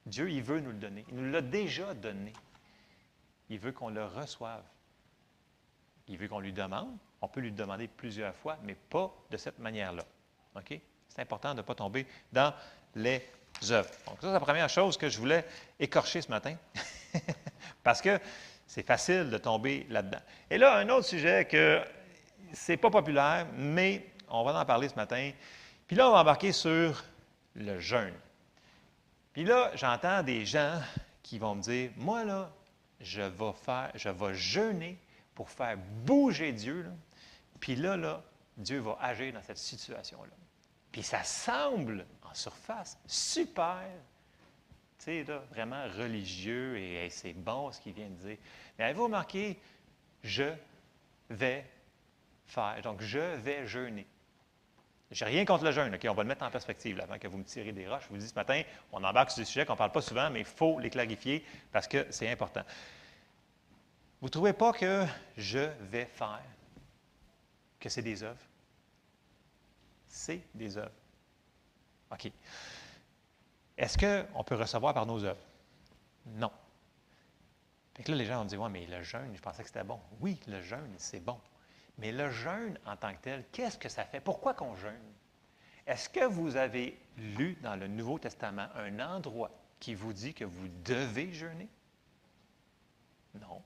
Dieu, 0.07 0.31
il 0.31 0.41
veut 0.41 0.59
nous 0.59 0.71
le 0.71 0.77
donner. 0.77 1.05
Il 1.09 1.17
nous 1.17 1.31
l'a 1.31 1.41
déjà 1.41 1.93
donné. 1.93 2.33
Il 3.49 3.59
veut 3.59 3.71
qu'on 3.71 3.89
le 3.89 4.05
reçoive. 4.05 4.63
Il 6.09 6.17
veut 6.17 6.27
qu'on 6.27 6.39
lui 6.39 6.51
demande. 6.51 6.89
On 7.21 7.27
peut 7.27 7.39
lui 7.39 7.51
demander 7.51 7.87
plusieurs 7.87 8.35
fois, 8.35 8.57
mais 8.63 8.75
pas 8.75 9.13
de 9.29 9.37
cette 9.37 9.59
manière-là. 9.59 10.03
OK? 10.55 10.79
C'est 11.07 11.21
important 11.21 11.51
de 11.51 11.57
ne 11.57 11.61
pas 11.61 11.75
tomber 11.75 12.05
dans 12.33 12.53
les 12.95 13.21
œuvres. 13.69 13.89
Donc, 14.07 14.15
ça, 14.21 14.27
c'est 14.27 14.33
la 14.33 14.39
première 14.39 14.69
chose 14.69 14.97
que 14.97 15.07
je 15.07 15.17
voulais 15.17 15.45
écorcher 15.79 16.21
ce 16.21 16.29
matin. 16.29 16.55
Parce 17.83 18.01
que 18.01 18.19
c'est 18.65 18.85
facile 18.85 19.29
de 19.29 19.37
tomber 19.37 19.85
là-dedans. 19.89 20.21
Et 20.49 20.57
là, 20.57 20.77
un 20.77 20.89
autre 20.89 21.05
sujet 21.05 21.45
que 21.45 21.81
c'est 22.53 22.77
pas 22.77 22.89
populaire, 22.89 23.47
mais 23.55 24.05
on 24.29 24.43
va 24.43 24.59
en 24.59 24.65
parler 24.65 24.89
ce 24.89 24.95
matin. 24.95 25.31
Puis 25.87 25.95
là, 25.95 26.09
on 26.09 26.13
va 26.13 26.21
embarquer 26.21 26.51
sur 26.51 27.03
le 27.55 27.79
jeûne. 27.79 28.13
Puis 29.33 29.43
là, 29.43 29.71
j'entends 29.75 30.23
des 30.23 30.45
gens 30.45 30.79
qui 31.21 31.37
vont 31.37 31.55
me 31.55 31.61
dire 31.61 31.91
Moi, 31.97 32.23
là, 32.25 32.49
je 32.99 33.21
vais 33.21 33.53
faire, 33.63 33.91
je 33.95 34.09
vais 34.09 34.35
jeûner 34.35 34.97
pour 35.39 35.49
faire 35.49 35.77
bouger 35.77 36.51
Dieu. 36.51 36.85
Puis 37.61 37.77
là, 37.77 37.95
là, 37.95 38.21
Dieu 38.57 38.79
va 38.79 38.97
agir 38.99 39.31
dans 39.31 39.41
cette 39.41 39.57
situation-là. 39.57 40.33
Puis 40.91 41.01
ça 41.01 41.23
semble, 41.23 42.05
en 42.29 42.33
surface, 42.33 42.99
super, 43.07 43.87
tu 44.97 45.05
sais, 45.05 45.23
là, 45.23 45.41
vraiment 45.49 45.81
religieux 45.97 46.77
et 46.77 47.09
c'est 47.09 47.31
bon 47.31 47.71
ce 47.71 47.79
qu'il 47.79 47.93
vient 47.93 48.09
de 48.09 48.15
dire. 48.15 48.37
Mais 48.77 48.83
avez-vous 48.83 49.05
remarqué, 49.05 49.57
je 50.23 50.51
vais 51.29 51.65
faire. 52.45 52.81
Donc, 52.83 53.01
je 53.01 53.19
vais 53.37 53.65
jeûner. 53.65 54.07
Je 55.09 55.23
n'ai 55.23 55.31
rien 55.31 55.45
contre 55.45 55.63
le 55.63 55.71
jeûne, 55.71 55.95
OK? 55.95 56.05
On 56.09 56.15
va 56.15 56.23
le 56.23 56.27
mettre 56.27 56.43
en 56.43 56.51
perspective 56.51 56.99
avant 56.99 57.17
que 57.17 57.29
vous 57.29 57.37
me 57.37 57.45
tirez 57.45 57.71
des 57.71 57.87
roches. 57.87 58.03
Je 58.03 58.09
vous 58.09 58.17
dis 58.17 58.27
ce 58.27 58.35
matin, 58.35 58.61
on 58.91 59.01
embarque 59.05 59.31
sur 59.31 59.39
des 59.39 59.45
sujets 59.45 59.65
qu'on 59.65 59.71
ne 59.71 59.77
parle 59.77 59.93
pas 59.93 60.01
souvent, 60.01 60.29
mais 60.29 60.41
il 60.41 60.45
faut 60.45 60.79
les 60.79 60.89
clarifier 60.89 61.45
parce 61.71 61.87
que 61.87 62.07
c'est 62.09 62.29
important. 62.29 62.63
Vous 64.21 64.27
ne 64.27 64.31
trouvez 64.31 64.53
pas 64.53 64.73
que 64.73 65.05
je 65.37 65.69
vais 65.81 66.05
faire, 66.05 66.43
que 67.79 67.87
c'est 67.87 68.01
des 68.01 68.21
œuvres? 68.21 68.45
C'est 70.07 70.41
des 70.53 70.77
œuvres. 70.77 70.91
OK. 72.11 72.31
Est-ce 73.77 73.97
qu'on 73.97 74.43
peut 74.43 74.55
recevoir 74.55 74.93
par 74.93 75.05
nos 75.05 75.23
œuvres? 75.23 75.39
Non. 76.25 76.51
Fait 77.95 78.03
que 78.03 78.11
là, 78.11 78.17
les 78.17 78.25
gens 78.25 78.39
vont 78.39 78.45
dire, 78.45 78.61
ouais, 78.61 78.69
mais 78.69 78.85
le 78.87 79.03
jeûne, 79.03 79.33
je 79.35 79.41
pensais 79.41 79.61
que 79.61 79.67
c'était 79.69 79.83
bon. 79.83 79.99
Oui, 80.19 80.39
le 80.47 80.61
jeûne, 80.61 80.93
c'est 80.97 81.19
bon. 81.19 81.39
Mais 81.97 82.11
le 82.11 82.29
jeûne 82.29 82.77
en 82.85 82.97
tant 82.97 83.13
que 83.13 83.21
tel, 83.21 83.45
qu'est-ce 83.51 83.77
que 83.77 83.89
ça 83.89 84.03
fait? 84.03 84.19
Pourquoi 84.19 84.53
qu'on 84.53 84.75
jeûne? 84.75 85.13
Est-ce 85.85 86.09
que 86.09 86.25
vous 86.25 86.55
avez 86.55 86.99
lu 87.17 87.57
dans 87.61 87.75
le 87.75 87.87
Nouveau 87.87 88.19
Testament 88.19 88.67
un 88.75 88.99
endroit 88.99 89.51
qui 89.79 89.95
vous 89.95 90.13
dit 90.13 90.33
que 90.33 90.45
vous 90.45 90.67
devez 90.83 91.33
jeûner? 91.33 91.69
Non. 93.39 93.61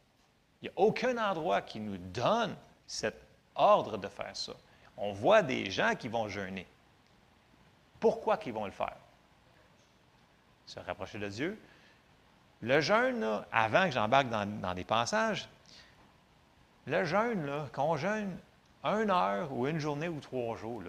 Il 0.64 0.68
n'y 0.68 0.70
a 0.70 0.80
aucun 0.80 1.18
endroit 1.18 1.62
qui 1.62 1.82
nous 1.82 1.98
donne 1.98 2.56
cet 2.88 3.22
ordre 3.54 3.98
de 3.98 4.08
faire 4.08 4.34
ça. 4.34 4.54
On 4.96 5.12
voit 5.12 5.42
des 5.42 5.70
gens 5.70 5.94
qui 5.94 6.08
vont 6.08 6.30
jeûner. 6.30 6.66
Pourquoi 8.00 8.38
qu'ils 8.38 8.54
vont 8.54 8.64
le 8.64 8.72
faire? 8.72 8.96
Se 10.66 10.80
rapprocher 10.80 11.20
de 11.20 11.28
Dieu. 11.28 11.60
Le 12.62 12.80
jeûne, 12.80 13.44
avant 13.52 13.84
que 13.88 13.92
j'embarque 13.92 14.30
dans, 14.30 14.74
des 14.74 14.86
passages, 14.86 15.50
le 16.88 17.04
jeûne, 17.04 17.46
là, 17.46 17.68
qu'on 17.74 17.98
jeûne 17.98 18.38
une 18.86 19.10
heure 19.10 19.52
ou 19.52 19.68
une 19.68 19.80
journée 19.80 20.08
ou 20.08 20.22
trois 20.22 20.56
jours, 20.56 20.84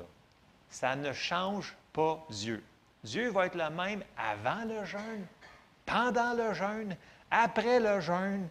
ça 0.70 0.94
ne 0.94 1.12
change 1.12 1.76
pas 1.92 2.24
Dieu. 2.30 2.62
Dieu 3.02 3.28
va 3.30 3.46
être 3.46 3.56
le 3.56 3.70
même 3.70 4.04
avant 4.16 4.64
le 4.66 4.84
jeûne, 4.84 5.26
pendant 5.84 6.32
le 6.34 6.54
jeûne, 6.54 6.96
après 7.32 7.80
le 7.80 8.00
jeûne. 8.00 8.48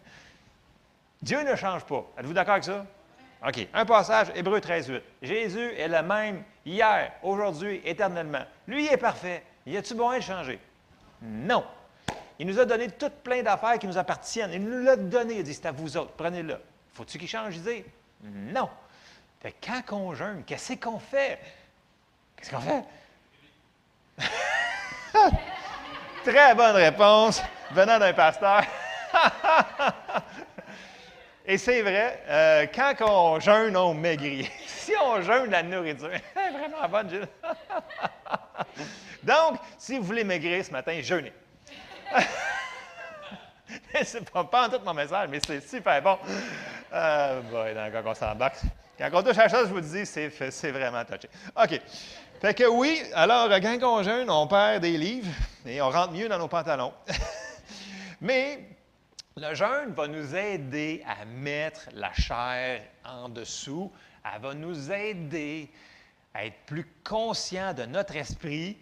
Dieu 1.23 1.41
ne 1.41 1.55
change 1.55 1.85
pas. 1.85 2.05
Êtes-vous 2.17 2.33
d'accord 2.33 2.55
avec 2.55 2.65
ça? 2.65 2.85
OK. 3.47 3.67
Un 3.73 3.85
passage, 3.85 4.27
Hébreu 4.35 4.59
13, 4.59 4.89
8. 4.89 5.03
Jésus 5.21 5.71
est 5.77 5.87
le 5.87 6.03
même 6.03 6.43
hier, 6.65 7.13
aujourd'hui, 7.23 7.81
éternellement. 7.85 8.43
Lui 8.67 8.87
est 8.87 8.97
parfait. 8.97 9.41
Y 9.65 9.93
moyen 9.93 10.19
de 10.19 10.23
changer? 10.23 10.59
Non. 11.21 11.63
Il 12.37 12.47
nous 12.47 12.59
a 12.59 12.65
donné 12.65 12.89
tout 12.89 13.09
plein 13.23 13.41
d'affaires 13.41 13.79
qui 13.79 13.87
nous 13.87 13.97
appartiennent. 13.97 14.51
Il 14.51 14.65
nous 14.65 14.83
l'a 14.83 14.97
donné. 14.97 15.35
Il 15.35 15.39
a 15.39 15.43
dit, 15.43 15.53
c'est 15.53 15.65
à 15.65 15.71
vous 15.71 15.95
autres, 15.95 16.11
prenez-le. 16.17 16.59
Faut-tu 16.93 17.17
qu'il 17.17 17.29
change? 17.29 17.53
D'idée? 17.53 17.85
Non. 18.21 18.69
Quand 19.61 19.81
on 19.93 20.13
jeûne, 20.13 20.43
qu'est-ce 20.45 20.73
qu'on 20.73 20.99
fait? 20.99 21.39
Qu'est-ce 22.35 22.51
qu'on 22.51 22.59
fait? 22.59 22.83
Très 26.25 26.53
bonne 26.53 26.75
réponse 26.75 27.41
venant 27.71 27.97
d'un 27.97 28.13
pasteur. 28.13 28.63
Et 31.45 31.57
c'est 31.57 31.81
vrai, 31.81 32.23
euh, 32.27 32.67
quand 32.73 32.93
on 33.01 33.39
jeûne, 33.39 33.75
on 33.75 33.93
maigrit. 33.93 34.49
si 34.65 34.93
on 35.03 35.21
jeûne 35.21 35.51
la 35.51 35.61
nourriture, 35.61 36.09
c'est 36.33 36.51
vraiment 36.51 36.87
bonne, 36.89 37.09
Gilles. 37.09 37.27
Donc, 39.23 39.59
si 39.77 39.97
vous 39.97 40.03
voulez 40.03 40.23
maigrir 40.23 40.63
ce 40.63 40.71
matin, 40.71 40.97
jeûnez. 41.01 41.33
c'est 44.03 44.29
pas, 44.29 44.43
pas 44.45 44.67
en 44.67 44.69
tout 44.69 44.79
mon 44.85 44.93
message, 44.93 45.27
mais 45.29 45.39
c'est 45.45 45.61
super 45.67 46.01
bon. 46.01 46.17
Euh, 46.93 47.41
boy, 47.41 47.73
non, 47.73 47.89
quand 47.91 48.11
on 48.11 48.13
s'embarque. 48.13 48.59
Quand 48.97 49.09
on 49.11 49.23
touche 49.23 49.37
à 49.37 49.47
la 49.47 49.49
chose, 49.49 49.67
je 49.67 49.73
vous 49.73 49.81
dis, 49.81 50.05
c'est, 50.05 50.31
c'est 50.51 50.71
vraiment 50.71 51.03
touché. 51.03 51.29
OK. 51.61 51.81
Fait 52.39 52.53
que 52.53 52.65
oui, 52.65 53.01
alors, 53.13 53.49
quand 53.49 53.99
on 53.99 54.03
jeûne, 54.03 54.29
on 54.29 54.47
perd 54.47 54.81
des 54.81 54.97
livres 54.97 55.31
et 55.65 55.81
on 55.81 55.89
rentre 55.89 56.13
mieux 56.13 56.29
dans 56.29 56.37
nos 56.37 56.47
pantalons. 56.47 56.93
mais 58.21 58.59
le 59.35 59.53
jeûne 59.55 59.93
va 59.93 60.07
nous 60.07 60.35
aider 60.35 61.03
à 61.07 61.25
mettre 61.25 61.89
la 61.93 62.13
chair 62.13 62.83
en 63.03 63.29
dessous. 63.29 63.91
Elle 64.23 64.41
va 64.41 64.53
nous 64.53 64.91
aider 64.91 65.69
à 66.33 66.45
être 66.45 66.65
plus 66.65 66.87
conscient 67.03 67.73
de 67.73 67.83
notre 67.83 68.15
esprit 68.15 68.77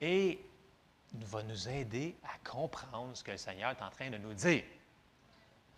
et 0.00 0.38
va 1.14 1.42
nous 1.42 1.68
aider 1.68 2.14
à 2.24 2.48
comprendre 2.48 3.16
ce 3.16 3.24
que 3.24 3.32
le 3.32 3.36
Seigneur 3.36 3.70
est 3.70 3.82
en 3.82 3.90
train 3.90 4.10
de 4.10 4.18
nous 4.18 4.34
dire. 4.34 4.62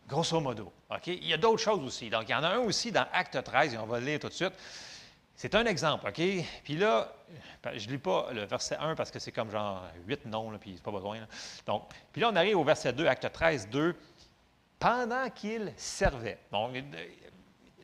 Grosso 0.09 0.41
modo. 0.41 0.73
OK? 0.91 1.07
Il 1.07 1.27
y 1.27 1.33
a 1.33 1.39
d'autres 1.39 1.63
choses 1.63 1.83
aussi. 1.83 2.11
Donc, 2.11 2.25
il 2.29 2.33
y 2.33 2.35
en 2.35 2.43
a 2.43 2.49
un 2.49 2.59
aussi 2.59 2.93
dans 2.93 3.07
Acte 3.13 3.43
13, 3.43 3.75
et 3.75 3.79
on 3.79 3.87
va 3.87 4.01
le 4.01 4.07
lire 4.07 4.21
tout 4.21 4.29
de 4.29 4.33
suite. 4.33 4.53
C'est 5.43 5.57
un 5.57 5.67
exemple, 5.67 6.07
OK? 6.07 6.23
Puis 6.63 6.77
là, 6.77 7.13
ben, 7.65 7.77
je 7.77 7.89
ne 7.89 7.93
lis 7.95 7.99
pas 7.99 8.29
le 8.33 8.45
verset 8.45 8.77
1 8.77 8.95
parce 8.95 9.11
que 9.11 9.19
c'est 9.19 9.33
comme 9.33 9.51
genre 9.51 9.83
8 10.07 10.27
noms, 10.27 10.53
là, 10.53 10.59
puis 10.59 10.75
c'est 10.77 10.83
pas 10.85 10.93
besoin. 10.93 11.19
Donc, 11.67 11.83
puis 12.13 12.21
là, 12.21 12.31
on 12.33 12.37
arrive 12.37 12.57
au 12.59 12.63
verset 12.63 12.93
2, 12.93 13.09
Acte 13.09 13.29
13, 13.33 13.69
2. 13.69 13.97
Pendant 14.79 15.29
qu'ils 15.31 15.73
servaient. 15.77 16.39
Donc, 16.53 16.77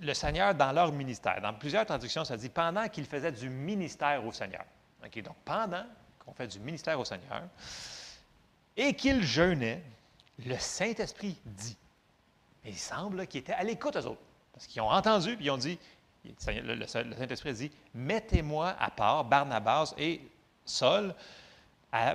le 0.00 0.14
Seigneur 0.14 0.54
dans 0.54 0.70
leur 0.70 0.92
ministère. 0.92 1.40
Dans 1.40 1.52
plusieurs 1.52 1.84
traductions, 1.84 2.24
ça 2.24 2.36
dit 2.36 2.48
pendant 2.48 2.88
qu'ils 2.88 3.06
faisaient 3.06 3.32
du 3.32 3.50
ministère 3.50 4.24
au 4.24 4.30
Seigneur. 4.30 4.64
OK? 5.04 5.20
Donc, 5.20 5.34
pendant 5.44 5.84
qu'on 6.24 6.34
fait 6.34 6.46
du 6.46 6.60
ministère 6.60 7.00
au 7.00 7.04
Seigneur 7.04 7.42
et 8.76 8.94
qu'ils 8.94 9.24
jeûnaient, 9.24 9.82
le 10.46 10.56
Saint-Esprit 10.58 11.36
dit. 11.44 11.76
Il 12.64 12.78
semble 12.78 13.26
qu'ils 13.26 13.40
étaient 13.40 13.52
à 13.52 13.64
l'écoute, 13.64 13.96
eux 13.96 14.06
autres. 14.06 14.22
Parce 14.52 14.68
qu'ils 14.68 14.80
ont 14.80 14.90
entendu, 14.90 15.34
puis 15.34 15.46
ils 15.46 15.50
ont 15.50 15.56
dit, 15.56 15.76
le, 16.46 16.86
Saint-Esprit 16.86 17.52
dit, 17.54 17.70
mettez-moi 17.94 18.74
à 18.78 18.90
part 18.90 19.24
Barnabas 19.24 19.94
et 19.98 20.20
Saul 20.64 21.14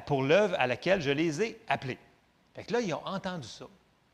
pour 0.06 0.24
l'œuvre 0.24 0.56
à 0.60 0.68
laquelle 0.68 1.02
je 1.02 1.12
les 1.12 1.42
ai 1.42 1.62
appelés. 1.68 1.98
Fait 2.56 2.64
que 2.64 2.74
là, 2.74 2.82
ils 2.82 2.94
ont 2.94 3.06
entendu 3.06 3.48
ça. 3.48 3.66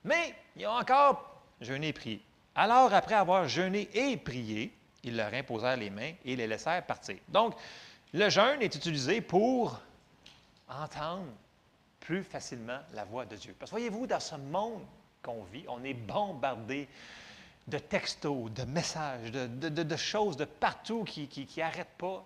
Mais 0.03 0.33
ils 0.55 0.65
ont 0.65 0.77
encore 0.77 1.41
jeûné 1.59 1.89
et 1.89 1.93
prié. 1.93 2.21
Alors, 2.55 2.93
après 2.93 3.15
avoir 3.15 3.47
jeûné 3.47 3.89
et 3.93 4.17
prié, 4.17 4.73
ils 5.03 5.15
leur 5.15 5.33
imposèrent 5.33 5.77
les 5.77 5.89
mains 5.89 6.13
et 6.25 6.35
les 6.35 6.47
laissèrent 6.47 6.85
partir. 6.85 7.17
Donc, 7.27 7.55
le 8.13 8.29
jeûne 8.29 8.61
est 8.61 8.73
utilisé 8.73 9.21
pour 9.21 9.79
entendre 10.67 11.27
plus 11.99 12.23
facilement 12.23 12.79
la 12.93 13.03
voix 13.03 13.25
de 13.25 13.35
Dieu. 13.35 13.55
Parce 13.59 13.71
que 13.71 13.75
voyez-vous, 13.75 14.07
dans 14.07 14.19
ce 14.19 14.35
monde 14.35 14.83
qu'on 15.21 15.43
vit, 15.43 15.65
on 15.67 15.83
est 15.83 15.93
bombardé 15.93 16.87
de 17.67 17.77
textos, 17.77 18.51
de 18.51 18.63
messages, 18.63 19.31
de, 19.31 19.95
choses 19.95 20.37
de 20.37 20.45
partout 20.45 21.03
qui 21.03 21.47
n'arrêtent 21.57 21.97
pas. 21.97 22.25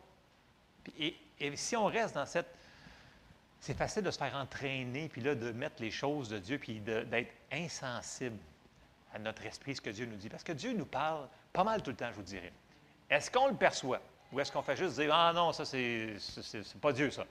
Puis- 0.84 1.18
Et, 1.39 1.55
si 1.55 1.76
on 1.76 1.85
reste 1.85 2.15
dans 2.15 2.26
cette... 2.26 2.47
C'est 3.60 3.77
facile 3.77 4.03
de 4.03 4.11
se 4.11 4.18
faire 4.18 4.35
entraîner, 4.35 5.07
puis 5.07 5.22
là, 5.22 5.35
de 5.35 5.51
mettre 5.51 5.81
les 5.81 5.91
choses 5.91 6.27
de 6.27 6.38
Dieu, 6.38 6.57
puis 6.57 6.80
d'être 6.81 7.34
insensible 7.51 8.38
à 9.14 9.19
notre 9.19 9.45
esprit, 9.45 9.76
ce 9.76 9.81
que 9.81 9.89
Dieu 9.89 10.05
nous 10.05 10.18
dit. 10.18 10.27
Parce 10.27 10.43
que 10.43 10.51
Dieu 10.51 10.73
nous 10.73 10.85
parle 10.85 11.27
pas 11.53 11.64
mal 11.64 11.81
tout 11.81 11.91
le 11.91 11.95
temps, 11.95 12.10
je 12.11 12.15
vous 12.15 12.23
dirais. 12.23 12.51
Est-ce 13.10 13.31
qu'on 13.31 13.47
le 13.47 13.55
perçoit? 13.55 14.01
Ou 14.34 14.39
est-ce 14.39 14.51
qu'on 14.51 14.64
fait 14.64 14.76
juste 14.76 14.95
dire, 14.99 15.14
ah 15.14 15.31
non, 15.34 15.53
ça, 15.53 15.64
c'est 15.64 16.18
pas 16.81 16.91
Dieu, 16.91 17.10
ça. 17.10 17.26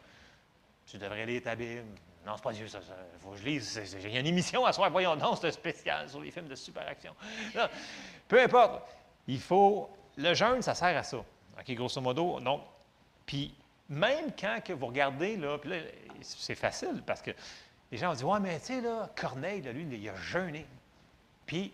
Tu 0.86 0.96
devrais 0.96 1.26
lire 1.26 1.42
ta 1.42 1.54
Bible. 1.54 1.84
Non, 2.24 2.36
c'est 2.36 2.42
pas 2.42 2.52
Dieu, 2.52 2.68
ça. 2.68 2.78
Il 3.14 3.20
faut 3.20 3.30
que 3.30 3.38
je 3.38 3.44
lise. 3.44 3.98
Il 4.04 4.12
y 4.12 4.16
a 4.16 4.20
une 4.20 4.26
émission 4.26 4.64
à 4.64 4.72
soir. 4.72 4.90
Voyons 4.90 5.16
donc, 5.16 5.38
c'est 5.40 5.50
spécial 5.50 6.08
sur 6.08 6.20
les 6.20 6.30
films 6.30 6.48
de 6.48 6.54
super-action. 6.54 7.14
Peu 8.28 8.40
importe. 8.40 8.82
Il 9.26 9.40
faut. 9.40 9.90
Le 10.16 10.34
jeûne, 10.34 10.62
ça 10.62 10.74
sert 10.74 10.96
à 10.96 11.02
ça. 11.02 11.16
OK, 11.16 11.74
grosso 11.74 12.00
modo. 12.00 12.38
Donc, 12.40 12.62
puis 13.26 13.54
même 13.88 14.32
quand 14.38 14.60
que 14.64 14.72
vous 14.72 14.86
regardez, 14.86 15.36
là, 15.36 15.58
puis 15.58 15.70
là, 15.70 15.76
c'est 16.20 16.54
facile 16.54 17.02
parce 17.04 17.22
que 17.22 17.30
les 17.90 17.98
gens 17.98 18.08
vont 18.10 18.14
dire 18.14 18.28
Ouais, 18.28 18.40
mais 18.40 18.58
tu 18.60 18.66
sais, 18.66 18.80
là, 18.80 19.10
Corneille, 19.16 19.60
lui, 19.62 19.86
il 19.90 20.08
a 20.08 20.16
jeûné. 20.16 20.66
Puis, 21.46 21.72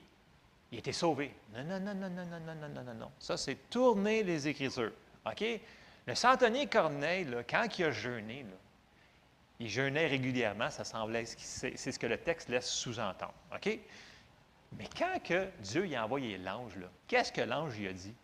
il 0.73 0.79
été 0.79 0.93
sauvé. 0.93 1.33
Non, 1.55 1.65
non, 1.65 1.81
non, 1.81 1.95
non, 1.95 2.11
non, 2.11 2.27
non, 2.27 2.41
non, 2.41 2.69
non, 2.69 2.83
non, 2.83 2.95
non. 2.95 3.11
Ça, 3.19 3.37
c'est 3.37 3.71
tourner 3.71 4.23
les 4.23 4.49
Écritures. 4.49 4.93
OK? 5.25 5.45
Le 6.07 6.15
centenier 6.15 6.67
Corneille, 6.67 7.25
là, 7.25 7.43
quand 7.43 7.67
il 7.79 7.85
a 7.85 7.91
jeûné, 7.91 8.43
là, 8.43 8.57
il 9.61 9.69
jeûnait 9.69 10.07
régulièrement, 10.07 10.71
ça 10.71 10.85
semblait, 10.85 11.25
c'est 11.25 11.77
ce 11.77 11.99
que 11.99 12.07
le 12.07 12.19
texte 12.19 12.49
laisse 12.49 12.69
sous-entendre. 12.71 13.35
OK? 13.55 13.79
Mais 14.77 14.89
quand 14.97 15.23
que 15.25 15.49
Dieu 15.61 15.87
y 15.87 15.97
a 15.97 16.05
envoyé 16.05 16.39
l'ange, 16.39 16.75
qu'est-ce 17.07 17.33
que 17.33 17.41
l'ange 17.41 17.77
lui 17.77 17.89
a 17.89 17.93
dit? 17.93 18.15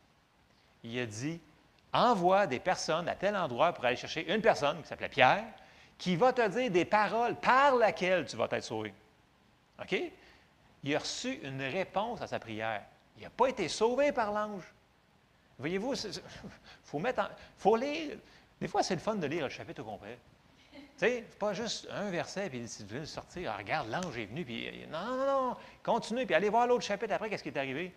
Il 0.85 0.99
a 0.99 1.07
dit 1.07 1.41
Envoie 1.93 2.47
des 2.49 2.59
personnes 2.59 3.09
à 3.09 3.15
tel 3.15 3.37
endroit 3.37 3.73
pour 3.73 3.85
aller 3.85 3.97
chercher 3.97 4.33
une 4.33 4.41
personne 4.43 4.83
qui 4.83 4.89
s'appelait 4.89 5.09
Pierre, 5.09 5.45
qui 5.97 6.17
va 6.17 6.33
te 6.33 6.47
dire 6.49 6.71
des 6.71 6.85
paroles 6.85 7.37
par 7.37 7.77
lesquelles 7.77 8.27
tu 8.27 8.37
vas 8.37 8.49
être 8.51 8.65
sauvé. 8.65 8.93
OK? 9.81 9.97
Il 10.83 10.95
a 10.95 10.99
reçu 10.99 11.39
une 11.43 11.63
réponse 11.63 12.21
à 12.21 12.27
sa 12.27 12.39
prière. 12.41 12.83
Il 13.17 13.23
n'a 13.23 13.31
pas 13.31 13.47
été 13.47 13.69
sauvé 13.69 14.11
par 14.11 14.33
l'ange. 14.33 14.65
Voyez-vous, 15.59 15.95
il 15.95 16.11
faut 16.85 16.99
mettre 16.99 17.23
en- 17.23 17.29
faut 17.57 17.77
lire. 17.77 18.17
Des 18.61 18.67
fois, 18.69 18.83
c'est 18.83 18.95
le 18.95 19.01
fun 19.01 19.15
de 19.15 19.27
lire 19.27 19.45
le 19.45 19.51
chapitre 19.51 19.83
au 19.83 19.85
complet. 19.85 20.19
Sais, 20.97 21.25
c'est 21.29 21.39
pas 21.39 21.53
juste 21.53 21.89
un 21.91 22.11
verset, 22.11 22.49
puis 22.49 22.69
si 22.69 22.85
tu 22.85 22.95
veux 22.95 23.01
le 23.01 23.07
sortir, 23.07 23.53
ah, 23.53 23.59
regarde, 23.59 23.89
l'ange 23.91 24.17
est 24.17 24.27
venu, 24.27 24.45
puis 24.45 24.71
non, 24.93 25.05
non, 25.05 25.27
non, 25.27 25.57
continue, 25.83 26.25
puis 26.25 26.35
allez 26.35 26.49
voir 26.49 26.69
l'autre 26.69 26.85
chapitre 26.85 27.15
après, 27.15 27.29
qu'est-ce 27.29 27.43
qui 27.43 27.49
est 27.49 27.59
arrivé. 27.59 27.93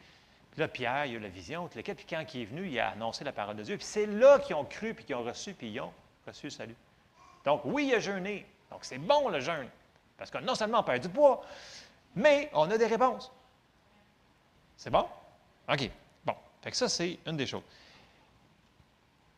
Puis 0.52 0.62
là, 0.62 0.68
Pierre, 0.68 1.06
il 1.06 1.18
a 1.18 1.20
la 1.20 1.28
vision, 1.28 1.68
puis 1.68 1.84
quand 1.84 2.34
il 2.34 2.42
est 2.42 2.46
venu, 2.46 2.68
il 2.68 2.80
a 2.80 2.90
annoncé 2.90 3.24
la 3.24 3.32
parole 3.32 3.56
de 3.56 3.64
Dieu. 3.64 3.78
Puis 3.78 3.86
c'est 3.86 4.08
là 4.08 4.40
qu'ils 4.40 4.56
ont 4.56 4.66
cru, 4.66 4.96
puis 4.96 5.06
qu'ils 5.06 5.16
ont 5.16 5.24
reçu, 5.24 5.54
puis 5.54 5.70
ils 5.70 5.80
ont 5.80 5.94
reçu 6.26 6.48
le 6.48 6.52
salut. 6.52 6.76
Donc, 7.46 7.62
oui, 7.66 7.88
il 7.90 7.94
a 7.94 8.00
jeûné. 8.00 8.48
Donc, 8.72 8.80
c'est 8.84 8.98
bon 8.98 9.30
le 9.30 9.40
jeûne. 9.40 9.70
Parce 10.18 10.32
que 10.32 10.40
non 10.40 10.56
seulement 10.56 10.80
on 10.80 10.84
perd 10.84 11.04
du 11.04 11.10
poids, 11.10 11.46
mais 12.16 12.50
on 12.54 12.70
a 12.72 12.78
des 12.78 12.88
réponses. 12.88 13.32
C'est 14.76 14.90
bon? 14.90 15.06
OK. 15.72 15.92
Bon. 16.26 16.36
Fait 16.64 16.72
que 16.72 16.78
ça, 16.78 16.90
c'est 16.90 17.20
une 17.28 17.38
des 17.38 17.46
choses. 17.46 17.64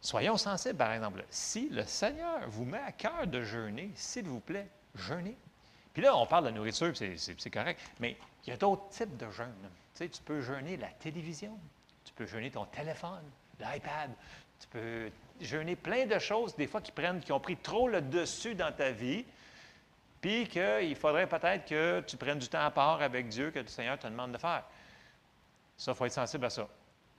Soyons 0.01 0.37
sensibles, 0.37 0.77
par 0.77 0.93
exemple. 0.93 1.23
Si 1.29 1.69
le 1.69 1.83
Seigneur 1.83 2.47
vous 2.49 2.65
met 2.65 2.79
à 2.79 2.91
cœur 2.91 3.27
de 3.27 3.41
jeûner, 3.41 3.91
s'il 3.95 4.25
vous 4.25 4.39
plaît, 4.39 4.67
jeûnez. 4.95 5.37
Puis 5.93 6.01
là, 6.03 6.15
on 6.15 6.25
parle 6.25 6.45
de 6.45 6.51
nourriture, 6.51 6.95
c'est- 6.95 7.49
correct, 7.49 7.79
mais 7.99 8.15
il 8.45 8.51
y 8.51 8.53
a 8.53 8.57
d'autres 8.57 8.87
types 8.89 9.17
de 9.17 9.29
jeûne. 9.31 9.53
Tu 9.61 9.69
sais, 9.93 10.09
tu 10.09 10.21
peux 10.21 10.39
jeûner 10.39 10.77
la 10.77 10.87
télévision, 10.87 11.57
tu 12.05 12.13
peux 12.13 12.25
jeûner 12.25 12.49
ton 12.51 12.65
téléphone, 12.65 13.23
l'iPad, 13.59 14.11
tu 14.59 14.67
peux 14.67 15.11
jeûner 15.41 15.75
plein 15.75 16.05
de 16.05 16.17
choses, 16.19 16.55
des 16.55 16.67
fois 16.67 16.79
qui 16.79 16.91
prennent, 16.91 17.19
qui 17.19 17.31
ont 17.33 17.39
pris 17.39 17.57
trop 17.57 17.89
le 17.89 18.01
dessus 18.01 18.55
dans 18.55 18.71
ta 18.71 18.91
vie, 18.91 19.25
puis 20.21 20.47
qu'il 20.47 20.95
faudrait 20.95 21.27
peut-être 21.27 21.65
que 21.65 22.01
tu 22.01 22.15
prennes 22.15 22.39
du 22.39 22.47
temps 22.47 22.61
à 22.65 22.71
part 22.71 23.01
avec 23.01 23.27
Dieu 23.27 23.51
que 23.51 23.59
le 23.59 23.67
Seigneur 23.67 23.97
te 23.99 24.07
demande 24.07 24.31
de 24.31 24.37
faire. 24.37 24.63
Ça, 25.75 25.91
il 25.91 25.95
faut 25.95 26.05
être 26.05 26.13
sensible 26.13 26.45
à 26.45 26.49
ça. 26.49 26.67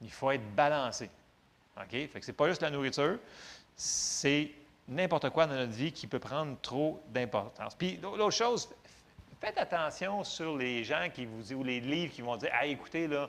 Il 0.01 0.11
faut 0.13 0.31
être 0.31 0.55
balancé. 0.55 1.11
OK? 1.83 1.91
Fait 1.91 2.21
que 2.21 2.25
c'est 2.25 2.33
pas 2.33 2.49
juste 2.49 2.63
la 2.63 2.71
nourriture, 2.71 3.19
c'est 3.77 4.51
n'importe 4.89 5.31
quoi 5.31 5.47
dans 5.47 5.55
notre 5.55 5.73
vie 5.73 5.93
qui 5.93 6.07
peut 6.07 6.19
prendre 6.19 6.57
trop 6.61 7.03
d'importance. 7.09 7.75
Puis 7.75 7.99
l'autre 8.03 8.31
chose, 8.31 8.69
faites 9.41 9.59
attention 9.59 10.25
sur 10.25 10.57
les 10.57 10.85
gens 10.85 11.09
qui 11.13 11.27
vous 11.27 11.53
ou 11.53 11.63
les 11.63 11.81
livres 11.81 12.13
qui 12.13 12.23
vont 12.23 12.37
dire, 12.37 12.51
ah, 12.53 12.67
écoutez, 12.67 13.07
là, 13.07 13.29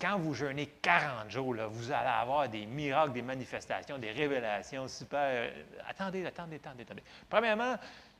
quand 0.00 0.18
vous 0.18 0.32
jeûnez 0.32 0.66
40 0.80 1.30
jours, 1.30 1.54
là, 1.54 1.66
vous 1.66 1.92
allez 1.92 2.08
avoir 2.08 2.48
des 2.48 2.64
miracles, 2.64 3.12
des 3.12 3.22
manifestations, 3.22 3.98
des 3.98 4.12
révélations 4.12 4.88
super. 4.88 5.52
Attendez, 5.86 6.24
attendez, 6.24 6.56
attendez, 6.56 6.82
attendez. 6.82 7.02
Premièrement, 7.28 7.76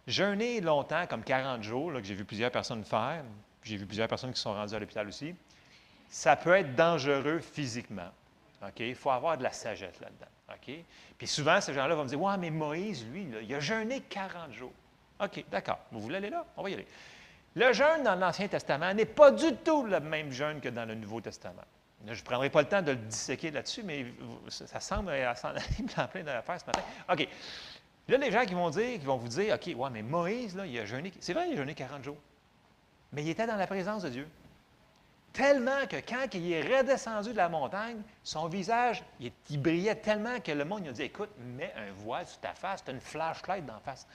jeûner 0.06 0.60
longtemps, 0.60 1.06
comme 1.06 1.24
40 1.24 1.62
jours, 1.62 1.92
là, 1.92 2.00
que 2.00 2.06
j'ai 2.06 2.14
vu 2.14 2.24
plusieurs 2.24 2.50
personnes 2.50 2.84
faire, 2.84 3.24
j'ai 3.62 3.76
vu 3.76 3.86
plusieurs 3.86 4.08
personnes 4.08 4.32
qui 4.32 4.40
sont 4.40 4.52
rendues 4.52 4.74
à 4.74 4.78
l'hôpital 4.78 5.08
aussi, 5.08 5.34
ça 6.08 6.36
peut 6.36 6.54
être 6.54 6.74
dangereux 6.74 7.40
physiquement. 7.40 8.10
OK? 8.62 8.80
Il 8.80 8.94
faut 8.94 9.10
avoir 9.10 9.36
de 9.38 9.42
la 9.42 9.52
sagesse 9.52 10.00
là-dedans. 10.00 10.26
OK? 10.50 10.74
Puis 11.18 11.26
souvent, 11.26 11.60
ces 11.60 11.74
gens-là 11.74 11.94
vont 11.94 12.04
me 12.04 12.08
dire 12.08 12.20
Ouais, 12.20 12.36
mais 12.38 12.50
Moïse, 12.50 13.06
lui, 13.06 13.26
il 13.42 13.54
a 13.54 13.60
jeûné 13.60 14.00
40 14.00 14.52
jours. 14.52 14.72
OK, 15.20 15.44
d'accord. 15.50 15.78
Vous 15.92 16.00
voulez 16.00 16.16
aller 16.16 16.30
là? 16.30 16.44
On 16.56 16.62
va 16.62 16.70
y 16.70 16.74
aller. 16.74 16.86
Le 17.54 17.72
jeûne 17.72 18.02
dans 18.04 18.14
l'Ancien 18.14 18.48
Testament 18.48 18.92
n'est 18.92 19.06
pas 19.06 19.30
du 19.30 19.54
tout 19.64 19.84
le 19.84 19.98
même 20.00 20.30
jeûne 20.30 20.60
que 20.60 20.68
dans 20.68 20.84
le 20.86 20.94
Nouveau 20.94 21.20
Testament. 21.20 21.64
Je 22.06 22.12
ne 22.12 22.24
prendrai 22.24 22.50
pas 22.50 22.60
le 22.60 22.68
temps 22.68 22.82
de 22.82 22.90
le 22.90 22.98
disséquer 22.98 23.50
là-dessus, 23.50 23.82
mais 23.82 24.06
ça, 24.48 24.78
semble 24.78 25.10
s'en 25.34 25.48
aller 25.48 25.60
en 25.96 26.06
plein 26.06 26.22
d'affaires 26.22 26.60
ce 26.60 26.66
matin. 26.66 26.82
OK. 27.10 27.26
Là, 28.08 28.18
les 28.18 28.30
gens 28.30 28.44
qui 28.44 28.54
vont 28.54 28.70
dire, 28.70 28.98
qui 29.00 29.06
vont 29.06 29.16
vous 29.16 29.28
dire, 29.28 29.54
OK, 29.54 29.74
ouais, 29.74 29.90
mais 29.90 30.02
Moïse, 30.02 30.54
là, 30.54 30.66
il 30.66 30.78
a 30.78 30.84
jeûné. 30.84 31.12
C'est 31.18 31.32
vrai, 31.32 31.48
il 31.48 31.54
a 31.54 31.56
jeûné 31.56 31.74
40 31.74 32.04
jours. 32.04 32.18
Mais 33.12 33.22
il 33.22 33.30
était 33.30 33.46
dans 33.46 33.56
la 33.56 33.66
présence 33.66 34.02
de 34.02 34.10
Dieu. 34.10 34.28
Tellement 35.36 35.86
que 35.86 35.96
quand 35.96 36.26
il 36.32 36.50
est 36.50 36.62
redescendu 36.78 37.32
de 37.32 37.36
la 37.36 37.50
montagne, 37.50 37.98
son 38.24 38.48
visage, 38.48 39.02
il, 39.20 39.30
il 39.50 39.60
brillait 39.60 39.94
tellement 39.96 40.40
que 40.40 40.50
le 40.52 40.64
monde 40.64 40.80
il 40.84 40.88
a 40.88 40.92
dit 40.92 41.02
Écoute, 41.02 41.28
mets 41.38 41.74
un 41.76 41.92
voile 41.94 42.26
sur 42.26 42.38
ta 42.40 42.54
face, 42.54 42.82
tu 42.82 42.90
as 42.90 42.94
une 42.94 43.00
flashlight 43.00 43.66
d'en 43.66 43.78
face. 43.80 44.06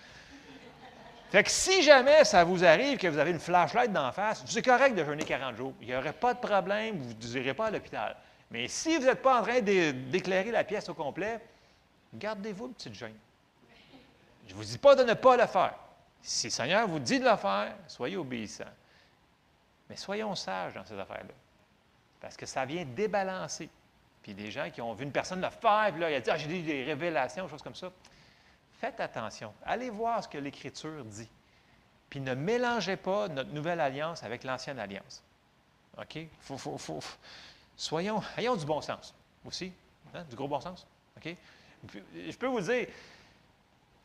Fait 1.29 1.43
que 1.43 1.51
si 1.51 1.83
jamais 1.83 2.25
ça 2.25 2.43
vous 2.43 2.65
arrive 2.65 2.97
que 2.97 3.07
vous 3.07 3.19
avez 3.19 3.31
une 3.31 3.39
flashlight 3.39 3.91
d'en 3.93 4.11
face, 4.11 4.43
c'est 4.47 4.63
correct 4.63 4.95
de 4.95 5.05
jeûner 5.05 5.23
40 5.23 5.55
jours. 5.55 5.73
Il 5.79 5.87
n'y 5.87 5.95
aurait 5.95 6.11
pas 6.11 6.33
de 6.33 6.39
problème, 6.39 6.97
vous 6.97 7.13
n'irez 7.37 7.53
pas 7.53 7.67
à 7.67 7.71
l'hôpital. 7.71 8.15
Mais 8.49 8.67
si 8.67 8.97
vous 8.97 9.05
n'êtes 9.05 9.21
pas 9.21 9.39
en 9.39 9.43
train 9.43 9.61
d'é- 9.61 9.93
d'éclairer 9.93 10.49
la 10.51 10.63
pièce 10.63 10.89
au 10.89 10.93
complet, 10.95 11.39
gardez-vous 12.15 12.65
une 12.67 12.73
petite 12.73 12.95
jeûne. 12.95 13.15
Je 14.47 14.53
ne 14.53 14.57
vous 14.57 14.65
dis 14.65 14.77
pas 14.79 14.95
de 14.95 15.03
ne 15.03 15.13
pas 15.13 15.37
le 15.37 15.45
faire. 15.45 15.75
Si 16.21 16.47
le 16.47 16.51
Seigneur 16.51 16.87
vous 16.87 16.99
dit 16.99 17.19
de 17.19 17.29
le 17.29 17.37
faire, 17.37 17.75
soyez 17.87 18.17
obéissants. 18.17 18.65
Mais 19.91 19.97
soyons 19.97 20.35
sages 20.35 20.73
dans 20.73 20.85
ces 20.85 20.97
affaires-là. 20.97 21.33
Parce 22.21 22.37
que 22.37 22.45
ça 22.45 22.63
vient 22.63 22.85
débalancer. 22.85 23.69
puis 24.23 24.33
des 24.33 24.49
gens 24.49 24.69
qui 24.71 24.79
ont 24.81 24.93
vu 24.93 25.03
une 25.03 25.11
personne 25.11 25.41
le 25.41 25.49
faire, 25.49 25.89
puis 25.91 25.99
là, 25.99 26.09
il 26.09 26.15
a 26.15 26.21
dit 26.21 26.29
Ah, 26.31 26.37
j'ai 26.37 26.59
eu 26.59 26.61
des 26.61 26.85
révélations, 26.85 27.45
choses 27.49 27.61
comme 27.61 27.75
ça. 27.75 27.91
Faites 28.79 29.01
attention. 29.01 29.53
Allez 29.65 29.89
voir 29.89 30.23
ce 30.23 30.29
que 30.29 30.37
l'Écriture 30.37 31.03
dit. 31.03 31.27
Puis 32.09 32.21
ne 32.21 32.33
mélangez 32.35 32.95
pas 32.95 33.27
notre 33.27 33.49
nouvelle 33.51 33.81
alliance 33.81 34.23
avec 34.23 34.45
l'ancienne 34.45 34.79
alliance. 34.79 35.21
OK? 35.97 36.19
Faut, 36.39 36.57
faut, 36.57 36.77
faut, 36.77 36.99
soyons, 37.75 38.23
ayons 38.37 38.55
du 38.55 38.65
bon 38.65 38.79
sens 38.79 39.13
aussi. 39.45 39.73
hein, 40.15 40.23
Du 40.29 40.37
gros 40.37 40.47
bon 40.47 40.61
sens. 40.61 40.87
OK? 41.17 41.35
Je 42.15 42.37
peux 42.37 42.47
vous 42.47 42.61
dire, 42.61 42.87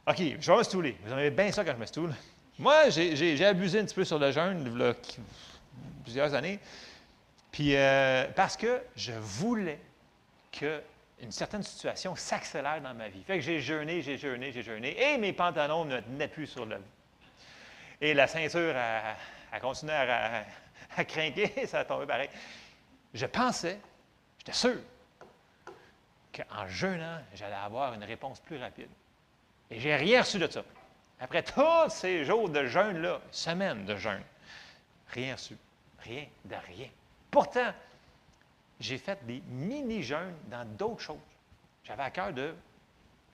OK, 0.09 0.17
je 0.19 0.51
vais 0.51 0.59
me 0.59 0.63
stouler. 0.65 0.99
Vous 1.05 1.13
aimez 1.13 1.31
bien 1.31 1.53
ça 1.53 1.65
quand 1.65 1.75
je 1.75 1.79
me 1.81 1.87
stoule. 1.87 2.13
Moi, 2.59 2.91
j'ai- 2.91 3.45
abusé 3.45 3.79
un 3.79 3.85
petit 3.85 3.95
peu 3.95 4.05
sur 4.05 4.19
le 4.19 4.33
jeûne, 4.33 4.95
qui- 5.03 5.21
plusieurs 6.03 6.35
années. 6.35 6.59
Puis, 7.53 7.75
euh, 7.77 8.27
parce 8.37 8.57
que 8.57 8.83
je 8.97 9.13
voulais 9.13 9.79
que 10.53 10.83
une 11.23 11.33
certaine 11.33 11.63
situation 11.63 12.15
s'accélère 12.15 12.81
dans 12.83 12.93
ma 12.93 13.09
vie. 13.09 13.23
Fait 13.25 13.37
que 13.37 13.41
j'ai 13.41 13.61
jeûné, 13.61 14.03
j'ai 14.03 14.19
jeûné, 14.19 14.53
j'ai 14.53 14.63
jeûné, 14.63 15.01
et 15.01 15.17
mes 15.17 15.33
pantalons 15.33 15.85
ne 15.87 15.99
tenaient 16.01 16.29
plus 16.29 16.47
sur 16.47 16.67
le. 16.67 16.79
Et 18.03 18.13
la 18.13 18.27
ceinture 18.27 18.75
a, 18.77 19.61
continué 19.61 19.95
à, 19.95 20.41
à- 20.41 20.45
à 20.99 21.05
craquer, 21.05 21.67
ça 21.67 21.81
a 21.81 21.85
tombé 21.87 22.05
pareil. 22.07 22.29
Je 23.15 23.25
pensais, 23.25 23.79
j'étais 24.39 24.53
sûr, 24.53 24.77
qu'en 26.35 26.69
jeûnant, 26.69 27.21
j'allais 27.35 27.55
avoir 27.55 27.95
une 27.95 28.05
réponse 28.05 28.41
plus 28.41 28.59
rapide. 28.59 28.91
Et 29.71 29.81
j'ai 29.81 29.97
rien 29.97 30.21
reçu 30.21 30.39
de 30.39 30.47
ça. 30.47 30.63
Après 31.19 31.43
tous 31.43 31.89
ces 31.89 32.25
jours 32.27 32.49
de 32.51 32.67
jeûne-là, 32.67 33.21
semaines 33.31 33.87
de 33.87 33.97
jeûne, 33.97 34.23
rien 35.09 35.35
reçu. 35.35 35.57
Rien 36.07 36.27
de 36.45 36.55
rien. 36.55 36.89
Pourtant, 37.31 37.73
j'ai 38.79 38.99
fait 38.99 39.25
des 39.27 39.41
mini-jeûnes 39.49 40.35
dans 40.49 40.65
d'autres 40.77 41.01
choses. 41.01 41.17
J'avais 41.83 42.03
à 42.03 42.11
cœur 42.11 42.33
de 42.33 42.55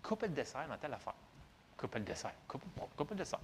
couper 0.03 0.29
le 0.29 0.35
dessert 0.35 0.67
dans 0.69 0.77
telle 0.77 0.95
affaire. 0.95 1.15
Couper 1.77 1.99
le 1.99 2.05
dessert. 2.05 2.33
Couper, 2.47 2.67
le 3.11 3.17
dessert. 3.17 3.41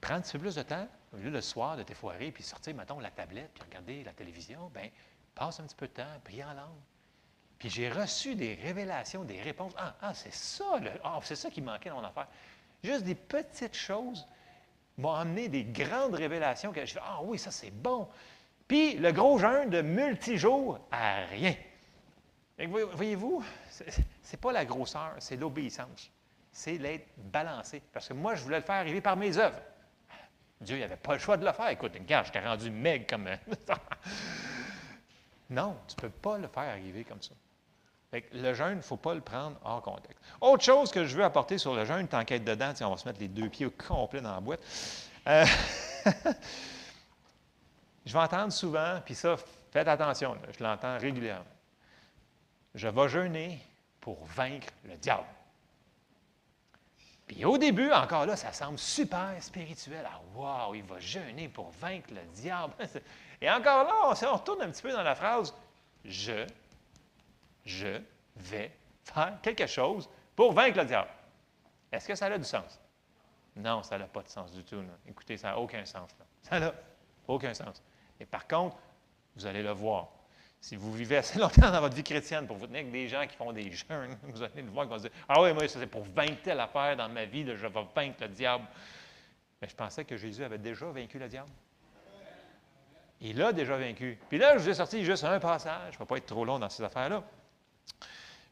Prendre 0.00 0.18
un 0.18 0.22
petit 0.22 0.32
peu 0.32 0.38
plus 0.38 0.54
de 0.54 0.62
temps, 0.62 0.86
au 1.12 1.16
lieu 1.16 1.30
le 1.30 1.40
soir 1.40 1.76
de 1.76 1.82
t'effoirer, 1.82 2.30
puis 2.30 2.42
sortir, 2.42 2.74
mettons, 2.74 3.00
la 3.00 3.10
tablette, 3.10 3.50
puis 3.52 3.64
regarder 3.64 4.04
la 4.04 4.12
télévision, 4.12 4.70
bien, 4.72 4.88
passe 5.34 5.60
un 5.60 5.64
petit 5.64 5.74
peu 5.74 5.88
de 5.88 5.92
temps, 5.92 6.20
prier 6.24 6.44
en 6.44 6.54
langue. 6.54 6.80
Puis 7.58 7.68
j'ai 7.68 7.90
reçu 7.90 8.34
des 8.34 8.54
révélations, 8.54 9.24
des 9.24 9.40
réponses. 9.42 9.74
Ah, 9.76 9.94
ah, 10.00 10.14
c'est 10.14 10.32
ça, 10.32 10.80
ah, 11.04 11.18
c'est 11.22 11.36
ça 11.36 11.50
qui 11.50 11.60
manquait 11.60 11.90
dans 11.90 12.00
mon 12.00 12.06
affaire. 12.06 12.28
Juste 12.82 13.04
des 13.04 13.14
petites 13.14 13.76
choses 13.76 14.26
m'ont 15.00 15.14
amené 15.14 15.48
des 15.48 15.64
grandes 15.64 16.14
révélations 16.14 16.72
que 16.72 16.84
je 16.84 16.92
fais, 16.94 17.00
ah 17.02 17.20
oui, 17.22 17.38
ça 17.38 17.50
c'est 17.50 17.70
bon. 17.70 18.08
Puis 18.68 18.94
le 18.96 19.12
gros 19.12 19.38
jeûne 19.38 19.70
de 19.70 19.82
multijours 19.82 20.78
à 20.92 21.24
rien. 21.26 21.54
Voyez-vous, 22.94 23.42
c'est- 23.70 23.86
c'est 24.22 24.40
pas 24.40 24.52
la 24.52 24.64
grosseur, 24.64 25.14
c'est 25.18 25.36
l'obéissance. 25.36 26.10
C'est 26.52 26.76
l'être 26.78 27.08
balancé. 27.16 27.80
Parce 27.92 28.08
que 28.08 28.12
moi, 28.12 28.34
je 28.34 28.42
voulais 28.42 28.58
le 28.58 28.64
faire 28.64 28.76
arriver 28.76 29.00
par 29.00 29.16
mes 29.16 29.36
œuvres. 29.38 29.60
Dieu 30.60 30.78
n'avait 30.78 30.96
pas 30.96 31.14
le 31.14 31.18
choix 31.18 31.36
de 31.38 31.46
le 31.46 31.52
faire. 31.52 31.68
Écoute, 31.68 31.92
regarde, 31.94 32.26
je 32.26 32.32
t'ai 32.32 32.40
rendu 32.40 32.70
meg 32.70 33.08
comme. 33.08 33.28
non, 35.50 35.76
tu 35.88 35.94
ne 35.96 36.00
peux 36.02 36.10
pas 36.10 36.36
le 36.38 36.48
faire 36.48 36.64
arriver 36.64 37.04
comme 37.04 37.22
ça. 37.22 37.34
Fait 38.10 38.22
que 38.22 38.36
le 38.36 38.54
jeûne, 38.54 38.72
il 38.72 38.76
ne 38.78 38.82
faut 38.82 38.96
pas 38.96 39.14
le 39.14 39.20
prendre 39.20 39.56
hors 39.64 39.82
contexte. 39.82 40.18
Autre 40.40 40.64
chose 40.64 40.90
que 40.90 41.04
je 41.04 41.16
veux 41.16 41.22
apporter 41.22 41.58
sur 41.58 41.74
le 41.74 41.84
jeûne, 41.84 42.08
t'enquêtes 42.08 42.44
dedans, 42.44 42.72
tiens, 42.74 42.88
on 42.88 42.92
va 42.92 42.96
se 42.96 43.06
mettre 43.06 43.20
les 43.20 43.28
deux 43.28 43.48
pieds 43.48 43.66
au 43.66 43.70
complet 43.70 44.20
dans 44.20 44.34
la 44.34 44.40
boîte. 44.40 44.60
Euh, 45.28 45.44
je 48.04 48.12
vais 48.12 48.18
entendre 48.18 48.52
souvent, 48.52 49.00
puis 49.04 49.14
ça, 49.14 49.36
faites 49.70 49.86
attention, 49.86 50.36
je 50.58 50.64
l'entends 50.64 50.98
régulièrement. 50.98 51.44
Je 52.74 52.88
vais 52.88 53.08
jeûner 53.08 53.60
pour 54.00 54.24
vaincre 54.24 54.68
le 54.84 54.96
diable. 54.96 55.26
Puis 57.28 57.44
au 57.44 57.58
début, 57.58 57.92
encore 57.92 58.26
là, 58.26 58.34
ça 58.34 58.52
semble 58.52 58.76
super 58.76 59.36
spirituel. 59.38 60.04
Ah, 60.04 60.20
wow, 60.34 60.74
il 60.74 60.82
va 60.82 60.98
jeûner 60.98 61.48
pour 61.48 61.70
vaincre 61.70 62.08
le 62.10 62.22
diable. 62.34 62.72
Et 63.40 63.48
encore 63.48 63.84
là, 63.84 63.92
on 64.02 64.34
retourne 64.34 64.62
un 64.62 64.70
petit 64.70 64.82
peu 64.82 64.90
dans 64.90 65.04
la 65.04 65.14
phrase 65.14 65.54
Je, 66.04 66.44
je 67.64 68.00
vais 68.36 68.70
faire 69.04 69.38
quelque 69.42 69.66
chose 69.66 70.08
pour 70.36 70.52
vaincre 70.52 70.78
le 70.78 70.84
diable. 70.84 71.10
Est-ce 71.92 72.06
que 72.06 72.14
ça 72.14 72.26
a 72.26 72.38
du 72.38 72.44
sens? 72.44 72.80
Non, 73.56 73.82
ça 73.82 73.98
n'a 73.98 74.06
pas 74.06 74.22
de 74.22 74.28
sens 74.28 74.52
du 74.52 74.64
tout. 74.64 74.82
Écoutez, 75.06 75.36
ça 75.36 75.48
n'a 75.48 75.58
aucun 75.58 75.84
sens. 75.84 76.10
Ça 76.42 76.60
n'a 76.60 76.72
aucun 77.26 77.52
sens. 77.52 77.82
Et 78.18 78.26
par 78.26 78.46
contre, 78.46 78.76
vous 79.36 79.46
allez 79.46 79.62
le 79.62 79.72
voir. 79.72 80.08
Si 80.60 80.76
vous 80.76 80.92
vivez 80.92 81.16
assez 81.16 81.38
longtemps 81.38 81.70
dans 81.70 81.80
votre 81.80 81.94
vie 81.94 82.04
chrétienne 82.04 82.46
pour 82.46 82.56
vous 82.56 82.66
tenir 82.66 82.80
avec 82.80 82.92
des 82.92 83.08
gens 83.08 83.26
qui 83.26 83.36
font 83.36 83.52
des 83.52 83.70
jeûnes, 83.70 84.16
vous 84.22 84.42
allez 84.42 84.62
le 84.62 84.70
voir 84.70 84.86
qui 84.86 84.92
vont 84.92 84.98
dire 84.98 85.10
Ah 85.28 85.40
oui, 85.42 85.52
moi, 85.52 85.66
ça 85.68 85.80
c'est 85.80 85.86
pour 85.86 86.04
vaincre 86.04 86.42
telle 86.42 86.60
affaire 86.60 86.96
dans 86.96 87.08
ma 87.08 87.24
vie, 87.24 87.44
je 87.46 87.66
vais 87.66 87.86
vaincre 87.94 88.18
le 88.20 88.28
diable. 88.28 88.64
Mais 89.60 89.68
je 89.68 89.74
pensais 89.74 90.04
que 90.04 90.16
Jésus 90.16 90.44
avait 90.44 90.58
déjà 90.58 90.86
vaincu 90.86 91.18
le 91.18 91.28
diable. 91.28 91.50
Il 93.22 93.36
l'a 93.36 93.52
déjà 93.52 93.76
vaincu. 93.76 94.18
Puis 94.30 94.38
là, 94.38 94.56
je 94.56 94.62
vous 94.62 94.68
ai 94.70 94.74
sorti 94.74 95.04
juste 95.04 95.24
un 95.24 95.38
passage. 95.38 95.92
Je 95.92 95.96
ne 95.96 95.98
vais 95.98 96.06
pas 96.06 96.16
être 96.16 96.26
trop 96.26 96.44
long 96.44 96.58
dans 96.58 96.70
ces 96.70 96.82
affaires-là. 96.82 97.22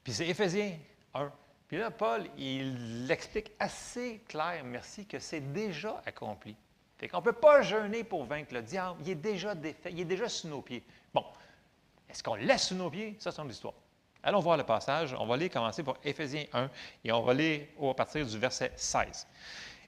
Puis 0.04 0.12
c'est 0.12 0.26
Éphésiens 0.26 0.72
1. 1.14 1.30
Puis 1.66 1.76
là, 1.76 1.90
Paul, 1.90 2.24
il 2.38 3.06
l'explique 3.06 3.50
assez 3.58 4.22
clair, 4.26 4.62
merci, 4.64 5.04
que 5.04 5.18
c'est 5.18 5.52
déjà 5.52 6.02
accompli. 6.06 6.56
Fait 6.96 7.08
qu'on 7.08 7.18
ne 7.18 7.22
peut 7.22 7.32
pas 7.32 7.62
jeûner 7.62 8.04
pour 8.04 8.24
vaincre 8.24 8.54
le 8.54 8.62
diable. 8.62 8.98
Il 9.04 9.10
est 9.10 9.14
déjà 9.14 9.54
défait, 9.54 9.90
il 9.92 10.00
est 10.00 10.04
déjà 10.06 10.28
sous 10.28 10.48
nos 10.48 10.62
pieds. 10.62 10.82
Bon, 11.12 11.24
est-ce 12.08 12.22
qu'on 12.22 12.34
laisse 12.36 12.68
sous 12.68 12.74
nos 12.74 12.90
pieds? 12.90 13.16
Ça, 13.18 13.30
c'est 13.30 13.42
une 13.42 13.50
histoire. 13.50 13.74
Allons 14.22 14.40
voir 14.40 14.56
le 14.56 14.64
passage. 14.64 15.14
On 15.18 15.26
va 15.26 15.34
aller 15.34 15.48
commencer 15.48 15.82
par 15.82 15.96
Éphésiens 16.02 16.46
1 16.52 16.70
et 17.04 17.12
on 17.12 17.22
va 17.22 17.34
au- 17.78 17.90
à 17.90 17.94
partir 17.94 18.26
du 18.26 18.38
verset 18.38 18.72
16. 18.74 19.26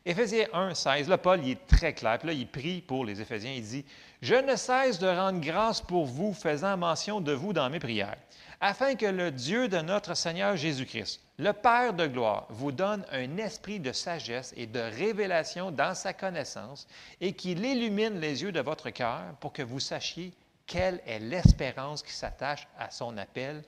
Éphésiens 0.05 0.47
1, 0.53 0.73
16, 0.75 1.09
là, 1.09 1.19
Paul, 1.19 1.41
il 1.45 1.51
est 1.53 1.67
très 1.67 1.93
clair. 1.93 2.19
Puis 2.19 2.29
là, 2.29 2.33
il 2.33 2.47
prie 2.47 2.81
pour 2.81 3.05
les 3.05 3.21
Éphésiens. 3.21 3.53
Il 3.53 3.63
dit 3.63 3.85
Je 4.23 4.35
ne 4.35 4.55
cesse 4.55 4.99
de 4.99 5.09
rendre 5.09 5.41
grâce 5.41 5.81
pour 5.81 6.07
vous, 6.07 6.33
faisant 6.33 6.77
mention 6.77 7.21
de 7.21 7.33
vous 7.33 7.53
dans 7.53 7.69
mes 7.69 7.81
prières, 7.81 8.17
afin 8.61 8.95
que 8.95 9.07
le 9.07 9.31
Dieu 9.31 9.69
de 9.69 9.79
notre 9.79 10.15
Seigneur 10.15 10.57
Jésus-Christ, 10.57 11.21
le 11.39 11.53
Père 11.53 11.95
de 11.95 12.07
gloire, 12.07 12.47
vous 12.51 12.73
donne 12.73 13.05
un 13.11 13.39
esprit 13.39 13.81
de 13.81 13.93
sagesse 13.93 14.53
et 14.57 14.67
de 14.67 14.81
révélation 14.81 15.71
dans 15.71 15.95
sa 15.95 16.13
connaissance, 16.13 16.87
et 17.21 17.33
qu'il 17.33 17.65
illumine 17.65 18.21
les 18.21 18.43
yeux 18.43 18.53
de 18.53 18.61
votre 18.61 18.91
cœur 18.91 19.23
pour 19.41 19.53
que 19.53 19.63
vous 19.63 19.81
sachiez 19.81 20.33
quelle 20.67 21.01
est 21.07 21.19
l'espérance 21.19 22.03
qui 22.03 22.13
s'attache 22.13 22.69
à 22.79 22.91
son 22.91 23.17
appel, 23.17 23.63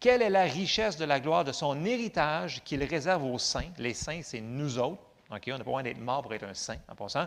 quelle 0.00 0.20
est 0.20 0.30
la 0.30 0.42
richesse 0.42 0.96
de 0.96 1.04
la 1.04 1.20
gloire 1.20 1.44
de 1.44 1.52
son 1.52 1.84
héritage 1.84 2.60
qu'il 2.64 2.82
réserve 2.82 3.24
aux 3.24 3.38
saints. 3.38 3.70
Les 3.78 3.94
saints, 3.94 4.20
c'est 4.22 4.40
nous 4.40 4.78
autres. 4.78 5.00
On 5.30 5.34
n'a 5.34 5.40
pas 5.40 5.64
besoin 5.64 5.82
d'être 5.82 6.00
mort 6.00 6.22
pour 6.22 6.34
être 6.34 6.44
un 6.44 6.54
saint, 6.54 6.76
en 6.88 6.94
passant. 6.94 7.26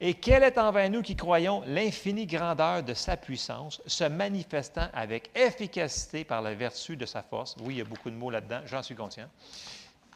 Et 0.00 0.14
quelle 0.14 0.42
est 0.42 0.58
envers 0.58 0.90
nous 0.90 1.00
qui 1.00 1.16
croyons 1.16 1.62
l'infinie 1.66 2.26
grandeur 2.26 2.82
de 2.82 2.92
sa 2.92 3.16
puissance, 3.16 3.80
se 3.86 4.04
manifestant 4.04 4.88
avec 4.92 5.30
efficacité 5.34 6.22
par 6.24 6.42
la 6.42 6.54
vertu 6.54 6.96
de 6.96 7.06
sa 7.06 7.22
force? 7.22 7.56
Oui, 7.60 7.74
il 7.74 7.78
y 7.78 7.80
a 7.80 7.84
beaucoup 7.84 8.10
de 8.10 8.16
mots 8.16 8.30
là-dedans, 8.30 8.60
j'en 8.66 8.82
suis 8.82 8.94
conscient. 8.94 9.28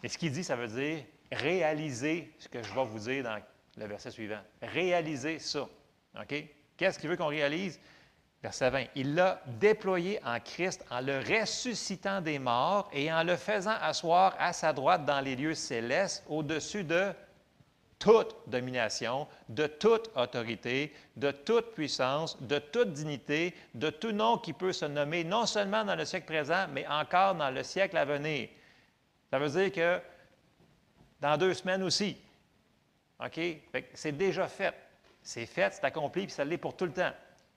Et 0.02 0.08
ce 0.08 0.18
qu'il 0.18 0.32
dit, 0.32 0.44
ça 0.44 0.56
veut 0.56 0.68
dire 0.68 1.04
réaliser 1.32 2.30
ce 2.38 2.48
que 2.48 2.62
je 2.62 2.74
vais 2.74 2.84
vous 2.84 2.98
dire 2.98 3.24
dans 3.24 3.38
le 3.76 3.86
verset 3.86 4.10
suivant. 4.10 4.40
Réaliser 4.60 5.38
ça. 5.38 5.66
OK? 6.20 6.44
Qu'est-ce 6.76 6.98
qu'il 6.98 7.08
veut 7.08 7.16
qu'on 7.16 7.26
réalise? 7.26 7.80
Verset 8.42 8.70
20. 8.70 8.84
Il 8.96 9.14
l'a 9.14 9.42
déployé 9.46 10.18
en 10.24 10.40
Christ 10.40 10.84
en 10.90 11.00
le 11.00 11.18
ressuscitant 11.18 12.20
des 12.20 12.38
morts 12.38 12.90
et 12.92 13.12
en 13.12 13.22
le 13.22 13.36
faisant 13.36 13.76
asseoir 13.82 14.34
à 14.38 14.52
sa 14.52 14.72
droite 14.72 15.04
dans 15.04 15.20
les 15.20 15.36
lieux 15.36 15.54
célestes 15.54 16.24
au-dessus 16.26 16.84
de 16.84 17.12
toute 18.00 18.34
domination, 18.46 19.28
de 19.50 19.66
toute 19.66 20.10
autorité, 20.16 20.92
de 21.16 21.30
toute 21.30 21.74
puissance, 21.74 22.40
de 22.42 22.58
toute 22.58 22.94
dignité, 22.94 23.54
de 23.74 23.90
tout 23.90 24.10
nom 24.10 24.38
qui 24.38 24.54
peut 24.54 24.72
se 24.72 24.86
nommer 24.86 25.22
non 25.22 25.46
seulement 25.46 25.84
dans 25.84 25.94
le 25.94 26.06
siècle 26.06 26.26
présent, 26.26 26.66
mais 26.72 26.86
encore 26.88 27.34
dans 27.34 27.50
le 27.50 27.62
siècle 27.62 27.96
à 27.98 28.06
venir. 28.06 28.48
Ça 29.30 29.38
veut 29.38 29.50
dire 29.50 29.70
que 29.70 30.00
dans 31.20 31.36
deux 31.36 31.52
semaines 31.52 31.82
aussi. 31.82 32.16
OK? 33.22 33.38
C'est 33.92 34.16
déjà 34.16 34.48
fait. 34.48 34.74
C'est 35.22 35.44
fait, 35.44 35.74
c'est 35.74 35.84
accompli, 35.84 36.22
puis 36.22 36.32
ça 36.32 36.44
l'est 36.44 36.56
pour 36.56 36.74
tout 36.74 36.86
le 36.86 36.92
temps. 36.92 37.12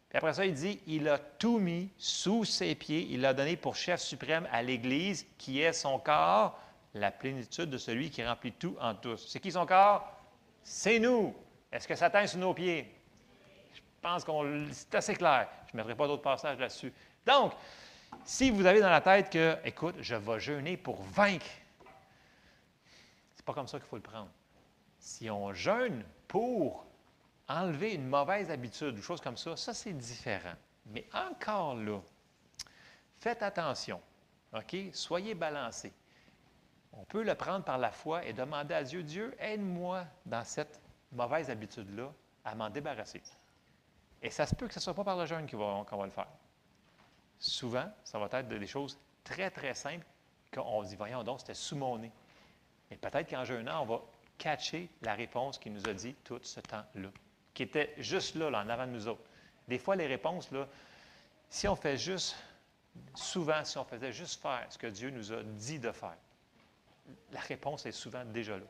Puis 0.09 0.17
après 0.17 0.33
ça, 0.33 0.45
il 0.45 0.53
dit, 0.53 0.81
il 0.85 1.07
a 1.07 1.17
tout 1.17 1.57
mis 1.57 1.89
sous 1.97 2.43
ses 2.43 2.75
pieds, 2.75 3.07
il 3.09 3.21
l'a 3.21 3.33
donné 3.33 3.55
pour 3.55 3.77
chef 3.77 4.01
suprême 4.01 4.45
à 4.51 4.61
l'Église, 4.61 5.25
qui 5.37 5.61
est 5.61 5.71
son 5.71 5.99
corps, 5.99 6.59
la 6.93 7.11
plénitude 7.11 7.69
de 7.69 7.77
celui 7.77 8.11
qui 8.11 8.23
remplit 8.25 8.51
tout 8.51 8.75
en 8.81 8.93
tous. 8.93 9.25
C'est 9.29 9.39
qui 9.39 9.53
son 9.53 9.65
corps? 9.65 10.22
C'est 10.63 10.99
nous. 10.99 11.35
Est-ce 11.71 11.87
que 11.87 11.95
ça 11.95 12.05
atteint 12.05 12.25
sous 12.27 12.37
nos 12.37 12.53
pieds? 12.53 12.93
Je 13.73 13.81
pense 14.01 14.23
qu'on 14.23 14.67
c'est 14.71 14.95
assez 14.95 15.15
clair. 15.15 15.47
Je 15.67 15.73
ne 15.73 15.77
mettrai 15.77 15.95
pas 15.95 16.07
d'autres 16.07 16.21
passages 16.21 16.57
là-dessus. 16.57 16.93
Donc, 17.25 17.53
si 18.25 18.51
vous 18.51 18.65
avez 18.65 18.79
dans 18.79 18.89
la 18.89 19.01
tête 19.01 19.29
que, 19.29 19.57
écoute, 19.65 19.95
je 19.99 20.15
vais 20.15 20.39
jeûner 20.39 20.77
pour 20.77 21.01
vaincre, 21.03 21.45
c'est 23.35 23.45
pas 23.45 23.53
comme 23.53 23.67
ça 23.67 23.79
qu'il 23.79 23.87
faut 23.87 23.95
le 23.95 24.01
prendre. 24.01 24.29
Si 24.99 25.29
on 25.29 25.53
jeûne 25.53 26.03
pour 26.27 26.85
enlever 27.47 27.93
une 27.93 28.07
mauvaise 28.07 28.49
habitude 28.49 28.97
ou 28.97 29.01
chose 29.01 29.19
comme 29.19 29.37
ça, 29.37 29.57
ça 29.57 29.73
c'est 29.73 29.93
différent. 29.93 30.53
Mais 30.85 31.05
encore 31.13 31.75
là, 31.75 31.99
faites 33.19 33.41
attention. 33.41 33.99
OK? 34.53 34.75
Soyez 34.93 35.33
balancés. 35.33 35.91
On 36.93 37.05
peut 37.05 37.23
le 37.23 37.35
prendre 37.35 37.65
par 37.65 37.77
la 37.77 37.91
foi 37.91 38.25
et 38.25 38.33
demander 38.33 38.73
à 38.73 38.83
Dieu, 38.83 39.03
Dieu, 39.03 39.35
aide-moi 39.39 40.05
dans 40.25 40.43
cette 40.43 40.79
mauvaise 41.11 41.49
habitude-là 41.49 42.11
à 42.45 42.55
m'en 42.55 42.69
débarrasser. 42.69 43.21
Et 44.21 44.29
ça 44.29 44.45
se 44.45 44.55
peut 44.55 44.67
que 44.67 44.73
ce 44.73 44.79
ne 44.79 44.83
soit 44.83 44.93
pas 44.93 45.03
par 45.03 45.17
le 45.17 45.25
jeûne 45.25 45.49
qu'on 45.49 45.83
va, 45.83 46.05
le 46.05 46.11
faire. 46.11 46.27
Souvent, 47.39 47.91
ça 48.03 48.19
va 48.19 48.27
être 48.39 48.47
des 48.47 48.67
choses 48.67 48.97
très, 49.23 49.49
très 49.49 49.73
simples 49.73 50.05
qu'on 50.53 50.83
dit, 50.83 50.95
voyons 50.95 51.23
donc, 51.23 51.39
c'était 51.39 51.53
sous 51.53 51.75
mon 51.75 51.97
nez. 51.97 52.11
Et 52.91 52.95
peut-être 52.95 53.29
qu'en 53.29 53.43
jeûnant, 53.43 53.81
on 53.81 53.85
va 53.85 54.01
catcher 54.37 54.89
la 55.01 55.15
réponse 55.15 55.57
qu'il 55.57 55.73
nous 55.73 55.87
a 55.87 55.93
dit 55.93 56.13
tout 56.23 56.39
ce 56.43 56.59
temps-là, 56.59 57.09
qui 57.53 57.63
était 57.63 57.93
juste 57.97 58.35
là, 58.35 58.49
là, 58.49 58.63
en 58.63 58.69
avant 58.69 58.85
de 58.85 58.91
nous 58.91 59.07
autres. 59.07 59.23
Des 59.67 59.79
fois, 59.79 59.95
les 59.95 60.07
réponses, 60.07 60.51
là, 60.51 60.67
si 61.49 61.67
on 61.67 61.75
fait 61.75 61.97
juste, 61.97 62.35
souvent, 63.15 63.63
si 63.63 63.77
on 63.77 63.85
faisait 63.85 64.11
juste 64.11 64.41
faire 64.41 64.65
ce 64.69 64.77
que 64.77 64.87
Dieu 64.87 65.09
nous 65.09 65.31
a 65.33 65.43
dit 65.43 65.79
de 65.79 65.91
faire, 65.91 66.17
la 67.31 67.39
réponse 67.41 67.85
est 67.85 67.91
souvent 67.91 68.25
déjà 68.25 68.57
là. 68.57 68.65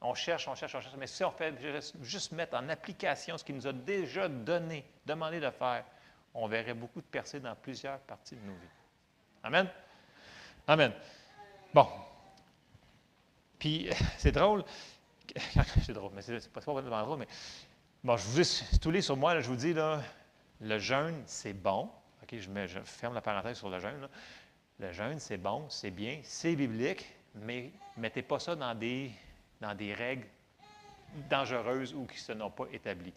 On 0.00 0.14
cherche, 0.14 0.46
on 0.46 0.54
cherche, 0.54 0.74
on 0.76 0.80
cherche, 0.80 0.94
mais 0.96 1.08
si 1.08 1.24
on 1.24 1.32
fait 1.32 1.54
juste 2.02 2.30
mettre 2.32 2.56
en 2.56 2.68
application 2.68 3.36
ce 3.36 3.42
qu'il 3.42 3.56
nous 3.56 3.66
a 3.66 3.72
déjà 3.72 4.28
donné, 4.28 4.84
demandé 5.04 5.40
de 5.40 5.50
faire, 5.50 5.84
on 6.34 6.46
verrait 6.46 6.74
beaucoup 6.74 7.00
de 7.00 7.06
percées 7.06 7.40
dans 7.40 7.56
plusieurs 7.56 7.98
parties 8.00 8.36
de 8.36 8.46
nos 8.46 8.52
vies. 8.52 8.68
Amen? 9.42 9.68
Amen. 10.68 10.92
Bon. 11.74 11.88
Puis, 13.58 13.90
c'est 14.18 14.32
drôle. 14.32 14.64
C'est 15.84 15.92
drôle, 15.92 16.12
mais 16.14 16.22
c'est 16.22 16.50
pas, 16.50 16.60
vraiment 16.60 17.04
drôle, 17.04 17.18
mais 17.18 17.28
bon, 18.02 18.16
je 18.16 18.24
vous 18.24 18.78
tous 18.80 18.90
les 18.90 19.02
sur 19.02 19.14
moi, 19.14 19.38
je 19.40 19.46
vous 19.46 19.56
dis, 19.56 19.74
le 20.60 20.78
jeûne, 20.78 21.22
c'est 21.26 21.52
bon. 21.52 21.90
OK, 22.22 22.34
je, 22.38 22.80
ferme 22.84 23.12
la 23.12 23.20
parenthèse 23.20 23.58
sur 23.58 23.68
le 23.68 23.78
jeûne. 23.78 24.08
Le 24.78 24.90
jeûne, 24.90 25.18
c'est 25.18 25.36
bon, 25.36 25.68
c'est 25.68 25.90
bien, 25.90 26.20
c'est 26.24 26.56
biblique, 26.56 27.06
mais 27.42 27.70
mettez 27.96 28.22
pas 28.22 28.38
ça 28.38 28.54
dans 28.56 28.74
des, 28.74 29.10
dans 29.60 29.74
des 29.74 29.94
règles 29.94 30.26
dangereuses 31.28 31.94
ou 31.94 32.04
qui 32.06 32.14
ne 32.14 32.20
se 32.20 32.38
sont 32.38 32.50
pas 32.50 32.66
établies. 32.72 33.14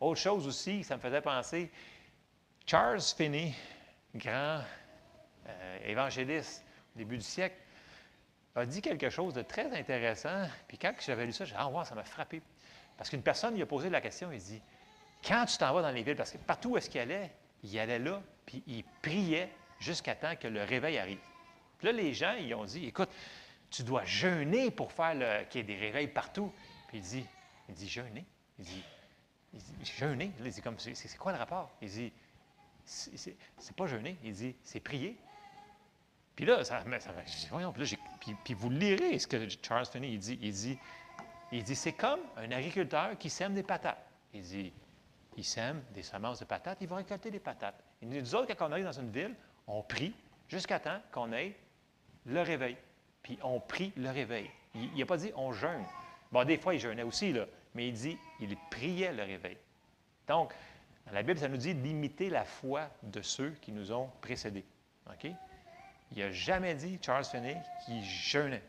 Autre 0.00 0.20
chose 0.20 0.46
aussi, 0.46 0.84
ça 0.84 0.96
me 0.96 1.00
faisait 1.00 1.20
penser, 1.20 1.70
Charles 2.66 3.00
Finney, 3.00 3.54
grand 4.14 4.62
euh, 5.46 5.78
évangéliste 5.84 6.64
au 6.94 6.98
début 6.98 7.18
du 7.18 7.24
siècle, 7.24 7.56
a 8.54 8.66
dit 8.66 8.82
quelque 8.82 9.10
chose 9.10 9.34
de 9.34 9.42
très 9.42 9.70
intéressant. 9.76 10.48
Puis 10.68 10.78
quand 10.78 10.92
j'avais 11.00 11.26
lu 11.26 11.32
ça, 11.32 11.44
j'ai 11.44 11.54
dit, 11.54 11.60
ah, 11.60 11.84
ça 11.84 11.94
m'a 11.94 12.04
frappé. 12.04 12.42
Parce 12.96 13.10
qu'une 13.10 13.22
personne 13.22 13.54
lui 13.54 13.62
a 13.62 13.66
posé 13.66 13.88
la 13.90 14.00
question, 14.00 14.30
il 14.32 14.40
dit, 14.40 14.60
quand 15.26 15.44
tu 15.46 15.56
t'en 15.58 15.72
vas 15.72 15.82
dans 15.82 15.90
les 15.90 16.02
villes, 16.02 16.16
parce 16.16 16.32
que 16.32 16.38
partout 16.38 16.70
où 16.70 16.76
est-ce 16.76 16.90
qu'il 16.90 17.00
allait, 17.00 17.30
il 17.62 17.78
allait 17.78 17.98
là, 17.98 18.22
puis 18.46 18.62
il 18.66 18.84
priait 19.02 19.50
jusqu'à 19.78 20.14
temps 20.14 20.36
que 20.36 20.48
le 20.48 20.62
réveil 20.62 20.98
arrive. 20.98 21.20
Puis 21.78 21.86
là, 21.86 21.92
les 21.92 22.12
gens, 22.12 22.34
ils 22.34 22.54
ont 22.54 22.64
dit, 22.64 22.86
écoute, 22.86 23.08
tu 23.70 23.82
dois 23.82 24.04
jeûner 24.04 24.70
pour 24.70 24.92
faire 24.92 25.14
le, 25.14 25.44
qu'il 25.44 25.60
y 25.60 25.64
ait 25.64 25.66
des 25.76 25.78
réveils 25.78 26.08
partout. 26.08 26.52
Puis 26.88 26.98
il 26.98 27.02
dit, 27.02 27.26
il 27.68 27.74
dit, 27.74 27.88
jeûner? 27.88 28.24
Il 28.58 28.64
dit, 28.64 28.84
il 29.54 29.60
dit 29.60 29.92
jeûner? 29.96 30.32
Il 30.38 30.50
dit, 30.50 30.60
comme, 30.62 30.78
c'est, 30.78 31.16
quoi 31.16 31.32
le 31.32 31.38
rapport? 31.38 31.70
Il 31.80 31.88
dit, 31.88 32.12
c'est, 32.84 33.36
pas 33.76 33.86
jeûner. 33.86 34.16
Il 34.24 34.32
dit, 34.32 34.56
c'est 34.64 34.80
prier. 34.80 35.16
Puis 36.34 36.44
là, 36.44 36.64
ça, 36.64 36.82
ça, 37.00 37.12
voyons, 37.50 37.72
puis, 37.72 37.84
là, 37.84 37.96
puis- 38.20 38.36
puis 38.44 38.54
vous 38.54 38.70
lirez 38.70 39.18
ce 39.18 39.26
que 39.26 39.46
Charles 39.62 39.86
Finney 39.86 40.12
il 40.12 40.18
dit. 40.18 40.38
Il 40.40 40.52
dit, 40.52 40.78
il 41.52 41.62
dit, 41.62 41.76
c'est 41.76 41.92
comme 41.92 42.20
un 42.36 42.50
agriculteur 42.50 43.16
qui 43.18 43.30
sème 43.30 43.54
des 43.54 43.62
patates. 43.62 44.04
Il 44.32 44.42
dit, 44.42 44.72
il 45.36 45.44
sème 45.44 45.82
des 45.92 46.02
semences 46.02 46.40
de 46.40 46.44
patates, 46.44 46.78
il 46.80 46.88
va 46.88 46.96
récolter 46.96 47.30
des 47.30 47.40
patates. 47.40 47.82
Il 48.02 48.08
dit, 48.08 48.18
nous 48.18 48.34
autres, 48.34 48.52
quand 48.54 48.68
on 48.68 48.72
arrive 48.72 48.84
dans 48.84 48.92
une 49.00 49.10
ville, 49.10 49.34
on 49.66 49.82
prie 49.82 50.14
jusqu'à 50.48 50.80
temps 50.80 51.00
qu'on 51.12 51.32
ait 51.32 51.54
le 52.26 52.40
réveil. 52.42 52.76
Puis 53.22 53.38
on 53.42 53.60
prie 53.60 53.92
le 53.96 54.10
réveil. 54.10 54.50
Il 54.74 54.96
n'a 54.96 55.06
pas 55.06 55.16
dit 55.16 55.32
on 55.36 55.52
jeûne. 55.52 55.84
Bon, 56.32 56.44
des 56.44 56.58
fois, 56.58 56.74
il 56.74 56.80
jeûnait 56.80 57.02
aussi, 57.02 57.34
mais 57.74 57.88
il 57.88 57.94
dit 57.94 58.18
il 58.40 58.56
priait 58.70 59.12
le 59.12 59.22
réveil. 59.22 59.56
Donc, 60.28 60.52
dans 61.06 61.12
la 61.12 61.22
Bible, 61.22 61.38
ça 61.38 61.48
nous 61.48 61.56
dit 61.56 61.74
d'imiter 61.74 62.30
la 62.30 62.44
foi 62.44 62.88
de 63.02 63.20
ceux 63.20 63.50
qui 63.60 63.72
nous 63.72 63.90
ont 63.90 64.08
précédés. 64.20 64.64
OK? 65.08 65.30
Il 66.12 66.18
n'a 66.18 66.30
jamais 66.30 66.74
dit, 66.74 66.98
Charles 67.02 67.24
Finney, 67.24 67.56
qu'il 67.84 68.02
jeûnait. 68.04 68.62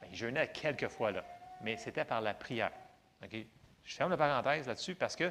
Ben, 0.00 0.08
il 0.10 0.16
jeûnait 0.16 0.48
quelques 0.48 0.88
fois, 0.88 1.10
là, 1.12 1.24
mais 1.60 1.76
c'était 1.76 2.04
par 2.04 2.20
la 2.20 2.34
prière. 2.34 2.72
OK? 3.22 3.36
Je 3.84 3.94
ferme 3.94 4.10
la 4.10 4.16
parenthèse 4.16 4.66
là-dessus 4.66 4.94
parce 4.94 5.14
que 5.14 5.30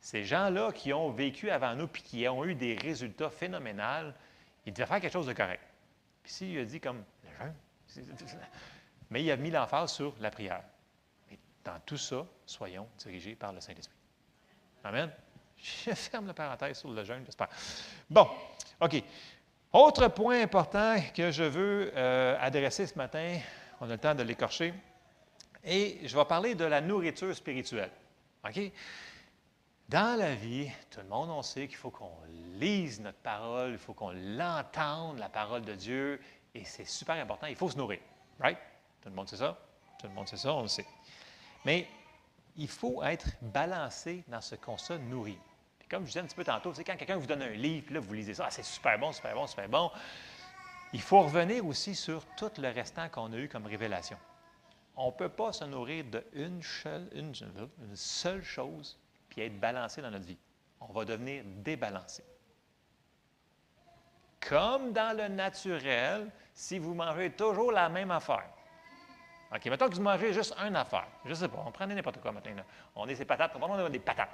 ces 0.00 0.24
gens-là 0.24 0.72
qui 0.72 0.92
ont 0.92 1.10
vécu 1.10 1.50
avant 1.50 1.74
nous 1.74 1.86
puis 1.86 2.02
qui 2.02 2.26
ont 2.26 2.44
eu 2.44 2.54
des 2.54 2.74
résultats 2.74 3.30
phénoménaux, 3.30 4.12
ils 4.66 4.72
devaient 4.72 4.86
faire 4.86 5.00
quelque 5.00 5.12
chose 5.12 5.26
de 5.26 5.32
correct. 5.32 5.62
Puis 6.22 6.32
s'il 6.32 6.58
a 6.58 6.64
dit 6.64 6.80
comme 6.80 7.04
jeûne, 7.38 7.54
mais 9.10 9.22
il 9.22 9.30
a 9.30 9.36
mis 9.36 9.50
l'emphase 9.50 9.92
sur 9.92 10.14
la 10.20 10.30
prière. 10.30 10.62
Dans 11.64 11.78
tout 11.84 11.98
ça, 11.98 12.26
soyons 12.46 12.88
dirigés 12.98 13.34
par 13.34 13.52
le 13.52 13.60
Saint-Esprit. 13.60 13.96
Amen. 14.84 15.10
Je 15.56 15.92
ferme 15.92 16.26
la 16.26 16.34
parenthèse 16.34 16.78
sur 16.78 16.90
le 16.90 17.04
jeûne, 17.04 17.22
j'espère. 17.24 17.48
Bon, 18.08 18.26
OK. 18.80 19.02
Autre 19.72 20.08
point 20.08 20.42
important 20.42 20.96
que 21.14 21.30
je 21.30 21.44
veux 21.44 21.92
euh, 21.94 22.36
adresser 22.40 22.88
ce 22.88 22.96
matin, 22.96 23.38
on 23.80 23.88
a 23.88 23.92
le 23.92 23.98
temps 23.98 24.16
de 24.16 24.24
l'écorcher, 24.24 24.74
et 25.62 26.00
je 26.02 26.16
vais 26.16 26.24
parler 26.24 26.56
de 26.56 26.64
la 26.64 26.80
nourriture 26.80 27.34
spirituelle. 27.36 27.90
OK? 28.44 28.72
Dans 29.88 30.18
la 30.18 30.34
vie, 30.34 30.70
tout 30.90 31.00
le 31.00 31.08
monde, 31.08 31.30
on 31.30 31.42
sait 31.42 31.66
qu'il 31.68 31.76
faut 31.76 31.90
qu'on 31.90 32.16
lise 32.58 33.00
notre 33.00 33.18
parole, 33.18 33.72
il 33.72 33.78
faut 33.78 33.92
qu'on 33.92 34.12
l'entende, 34.12 35.18
la 35.18 35.28
parole 35.28 35.62
de 35.62 35.74
Dieu, 35.74 36.20
et 36.54 36.64
c'est 36.64 36.84
super 36.84 37.16
important, 37.16 37.46
il 37.46 37.56
faut 37.56 37.70
se 37.70 37.76
nourrir. 37.76 38.00
Right? 38.38 38.58
Tout 39.02 39.08
le 39.08 39.14
monde 39.14 39.28
sait 39.28 39.36
ça? 39.36 39.58
Tout 39.98 40.06
le 40.06 40.14
monde 40.14 40.28
sait 40.28 40.36
ça, 40.36 40.52
on 40.52 40.62
le 40.62 40.68
sait. 40.68 40.86
Mais 41.64 41.86
il 42.56 42.68
faut 42.68 43.02
être 43.02 43.26
balancé 43.40 44.24
dans 44.28 44.40
ce 44.40 44.54
qu'on 44.54 44.78
se 44.78 44.94
nourrit. 44.94 45.38
Puis 45.78 45.88
comme 45.88 46.02
je 46.02 46.08
disais 46.08 46.20
un 46.20 46.24
petit 46.24 46.34
peu 46.34 46.44
tantôt, 46.44 46.72
sais, 46.74 46.84
quand 46.84 46.96
quelqu'un 46.96 47.16
vous 47.16 47.26
donne 47.26 47.42
un 47.42 47.50
livre, 47.50 47.92
là, 47.92 48.00
vous 48.00 48.12
lisez 48.14 48.34
ça, 48.34 48.46
ah, 48.46 48.50
c'est 48.50 48.64
super 48.64 48.98
bon, 48.98 49.12
super 49.12 49.34
bon, 49.34 49.46
super 49.46 49.68
bon, 49.68 49.90
il 50.92 51.00
faut 51.00 51.20
revenir 51.20 51.64
aussi 51.66 51.94
sur 51.94 52.24
tout 52.36 52.50
le 52.58 52.68
restant 52.68 53.08
qu'on 53.08 53.32
a 53.32 53.36
eu 53.36 53.48
comme 53.48 53.66
révélation. 53.66 54.18
On 54.96 55.06
ne 55.06 55.12
peut 55.12 55.28
pas 55.28 55.52
se 55.52 55.64
nourrir 55.64 56.04
d'une 56.34 56.62
seule, 56.62 57.08
une, 57.14 57.32
une 57.82 57.96
seule 57.96 58.42
chose 58.42 58.98
puis 59.28 59.42
être 59.42 59.58
balancé 59.58 60.02
dans 60.02 60.10
notre 60.10 60.26
vie. 60.26 60.38
On 60.80 60.92
va 60.92 61.04
devenir 61.04 61.44
débalancé. 61.46 62.24
Comme 64.48 64.92
dans 64.92 65.16
le 65.16 65.28
naturel, 65.28 66.30
si 66.54 66.78
vous 66.78 66.94
mangez 66.94 67.30
toujours 67.30 67.72
la 67.72 67.88
même 67.88 68.10
affaire. 68.10 68.48
OK, 69.54 69.66
mettons 69.66 69.88
que 69.88 69.94
vous 69.94 70.02
mangez 70.02 70.32
juste 70.32 70.54
une 70.64 70.76
affaire. 70.76 71.08
Je 71.24 71.34
sais 71.34 71.48
pas, 71.48 71.62
on 71.66 71.72
prenait 71.72 71.94
n'importe 71.94 72.20
quoi. 72.20 72.32
Là. 72.32 72.40
On 72.94 73.08
est 73.08 73.16
ces 73.16 73.24
patates, 73.24 73.52
on 73.54 73.58
manger 73.66 73.90
des 73.90 73.98
patates. 73.98 74.30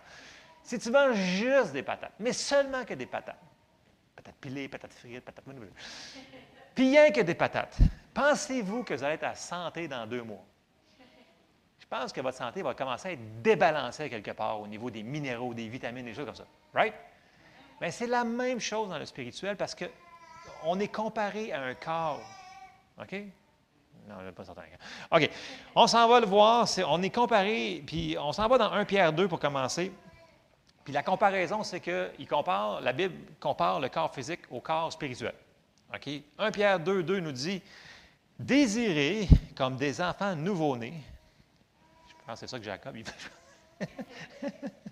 Si 0.63 0.79
tu 0.79 0.91
manges 0.91 1.17
juste 1.17 1.73
des 1.73 1.83
patates, 1.83 2.13
mais 2.19 2.33
seulement 2.33 2.85
que 2.85 2.95
des 2.95 3.07
patates, 3.07 3.41
patates 4.15 4.35
pilées, 4.37 4.69
patates 4.69 4.93
frites, 4.93 5.25
patates... 5.25 5.45
Puis 6.75 6.91
rien 6.91 7.11
que 7.11 7.21
des 7.23 7.35
patates, 7.35 7.79
pensez-vous 8.13 8.83
que 8.83 8.95
vous 8.95 9.05
allez 9.05 9.15
être 9.15 9.25
à 9.25 9.35
santé 9.35 9.89
dans 9.89 10.07
deux 10.07 10.23
mois? 10.23 10.45
Je 11.79 11.87
pense 11.89 12.13
que 12.13 12.21
votre 12.21 12.37
santé 12.37 12.63
va 12.63 12.75
commencer 12.75 13.09
à 13.09 13.13
être 13.13 13.43
débalancée 13.43 14.11
quelque 14.11 14.33
part 14.33 14.61
au 14.61 14.67
niveau 14.67 14.91
des 14.91 15.05
minéraux, 15.05 15.55
des 15.55 15.69
vitamines, 15.69 16.05
des 16.05 16.15
choses 16.15 16.27
comme 16.27 16.35
ça. 16.35 16.47
Right? 16.75 16.95
Mais 17.81 17.91
c'est 17.91 18.07
la 18.07 18.25
même 18.25 18.61
chose 18.61 18.89
dans 18.89 18.99
le 18.99 19.05
spirituel 19.05 19.57
parce 19.57 19.75
qu'on 19.75 20.81
est 20.81 20.89
comparé 20.89 21.53
à 21.53 21.63
un 21.63 21.75
corps. 21.75 22.23
OK? 23.01 23.15
Non, 24.09 24.17
je 24.25 24.31
pas 24.31 24.45
certain. 24.45 24.63
OK. 25.11 25.31
On 25.75 25.87
s'en 25.87 26.09
va 26.09 26.21
le 26.21 26.27
voir. 26.27 26.69
on 26.87 27.03
est 27.03 27.11
comparé, 27.11 27.83
puis 27.87 28.17
on 28.19 28.33
s'en 28.33 28.49
va 28.49 28.59
dans 28.59 28.73
1 28.73 28.85
Pierre 28.85 29.13
2 29.13 29.29
pour 29.29 29.41
commencer. 29.41 29.93
Puis 30.85 30.93
la 30.93 31.03
comparaison, 31.03 31.65
c'est 31.65 31.81
que 31.81 32.11
il 32.19 32.29
compare, 32.29 32.81
la 32.81 32.93
Bible 32.93 33.15
compare 33.41 33.81
le 33.81 33.89
corps 33.89 34.15
physique 34.15 34.43
au 34.51 34.61
corps 34.61 34.93
spirituel. 34.93 35.35
OK? 35.93 36.09
1 36.39 36.51
Pierre 36.53 36.81
2, 36.81 37.03
2 37.03 37.21
nous 37.21 37.33
dit 37.33 37.61
Désirez 38.39 39.29
comme 39.57 39.77
des 39.77 40.01
enfants 40.01 40.37
nouveau-nés. 40.37 41.03
Je 42.09 42.15
pense 42.27 42.41
que 42.41 42.47
c'est 42.47 42.51
ça 42.51 42.59
que 42.59 42.65
Jacob 42.65 42.97
il. 42.97 43.05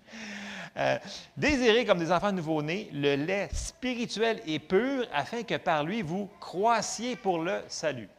Euh, 0.77 0.97
désirez 1.37 1.85
comme 1.85 1.99
des 1.99 2.11
enfants 2.11 2.33
nouveau-nés 2.33 2.89
le 2.91 3.15
lait 3.15 3.49
spirituel 3.53 4.41
et 4.45 4.59
pur 4.59 5.07
afin 5.13 5.43
que 5.43 5.55
par 5.55 5.85
lui 5.85 6.01
vous 6.01 6.29
croissiez 6.39 7.15
pour 7.15 7.39
le 7.39 7.63
salut. 7.69 8.09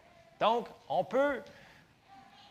Donc, 0.40 0.66
on 0.88 1.04
peut 1.04 1.42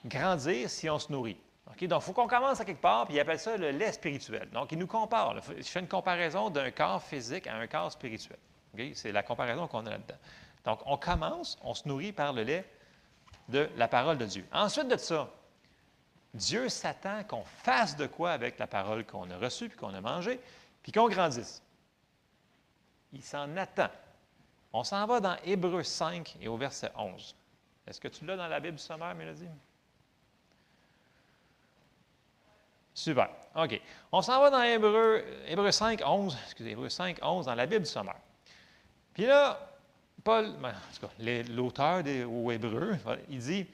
grandir 0.05 0.69
si 0.69 0.89
on 0.89 0.99
se 0.99 1.11
nourrit. 1.11 1.37
Donc, 1.65 1.81
il 1.81 1.89
faut 2.01 2.13
qu'on 2.13 2.27
commence 2.27 2.59
à 2.59 2.65
quelque 2.65 2.81
part, 2.81 3.05
puis 3.05 3.15
il 3.15 3.19
appelle 3.19 3.39
ça 3.39 3.57
le 3.57 3.71
lait 3.71 3.91
spirituel. 3.91 4.47
Donc, 4.51 4.71
il 4.71 4.77
nous 4.77 4.87
compare. 4.87 5.33
là. 5.33 5.41
Je 5.57 5.63
fais 5.63 5.79
une 5.79 5.87
comparaison 5.87 6.49
d'un 6.49 6.69
corps 6.69 7.01
physique 7.01 7.47
à 7.47 7.55
un 7.55 7.67
corps 7.67 7.91
spirituel. 7.91 8.37
C'est 8.93 9.11
la 9.11 9.23
comparaison 9.23 9.67
qu'on 9.67 9.85
a 9.87 9.89
là-dedans. 9.89 10.17
Donc, 10.65 10.79
on 10.85 10.97
commence, 10.97 11.57
on 11.63 11.73
se 11.73 11.87
nourrit 11.87 12.11
par 12.11 12.33
le 12.33 12.43
lait 12.43 12.65
de 13.49 13.69
la 13.77 13.87
parole 13.87 14.17
de 14.17 14.25
Dieu. 14.25 14.45
Ensuite 14.51 14.87
de 14.87 14.97
ça, 14.97 15.29
Dieu 16.35 16.69
s'attend 16.69 17.23
qu'on 17.23 17.43
fasse 17.43 17.95
de 17.95 18.07
quoi 18.07 18.31
avec 18.31 18.59
la 18.59 18.67
parole 18.67 19.05
qu'on 19.05 19.29
a 19.31 19.37
reçue, 19.37 19.69
puis 19.69 19.77
qu'on 19.77 19.93
a 19.93 20.01
mangée, 20.01 20.39
puis 20.83 20.91
qu'on 20.91 21.07
grandisse. 21.09 21.63
Il 23.13 23.23
s'en 23.23 23.55
attend. 23.57 23.89
On 24.73 24.83
s'en 24.83 25.05
va 25.07 25.19
dans 25.21 25.37
Hébreu 25.45 25.83
5 25.83 26.35
et 26.41 26.47
au 26.47 26.57
verset 26.57 26.91
11. 26.97 27.35
Est-ce 27.87 28.01
que 28.01 28.09
tu 28.09 28.25
l'as 28.25 28.35
dans 28.35 28.47
la 28.47 28.59
Bible 28.59 28.77
sommaire, 28.77 29.15
Mélodie? 29.15 29.47
Super. 32.93 33.29
OK. 33.55 33.81
On 34.11 34.21
s'en 34.21 34.39
va 34.39 34.49
dans 34.49 34.61
Hébreu, 34.61 35.23
Hébreu 35.47 35.71
5, 35.71 36.01
11. 36.05 36.37
Excusez, 36.45 36.71
Hébreu 36.71 36.89
5, 36.89 37.19
11 37.21 37.45
dans 37.45 37.55
la 37.55 37.65
Bible 37.65 37.85
sommaire. 37.85 38.19
Puis 39.13 39.25
là, 39.25 39.59
Paul, 40.23 40.53
ben, 40.61 40.69
en 40.69 40.93
tout 40.99 41.07
cas, 41.07 41.13
l'auteur 41.49 42.03
des- 42.03 42.23
au 42.23 42.51
Hébreu, 42.51 42.97
il 43.29 43.39
dit 43.39 43.67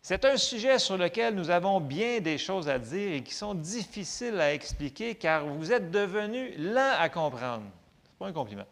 C'est 0.00 0.24
un 0.24 0.36
sujet 0.36 0.78
sur 0.78 0.96
lequel 0.96 1.34
nous 1.34 1.50
avons 1.50 1.80
bien 1.80 2.20
des 2.20 2.38
choses 2.38 2.68
à 2.68 2.78
dire 2.78 3.12
et 3.12 3.22
qui 3.22 3.34
sont 3.34 3.54
difficiles 3.54 4.40
à 4.40 4.54
expliquer 4.54 5.14
car 5.14 5.46
vous 5.46 5.72
êtes 5.72 5.90
devenus 5.90 6.54
lents 6.58 6.94
à 6.98 7.08
comprendre. 7.08 7.64
Ce 8.04 8.18
pas 8.18 8.26
un 8.26 8.32
compliment. 8.32 8.66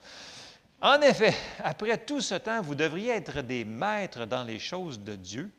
En 0.81 1.01
effet, 1.01 1.35
après 1.65 1.98
tout 1.98 2.20
ce 2.20 2.35
temps, 2.35 2.61
vous 2.62 2.74
devriez 2.74 3.11
être 3.11 3.43
des 3.43 3.65
maîtres 3.65 4.27
dans 4.27 4.44
les 4.44 4.59
choses 4.59 5.01
de 5.01 5.15
Dieu. 5.15 5.51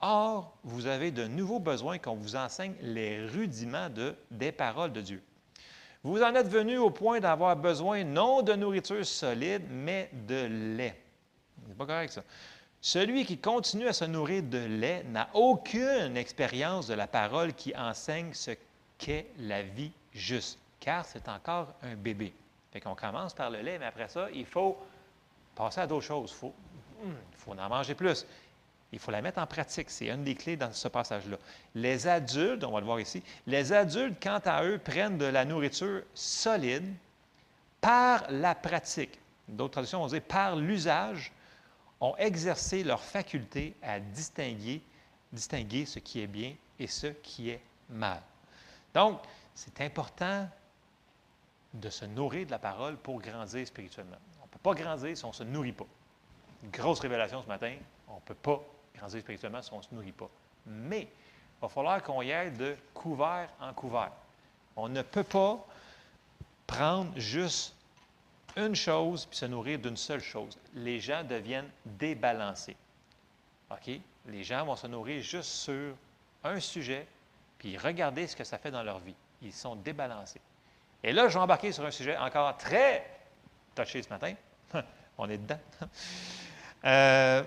Or, 0.00 0.56
vous 0.64 0.86
avez 0.86 1.10
de 1.10 1.26
nouveaux 1.26 1.58
besoins 1.58 1.98
qu'on 1.98 2.14
vous 2.14 2.36
enseigne 2.36 2.74
les 2.80 3.24
rudiments 3.26 3.90
de, 3.90 4.14
des 4.30 4.52
paroles 4.52 4.92
de 4.92 5.00
Dieu. 5.00 5.22
Vous 6.02 6.22
en 6.22 6.34
êtes 6.34 6.48
venus 6.48 6.78
au 6.78 6.90
point 6.90 7.20
d'avoir 7.20 7.54
besoin 7.56 8.04
non 8.04 8.40
de 8.40 8.54
nourriture 8.54 9.04
solide, 9.04 9.64
mais 9.68 10.08
de 10.26 10.46
lait. 10.76 10.98
C'est 11.68 11.76
pas 11.76 11.86
correct, 11.86 12.12
ça. 12.12 12.22
Celui 12.82 13.26
qui 13.26 13.36
continue 13.36 13.88
à 13.88 13.92
se 13.92 14.06
nourrir 14.06 14.42
de 14.42 14.58
lait 14.58 15.04
n'a 15.04 15.28
aucune 15.34 16.16
expérience 16.16 16.86
de 16.86 16.94
la 16.94 17.06
parole 17.06 17.52
qui 17.52 17.76
enseigne 17.76 18.32
ce 18.32 18.52
qu'est 18.96 19.26
la 19.38 19.62
vie 19.62 19.92
juste, 20.14 20.58
car 20.78 21.04
c'est 21.04 21.28
encore 21.28 21.74
un 21.82 21.94
bébé. 21.94 22.32
Fait 22.72 22.80
qu'on 22.80 22.94
commence 22.94 23.34
par 23.34 23.50
le 23.50 23.60
lait, 23.60 23.78
mais 23.78 23.86
après 23.86 24.08
ça, 24.08 24.28
il 24.32 24.46
faut 24.46 24.78
passer 25.54 25.80
à 25.80 25.86
d'autres 25.86 26.06
choses. 26.06 26.30
Il 26.30 26.38
faut, 26.38 26.54
il 27.04 27.36
faut 27.36 27.52
en 27.52 27.68
manger 27.68 27.94
plus. 27.94 28.26
Il 28.92 28.98
faut 28.98 29.10
la 29.10 29.20
mettre 29.20 29.40
en 29.40 29.46
pratique. 29.46 29.90
C'est 29.90 30.08
une 30.08 30.24
des 30.24 30.34
clés 30.34 30.56
dans 30.56 30.72
ce 30.72 30.88
passage-là. 30.88 31.36
Les 31.74 32.06
adultes, 32.06 32.64
on 32.64 32.72
va 32.72 32.80
le 32.80 32.86
voir 32.86 32.98
ici, 32.98 33.22
les 33.46 33.72
adultes, 33.72 34.22
quant 34.22 34.40
à 34.44 34.64
eux, 34.64 34.78
prennent 34.78 35.18
de 35.18 35.26
la 35.26 35.44
nourriture 35.44 36.02
solide 36.14 36.92
par 37.80 38.24
la 38.30 38.54
pratique. 38.54 39.18
D'autres 39.46 39.72
traductions 39.72 40.00
vont 40.00 40.06
dire 40.06 40.22
par 40.22 40.56
l'usage, 40.56 41.32
ont 42.00 42.16
exercé 42.16 42.82
leur 42.82 43.00
faculté 43.00 43.76
à 43.82 44.00
distinguer, 44.00 44.82
distinguer 45.32 45.86
ce 45.86 45.98
qui 45.98 46.20
est 46.20 46.26
bien 46.26 46.54
et 46.78 46.86
ce 46.86 47.08
qui 47.08 47.50
est 47.50 47.60
mal. 47.88 48.22
Donc, 48.94 49.20
c'est 49.54 49.80
important 49.82 50.48
de 51.74 51.90
se 51.90 52.04
nourrir 52.04 52.46
de 52.46 52.50
la 52.50 52.58
parole 52.58 52.96
pour 52.96 53.20
grandir 53.20 53.66
spirituellement. 53.66 54.16
On 54.40 54.46
ne 54.46 54.50
peut 54.50 54.58
pas 54.62 54.74
grandir 54.74 55.16
si 55.16 55.24
on 55.24 55.28
ne 55.28 55.34
se 55.34 55.44
nourrit 55.44 55.72
pas. 55.72 55.86
Grosse 56.64 57.00
révélation 57.00 57.42
ce 57.42 57.48
matin, 57.48 57.74
on 58.08 58.16
ne 58.16 58.20
peut 58.20 58.34
pas 58.34 58.60
grandir 58.96 59.20
spirituellement 59.20 59.62
si 59.62 59.72
on 59.72 59.78
ne 59.78 59.82
se 59.82 59.94
nourrit 59.94 60.12
pas. 60.12 60.28
Mais 60.66 61.02
il 61.02 61.60
va 61.60 61.68
falloir 61.68 62.02
qu'on 62.02 62.22
y 62.22 62.32
aille 62.32 62.52
de 62.52 62.76
couvert 62.94 63.48
en 63.60 63.72
couvert. 63.72 64.12
On 64.76 64.88
ne 64.88 65.02
peut 65.02 65.24
pas 65.24 65.64
prendre 66.66 67.12
juste 67.18 67.74
une 68.56 68.74
chose 68.74 69.26
puis 69.26 69.36
se 69.38 69.46
nourrir 69.46 69.78
d'une 69.78 69.96
seule 69.96 70.20
chose. 70.20 70.58
Les 70.74 71.00
gens 71.00 71.24
deviennent 71.24 71.70
débalancés. 71.84 72.76
OK? 73.70 74.00
Les 74.26 74.44
gens 74.44 74.64
vont 74.64 74.76
se 74.76 74.86
nourrir 74.86 75.22
juste 75.22 75.50
sur 75.50 75.94
un 76.44 76.60
sujet 76.60 77.06
puis 77.58 77.76
regarder 77.76 78.26
ce 78.26 78.34
que 78.34 78.44
ça 78.44 78.58
fait 78.58 78.70
dans 78.70 78.82
leur 78.82 78.98
vie. 79.00 79.14
Ils 79.42 79.52
sont 79.52 79.76
débalancés. 79.76 80.40
Et 81.02 81.12
là, 81.12 81.28
je 81.28 81.34
vais 81.34 81.40
embarquer 81.40 81.72
sur 81.72 81.84
un 81.84 81.90
sujet 81.90 82.16
encore 82.16 82.56
très 82.56 83.06
touché 83.74 84.02
ce 84.02 84.08
matin. 84.08 84.34
On 85.18 85.28
est 85.28 85.38
dedans. 85.38 85.60
Euh, 86.82 87.44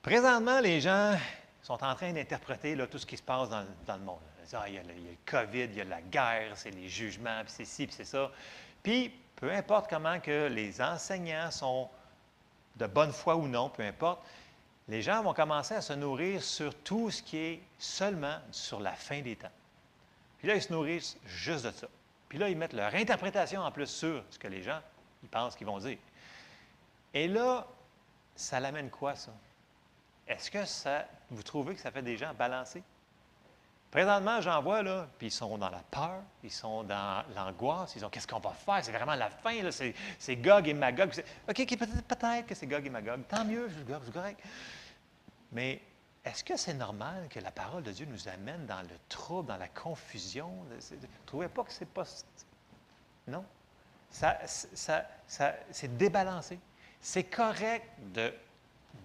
présentement, 0.00 0.60
les 0.60 0.80
gens 0.80 1.14
sont 1.60 1.84
en 1.84 1.94
train 1.94 2.10
d'interpréter 2.14 2.74
tout 2.90 2.96
ce 2.96 3.04
qui 3.04 3.18
se 3.18 3.22
passe 3.22 3.50
dans, 3.50 3.66
le 3.86 4.02
monde. 4.02 4.20
Ah, 4.54 4.64
il, 4.66 4.76
y 4.76 4.78
a 4.78 4.82
le, 4.82 4.94
il 4.96 5.04
y 5.04 5.08
a 5.08 5.10
le 5.10 5.18
COVID, 5.26 5.64
il 5.64 5.74
y 5.74 5.80
a 5.82 5.84
la 5.84 6.00
guerre, 6.00 6.52
c'est 6.54 6.70
les 6.70 6.88
jugements, 6.88 7.42
puis 7.44 7.52
c'est 7.54 7.66
ci, 7.66 7.86
puis 7.86 7.94
c'est 7.94 8.06
ça. 8.06 8.30
Puis, 8.88 9.12
peu 9.36 9.52
importe 9.52 9.90
comment 9.90 10.18
que 10.18 10.46
les 10.46 10.80
enseignants 10.80 11.50
sont 11.50 11.90
de 12.76 12.86
bonne 12.86 13.12
foi 13.12 13.36
ou 13.36 13.46
non, 13.46 13.68
peu 13.68 13.82
importe, 13.82 14.26
les 14.88 15.02
gens 15.02 15.22
vont 15.22 15.34
commencer 15.34 15.74
à 15.74 15.82
se 15.82 15.92
nourrir 15.92 16.42
sur 16.42 16.74
tout 16.74 17.10
ce 17.10 17.22
qui 17.22 17.36
est 17.36 17.62
seulement 17.78 18.38
sur 18.50 18.80
la 18.80 18.94
fin 18.94 19.20
des 19.20 19.36
temps. 19.36 19.50
Puis 20.38 20.48
là, 20.48 20.54
ils 20.54 20.62
se 20.62 20.72
nourrissent 20.72 21.18
juste 21.26 21.66
de 21.66 21.70
ça. 21.70 21.86
Puis 22.30 22.38
là, 22.38 22.48
ils 22.48 22.56
mettent 22.56 22.72
leur 22.72 22.94
interprétation 22.94 23.60
en 23.60 23.70
plus 23.70 23.88
sur 23.88 24.24
ce 24.30 24.38
que 24.38 24.48
les 24.48 24.62
gens 24.62 24.80
ils 25.22 25.28
pensent 25.28 25.54
qu'ils 25.54 25.66
vont 25.66 25.80
dire. 25.80 25.98
Et 27.12 27.28
là, 27.28 27.66
ça 28.36 28.58
l'amène 28.58 28.88
quoi, 28.88 29.14
ça? 29.16 29.32
Est-ce 30.26 30.50
que 30.50 30.64
ça, 30.64 31.04
vous 31.28 31.42
trouvez 31.42 31.74
que 31.74 31.80
ça 31.82 31.90
fait 31.90 32.00
des 32.00 32.16
gens 32.16 32.32
balancés? 32.32 32.82
Présentement, 33.90 34.40
j'en 34.42 34.60
vois, 34.60 34.82
là, 34.82 35.06
puis 35.16 35.28
ils 35.28 35.32
sont 35.32 35.56
dans 35.56 35.70
la 35.70 35.82
peur, 35.90 36.20
ils 36.42 36.50
sont 36.52 36.82
dans 36.84 37.24
l'angoisse, 37.34 37.94
ils 37.96 38.04
ont 38.04 38.10
qu'est-ce 38.10 38.26
qu'on 38.26 38.38
va 38.38 38.50
faire? 38.50 38.84
C'est 38.84 38.92
vraiment 38.92 39.14
la 39.14 39.30
fin, 39.30 39.62
là, 39.62 39.72
c'est, 39.72 39.94
c'est 40.18 40.36
Gog 40.36 40.68
et 40.68 40.74
Magog. 40.74 41.10
OK, 41.48 41.60
OK, 41.60 41.78
peut-être, 41.78 42.46
que 42.46 42.54
c'est 42.54 42.66
Gog 42.66 42.86
et 42.86 42.90
Magog. 42.90 43.22
Tant 43.28 43.46
mieux, 43.46 43.68
je 43.70 43.82
Gog, 43.90 44.02
c'est 44.04 44.12
correct. 44.12 44.40
Mais 45.52 45.80
est-ce 46.22 46.44
que 46.44 46.58
c'est 46.58 46.74
normal 46.74 47.28
que 47.30 47.40
la 47.40 47.50
parole 47.50 47.82
de 47.82 47.90
Dieu 47.92 48.06
nous 48.10 48.28
amène 48.28 48.66
dans 48.66 48.82
le 48.82 48.98
trouble, 49.08 49.48
dans 49.48 49.56
la 49.56 49.68
confusion? 49.68 50.48
Vous 50.48 50.96
ne 50.96 51.06
trouvez 51.24 51.48
pas 51.48 51.64
que 51.64 51.72
c'est 51.72 51.88
pas. 51.88 52.04
Non? 53.26 53.44
Ça, 54.10 54.38
ça- 54.46 55.06
ça- 55.26 55.54
c'est 55.70 55.96
débalancé. 55.96 56.58
C'est 57.00 57.24
correct 57.24 57.86
de, 58.12 58.34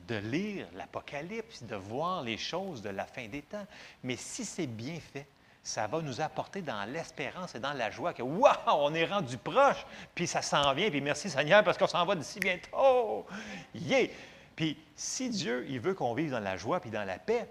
de 0.08 0.16
lire 0.16 0.68
l'Apocalypse, 0.76 1.64
de 1.64 1.76
voir 1.76 2.22
les 2.24 2.38
choses 2.38 2.82
de 2.82 2.90
la 2.90 3.06
fin 3.06 3.28
des 3.28 3.42
temps. 3.42 3.66
Mais 4.04 4.16
si 4.16 4.46
c'est 4.46 4.68
bien 4.68 5.00
fait, 5.00 5.28
ça 5.64 5.88
va 5.88 6.02
nous 6.02 6.20
apporter 6.20 6.62
dans 6.62 6.84
l'espérance 6.92 7.56
et 7.56 7.60
dans 7.60 7.72
la 7.72 7.90
joie 7.90 8.14
que, 8.14 8.22
waouh, 8.22 8.54
on 8.68 8.94
est 8.94 9.06
rendu 9.06 9.38
proche, 9.38 9.86
puis 10.14 10.28
ça 10.28 10.42
s'en 10.42 10.74
vient, 10.74 10.90
puis 10.90 11.00
merci 11.00 11.30
Seigneur 11.30 11.64
parce 11.64 11.78
qu'on 11.78 11.88
s'en 11.88 12.06
va 12.06 12.16
d'ici 12.16 12.40
bientôt. 12.40 13.26
Yeah! 13.74 14.10
Puis 14.56 14.78
si 14.96 15.30
Dieu, 15.30 15.66
il 15.70 15.80
veut 15.80 15.94
qu'on 15.94 16.14
vive 16.14 16.32
dans 16.32 16.42
la 16.42 16.58
joie 16.58 16.82
puis 16.82 16.90
dans 16.90 17.06
la 17.06 17.18
paix, 17.18 17.48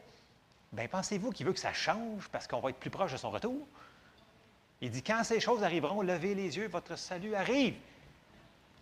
bien 0.72 0.88
pensez-vous 0.88 1.30
qu'il 1.30 1.46
veut 1.46 1.54
que 1.54 1.58
ça 1.58 1.72
change 1.72 2.28
parce 2.30 2.46
qu'on 2.46 2.60
va 2.60 2.70
être 2.70 2.78
plus 2.78 2.90
proche 2.90 3.12
de 3.12 3.16
son 3.16 3.30
retour? 3.30 3.66
Il 4.82 4.90
dit, 4.90 5.02
quand 5.02 5.24
ces 5.24 5.40
choses 5.40 5.62
arriveront, 5.62 6.02
levez 6.02 6.34
les 6.34 6.56
yeux, 6.56 6.68
votre 6.68 6.98
salut 6.98 7.34
arrive. 7.34 7.76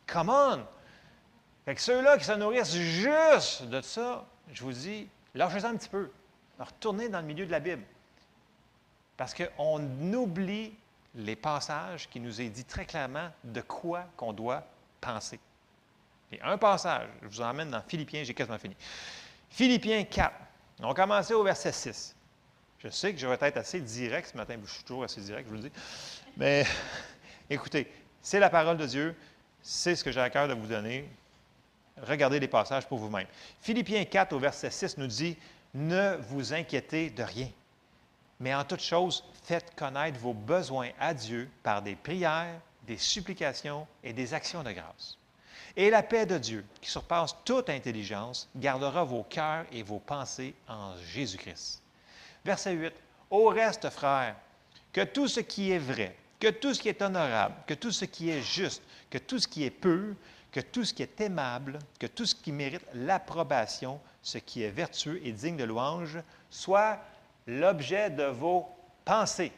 Come 0.06 0.30
on! 0.30 0.66
Fait 1.64 1.74
que 1.74 1.80
ceux-là 1.80 2.18
qui 2.18 2.24
se 2.24 2.32
nourrissent 2.32 2.74
juste 2.74 3.64
de 3.64 3.80
ça, 3.80 4.24
je 4.52 4.62
vous 4.62 4.72
dis, 4.72 5.08
lâchez-en 5.34 5.68
un 5.68 5.76
petit 5.76 5.88
peu. 5.88 6.10
Retournez 6.58 7.08
dans 7.08 7.20
le 7.20 7.26
milieu 7.26 7.46
de 7.46 7.50
la 7.50 7.60
Bible. 7.60 7.82
Parce 9.16 9.34
qu'on 9.34 9.80
oublie 10.12 10.74
les 11.14 11.36
passages 11.36 12.08
qui 12.08 12.20
nous 12.20 12.40
est 12.40 12.48
dit 12.48 12.64
très 12.64 12.86
clairement 12.86 13.30
de 13.44 13.60
quoi 13.60 14.04
qu'on 14.16 14.32
doit 14.32 14.64
penser. 15.00 15.40
Et 16.32 16.40
un 16.42 16.58
passage, 16.58 17.08
je 17.22 17.28
vous 17.28 17.40
emmène 17.40 17.70
dans 17.70 17.82
Philippiens, 17.82 18.22
j'ai 18.22 18.34
quasiment 18.34 18.58
fini. 18.58 18.76
Philippiens 19.50 20.04
4. 20.04 20.32
On 20.82 20.94
commencer 20.94 21.34
au 21.34 21.42
verset 21.42 21.72
6. 21.72 22.16
Je 22.78 22.88
sais 22.88 23.12
que 23.12 23.18
je 23.18 23.26
vais 23.26 23.36
être 23.40 23.58
assez 23.58 23.80
direct 23.80 24.30
ce 24.32 24.36
matin, 24.36 24.56
je 24.64 24.70
suis 24.70 24.84
toujours 24.84 25.04
assez 25.04 25.20
direct, 25.20 25.46
je 25.46 25.54
vous 25.54 25.62
le 25.62 25.68
dis. 25.68 25.74
Mais 26.36 26.64
écoutez, 27.50 27.92
c'est 28.22 28.38
la 28.38 28.48
parole 28.48 28.78
de 28.78 28.86
Dieu, 28.86 29.14
c'est 29.60 29.94
ce 29.94 30.02
que 30.02 30.12
j'ai 30.12 30.20
à 30.20 30.30
cœur 30.30 30.48
de 30.48 30.54
vous 30.54 30.66
donner. 30.66 31.06
Regardez 32.02 32.40
les 32.40 32.48
passages 32.48 32.86
pour 32.86 32.98
vous-même. 32.98 33.26
Philippiens 33.60 34.04
4 34.04 34.32
au 34.32 34.38
verset 34.38 34.70
6 34.70 34.98
nous 34.98 35.06
dit, 35.06 35.36
Ne 35.74 36.16
vous 36.28 36.52
inquiétez 36.52 37.10
de 37.10 37.22
rien, 37.22 37.48
mais 38.38 38.54
en 38.54 38.64
toute 38.64 38.80
chose, 38.80 39.24
faites 39.44 39.74
connaître 39.74 40.18
vos 40.18 40.32
besoins 40.32 40.90
à 40.98 41.12
Dieu 41.12 41.48
par 41.62 41.82
des 41.82 41.94
prières, 41.94 42.60
des 42.86 42.96
supplications 42.96 43.86
et 44.02 44.12
des 44.12 44.32
actions 44.32 44.62
de 44.62 44.72
grâce. 44.72 45.18
Et 45.76 45.90
la 45.90 46.02
paix 46.02 46.26
de 46.26 46.38
Dieu, 46.38 46.64
qui 46.80 46.90
surpasse 46.90 47.36
toute 47.44 47.70
intelligence, 47.70 48.48
gardera 48.56 49.04
vos 49.04 49.22
cœurs 49.22 49.66
et 49.70 49.82
vos 49.82 49.98
pensées 49.98 50.54
en 50.66 50.94
Jésus-Christ. 51.12 51.82
Verset 52.44 52.72
8. 52.72 52.92
Au 53.30 53.48
reste, 53.48 53.88
frères, 53.90 54.34
que 54.92 55.04
tout 55.04 55.28
ce 55.28 55.40
qui 55.40 55.70
est 55.70 55.78
vrai, 55.78 56.16
que 56.40 56.48
tout 56.48 56.74
ce 56.74 56.80
qui 56.80 56.88
est 56.88 57.02
honorable, 57.02 57.54
que 57.66 57.74
tout 57.74 57.92
ce 57.92 58.04
qui 58.04 58.30
est 58.30 58.42
juste, 58.42 58.82
que 59.10 59.18
tout 59.18 59.38
ce 59.38 59.46
qui 59.46 59.64
est 59.64 59.70
pur, 59.70 60.16
que 60.52 60.60
tout 60.60 60.84
ce 60.84 60.92
qui 60.92 61.02
est 61.02 61.20
aimable, 61.20 61.78
que 61.98 62.06
tout 62.06 62.26
ce 62.26 62.34
qui 62.34 62.52
mérite 62.52 62.84
l'approbation, 62.94 64.00
ce 64.22 64.38
qui 64.38 64.62
est 64.62 64.70
vertueux 64.70 65.20
et 65.24 65.32
digne 65.32 65.56
de 65.56 65.64
louange, 65.64 66.18
soit 66.50 66.98
l'objet 67.46 68.10
de 68.10 68.24
vos 68.24 68.68
pensées. 69.04 69.52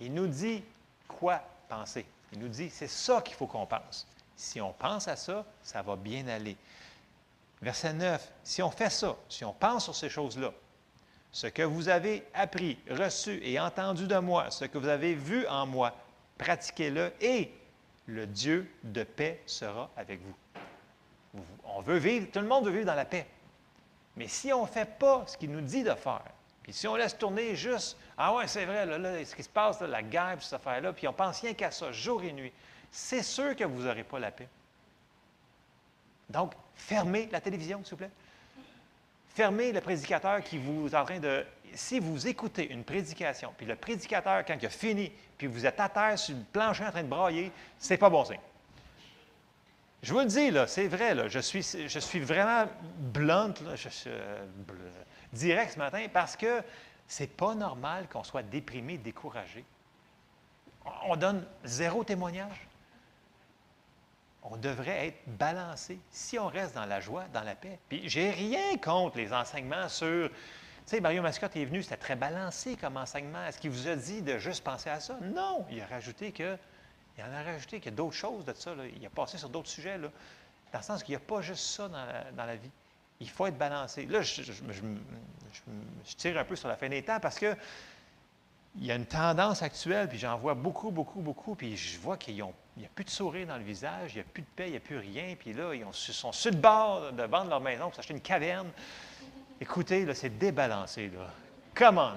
Il 0.00 0.12
nous 0.12 0.26
dit 0.26 0.62
quoi 1.06 1.42
penser? 1.68 2.04
Il 2.32 2.40
nous 2.40 2.48
dit, 2.48 2.68
c'est 2.70 2.88
ça 2.88 3.22
qu'il 3.22 3.36
faut 3.36 3.46
qu'on 3.46 3.66
pense. 3.66 4.06
Si 4.36 4.60
on 4.60 4.72
pense 4.72 5.06
à 5.06 5.16
ça, 5.16 5.44
ça 5.62 5.82
va 5.82 5.94
bien 5.94 6.26
aller. 6.26 6.56
Verset 7.62 7.92
9, 7.92 8.32
si 8.42 8.62
on 8.62 8.70
fait 8.70 8.90
ça, 8.90 9.16
si 9.28 9.44
on 9.44 9.52
pense 9.52 9.84
sur 9.84 9.94
ces 9.94 10.08
choses-là, 10.08 10.52
ce 11.30 11.46
que 11.46 11.62
vous 11.62 11.88
avez 11.88 12.24
appris, 12.34 12.78
reçu 12.90 13.40
et 13.42 13.58
entendu 13.58 14.06
de 14.06 14.18
moi, 14.18 14.50
ce 14.50 14.64
que 14.64 14.78
vous 14.78 14.88
avez 14.88 15.14
vu 15.14 15.46
en 15.46 15.66
moi, 15.66 15.94
pratiquez-le 16.38 17.12
et 17.20 17.52
le 18.06 18.26
Dieu 18.26 18.70
de 18.82 19.02
paix 19.04 19.42
sera 19.46 19.90
avec 19.96 20.20
vous. 20.20 21.42
On 21.64 21.80
veut 21.80 21.96
vivre, 21.96 22.28
tout 22.32 22.40
le 22.40 22.46
monde 22.46 22.66
veut 22.66 22.72
vivre 22.72 22.86
dans 22.86 22.94
la 22.94 23.04
paix. 23.04 23.26
Mais 24.16 24.28
si 24.28 24.52
on 24.52 24.62
ne 24.62 24.68
fait 24.68 24.98
pas 24.98 25.24
ce 25.26 25.36
qu'il 25.36 25.50
nous 25.50 25.60
dit 25.60 25.82
de 25.82 25.94
faire, 25.94 26.24
puis 26.62 26.72
si 26.72 26.86
on 26.86 26.96
laisse 26.96 27.18
tourner 27.18 27.56
juste, 27.56 27.96
ah 28.16 28.34
ouais, 28.34 28.46
c'est 28.46 28.64
vrai, 28.64 28.86
là, 28.86 29.24
ce 29.24 29.34
qui 29.34 29.42
se 29.42 29.48
passe, 29.48 29.80
la 29.80 30.02
guerre, 30.02 30.36
puis 30.36 30.44
cette 30.44 30.54
affaire-là, 30.54 30.92
puis 30.92 31.06
on 31.08 31.12
pense 31.12 31.40
rien 31.40 31.52
qu'à 31.52 31.70
ça, 31.70 31.92
jour 31.92 32.22
et 32.22 32.32
nuit, 32.32 32.52
c'est 32.90 33.22
sûr 33.22 33.56
que 33.56 33.64
vous 33.64 33.82
n'aurez 33.82 34.04
pas 34.04 34.18
la 34.18 34.30
paix. 34.30 34.48
Donc, 36.30 36.52
fermez 36.74 37.28
la 37.30 37.40
télévision, 37.40 37.82
s'il 37.84 37.90
vous 37.90 37.96
plaît. 37.98 38.10
Fermez 39.28 39.72
le 39.72 39.80
prédicateur 39.80 40.42
qui 40.42 40.58
vous 40.58 40.88
est 40.88 40.94
en 40.94 41.04
train 41.04 41.18
de. 41.18 41.44
Si 41.74 41.98
vous 41.98 42.26
écoutez 42.26 42.70
une 42.70 42.84
prédication, 42.84 43.52
puis 43.56 43.66
le 43.66 43.76
prédicateur, 43.76 44.44
quand 44.44 44.56
il 44.60 44.66
a 44.66 44.70
fini, 44.70 45.12
puis 45.36 45.46
vous 45.46 45.66
êtes 45.66 45.80
à 45.80 45.88
terre 45.88 46.18
sur 46.18 46.34
le 46.34 46.42
plancher 46.52 46.84
en 46.84 46.90
train 46.90 47.02
de 47.02 47.08
brailler, 47.08 47.52
c'est 47.78 47.96
pas 47.96 48.10
bon 48.10 48.24
signe. 48.24 48.40
Je 50.02 50.12
vous 50.12 50.20
le 50.20 50.26
dis, 50.26 50.50
là, 50.50 50.66
c'est 50.66 50.86
vrai, 50.86 51.14
là, 51.14 51.28
je, 51.28 51.38
suis, 51.38 51.62
je 51.62 51.98
suis 51.98 52.20
vraiment 52.20 52.66
blunt, 52.98 53.54
là, 53.64 53.74
je, 53.74 53.88
euh, 54.06 54.44
direct 55.32 55.72
ce 55.72 55.78
matin, 55.78 56.06
parce 56.12 56.36
que 56.36 56.62
c'est 57.08 57.34
pas 57.34 57.54
normal 57.54 58.06
qu'on 58.08 58.22
soit 58.22 58.42
déprimé, 58.42 58.98
découragé. 58.98 59.64
On 61.06 61.16
donne 61.16 61.46
zéro 61.64 62.04
témoignage. 62.04 62.68
On 64.42 64.56
devrait 64.58 65.08
être 65.08 65.22
balancé 65.26 65.98
si 66.10 66.38
on 66.38 66.48
reste 66.48 66.74
dans 66.74 66.84
la 66.84 67.00
joie, 67.00 67.24
dans 67.32 67.42
la 67.42 67.54
paix. 67.54 67.78
Puis 67.88 68.06
j'ai 68.08 68.30
rien 68.30 68.76
contre 68.76 69.16
les 69.16 69.32
enseignements 69.32 69.88
sur. 69.88 70.30
Tu 70.86 70.90
sais, 70.90 71.00
Mario 71.00 71.22
Mascotte 71.22 71.56
est 71.56 71.64
venu, 71.64 71.82
c'était 71.82 71.96
très 71.96 72.16
balancé 72.16 72.76
comme 72.76 72.98
enseignement. 72.98 73.44
Est-ce 73.46 73.58
qu'il 73.58 73.70
vous 73.70 73.88
a 73.88 73.96
dit 73.96 74.20
de 74.20 74.38
juste 74.38 74.62
penser 74.62 74.90
à 74.90 75.00
ça? 75.00 75.16
Non! 75.22 75.64
Il 75.70 75.80
a 75.80 75.86
rajouté 75.86 76.30
que. 76.30 76.58
Il 77.16 77.24
en 77.24 77.32
a 77.32 77.42
rajouté 77.42 77.78
qu'il 77.78 77.90
y 77.90 77.94
a 77.94 77.96
d'autres 77.96 78.16
choses 78.16 78.44
de 78.44 78.52
ça. 78.52 78.74
Il 78.94 79.06
a 79.06 79.08
passé 79.10 79.38
sur 79.38 79.48
d'autres 79.48 79.68
sujets. 79.68 79.98
Dans 79.98 80.10
le 80.78 80.82
sens 80.82 81.02
qu'il 81.02 81.12
n'y 81.12 81.16
a 81.16 81.20
pas 81.20 81.40
juste 81.40 81.64
ça 81.64 81.88
dans 81.88 82.44
la, 82.44 82.56
vie. 82.56 82.70
Il 83.20 83.30
faut 83.30 83.46
être 83.46 83.56
balancé. 83.56 84.04
Là, 84.06 84.20
je, 84.20 84.42
je, 84.42 84.52
tire 86.16 86.36
un 86.36 86.44
peu 86.44 86.56
sur 86.56 86.68
la 86.68 86.76
fin 86.76 86.88
des 86.88 87.02
temps 87.02 87.20
parce 87.20 87.38
que 87.38 87.56
il 88.76 88.84
y 88.84 88.90
a 88.90 88.96
une 88.96 89.06
tendance 89.06 89.62
actuelle, 89.62 90.08
puis 90.08 90.18
j'en 90.18 90.36
vois 90.36 90.54
beaucoup, 90.54 90.90
beaucoup, 90.90 91.20
beaucoup, 91.20 91.54
puis 91.54 91.76
je 91.76 91.98
vois 91.98 92.16
qu'il 92.16 92.34
n'y 92.34 92.42
a 92.42 92.88
plus 92.94 93.04
de 93.04 93.10
sourire 93.10 93.46
dans 93.46 93.56
le 93.56 93.62
visage, 93.62 94.12
il 94.14 94.16
n'y 94.16 94.20
a 94.22 94.24
plus 94.24 94.42
de 94.42 94.48
paix, 94.56 94.66
il 94.66 94.72
n'y 94.72 94.76
a 94.76 94.80
plus 94.80 94.98
rien, 94.98 95.36
puis 95.38 95.52
là, 95.52 95.72
ils 95.74 95.84
sont 95.92 96.32
sur 96.32 96.50
le 96.50 96.56
bord 96.56 97.12
de 97.12 97.22
vendre 97.22 97.50
leur 97.50 97.60
maison 97.60 97.84
pour 97.84 97.94
s'acheter 97.94 98.14
une 98.14 98.20
caverne. 98.20 98.68
Écoutez, 99.64 100.04
là, 100.04 100.14
c'est 100.14 100.36
débalancé, 100.36 101.08
là. 101.08 101.26
Come 101.74 101.96
on, 101.96 102.12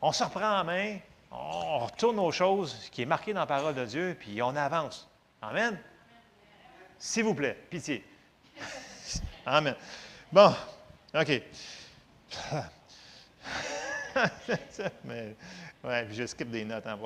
On 0.00 0.12
se 0.12 0.22
reprend 0.22 0.60
en 0.60 0.62
main, 0.62 0.98
on 1.32 1.80
retourne 1.80 2.20
aux 2.20 2.30
choses, 2.30 2.88
qui 2.92 3.02
est 3.02 3.06
marqué 3.06 3.32
dans 3.32 3.40
la 3.40 3.46
parole 3.46 3.74
de 3.74 3.84
Dieu, 3.84 4.16
puis 4.16 4.40
on 4.40 4.54
avance. 4.54 5.08
Amen? 5.42 5.76
S'il 7.00 7.24
vous 7.24 7.34
plaît, 7.34 7.58
pitié. 7.68 8.04
Amen. 9.46 9.74
Bon, 10.30 10.54
OK. 11.12 11.42
Mais, 15.04 15.34
ouais, 15.82 16.04
puis 16.04 16.14
je 16.14 16.26
skip 16.26 16.48
des 16.48 16.64
notes 16.64 16.86
en. 16.86 16.96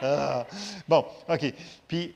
Ah. 0.00 0.46
bon, 0.88 1.04
OK. 1.28 1.52
Puis, 1.86 2.14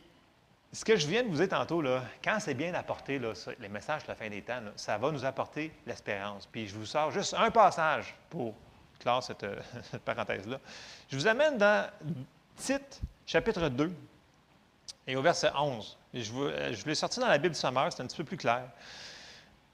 ce 0.75 0.85
que 0.85 0.97
je 0.97 1.07
viens 1.07 1.23
de 1.23 1.29
vous 1.29 1.37
dire 1.37 1.49
tantôt, 1.49 1.81
là, 1.81 2.03
quand 2.23 2.39
c'est 2.41 2.55
bien 2.55 2.75
apporté, 2.75 3.21
les 3.61 3.69
messages 3.69 4.03
de 4.03 4.09
la 4.09 4.15
fin 4.15 4.29
des 4.29 4.43
temps, 4.43 4.61
ça 4.75 4.99
va 4.99 5.11
nous 5.11 5.25
apporter 5.25 5.73
l'espérance. 5.87 6.47
Puis, 6.47 6.67
je 6.67 6.75
vous 6.75 6.85
sors 6.85 7.11
juste 7.13 7.35
un 7.35 7.51
passage 7.51 8.15
pour 8.29 8.55
clore 8.99 9.23
cette, 9.23 9.47
cette 9.91 10.03
parenthèse-là. 10.03 10.59
Je 11.09 11.17
vous 11.17 11.27
amène 11.27 11.57
dans 11.57 11.89
Tite, 12.57 13.01
chapitre 13.25 13.69
2, 13.69 13.93
et 15.07 15.17
au 15.17 15.23
verset 15.23 15.51
11. 15.55 15.97
je, 16.13 16.33
vous, 16.33 16.49
l'ai 16.87 16.95
sorti 16.95 17.21
dans 17.21 17.29
la 17.29 17.39
Bible 17.39 17.55
du 17.55 17.61
Sommeur, 17.61 17.93
c'est 17.93 18.03
un 18.03 18.07
petit 18.07 18.17
peu 18.17 18.25
plus 18.25 18.37
clair. 18.37 18.65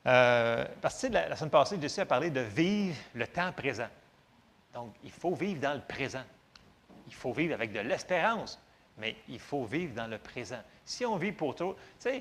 Euh, 0.07 0.65
parce 0.81 1.01
que 1.01 1.13
la, 1.13 1.37
semaine 1.37 1.51
passée, 1.51 1.79
Jessie 1.81 2.01
a 2.01 2.07
parlé 2.07 2.31
de 2.31 2.41
vivre 2.41 2.97
le 3.15 3.27
temps 3.27 3.53
présent. 3.53 3.89
Donc, 4.75 4.95
il 5.05 5.11
faut 5.11 5.35
vivre 5.35 5.61
dans 5.61 5.75
le 5.75 5.81
présent. 5.81 6.25
Il 7.07 7.15
faut 7.15 7.33
vivre 7.33 7.55
avec 7.55 7.73
de 7.73 7.81
l'espérance, 7.81 8.61
mais 8.99 9.17
il 9.29 9.41
faut 9.41 9.65
vivre 9.65 9.95
dans 9.95 10.07
le 10.07 10.19
présent. 10.19 10.61
Si 10.91 11.07
on 11.07 11.17
vit 11.17 11.31
pour 11.31 11.55
tout, 11.55 11.75
tu 11.75 12.11
sais, 12.11 12.21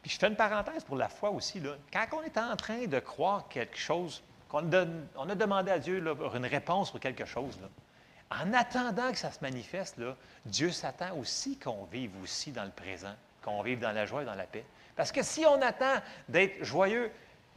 puis 0.00 0.12
je 0.12 0.16
fais 0.16 0.28
une 0.28 0.36
parenthèse 0.36 0.84
pour 0.84 0.94
la 0.94 1.08
foi 1.08 1.30
aussi, 1.30 1.58
là. 1.58 1.72
quand 1.92 2.06
on 2.12 2.22
est 2.22 2.38
en 2.38 2.54
train 2.54 2.86
de 2.86 3.00
croire 3.00 3.48
quelque 3.48 3.76
chose, 3.76 4.22
qu'on 4.48 4.70
on 5.16 5.28
a 5.28 5.34
demandé 5.34 5.72
à 5.72 5.80
Dieu 5.80 5.98
là, 5.98 6.14
une 6.36 6.46
réponse 6.46 6.92
pour 6.92 7.00
quelque 7.00 7.24
chose, 7.24 7.58
là, 7.60 7.66
en 8.30 8.52
attendant 8.52 9.10
que 9.10 9.18
ça 9.18 9.32
se 9.32 9.40
manifeste, 9.42 9.98
là, 9.98 10.14
Dieu 10.44 10.70
s'attend 10.70 11.16
aussi 11.16 11.58
qu'on 11.58 11.82
vive 11.86 12.12
aussi 12.22 12.52
dans 12.52 12.62
le 12.62 12.70
présent, 12.70 13.12
qu'on 13.42 13.60
vive 13.62 13.80
dans 13.80 13.90
la 13.90 14.06
joie 14.06 14.22
et 14.22 14.24
dans 14.24 14.36
la 14.36 14.46
paix. 14.46 14.64
Parce 14.94 15.10
que 15.10 15.24
si 15.24 15.44
on 15.44 15.60
attend 15.60 16.00
d'être 16.28 16.62
joyeux 16.62 17.10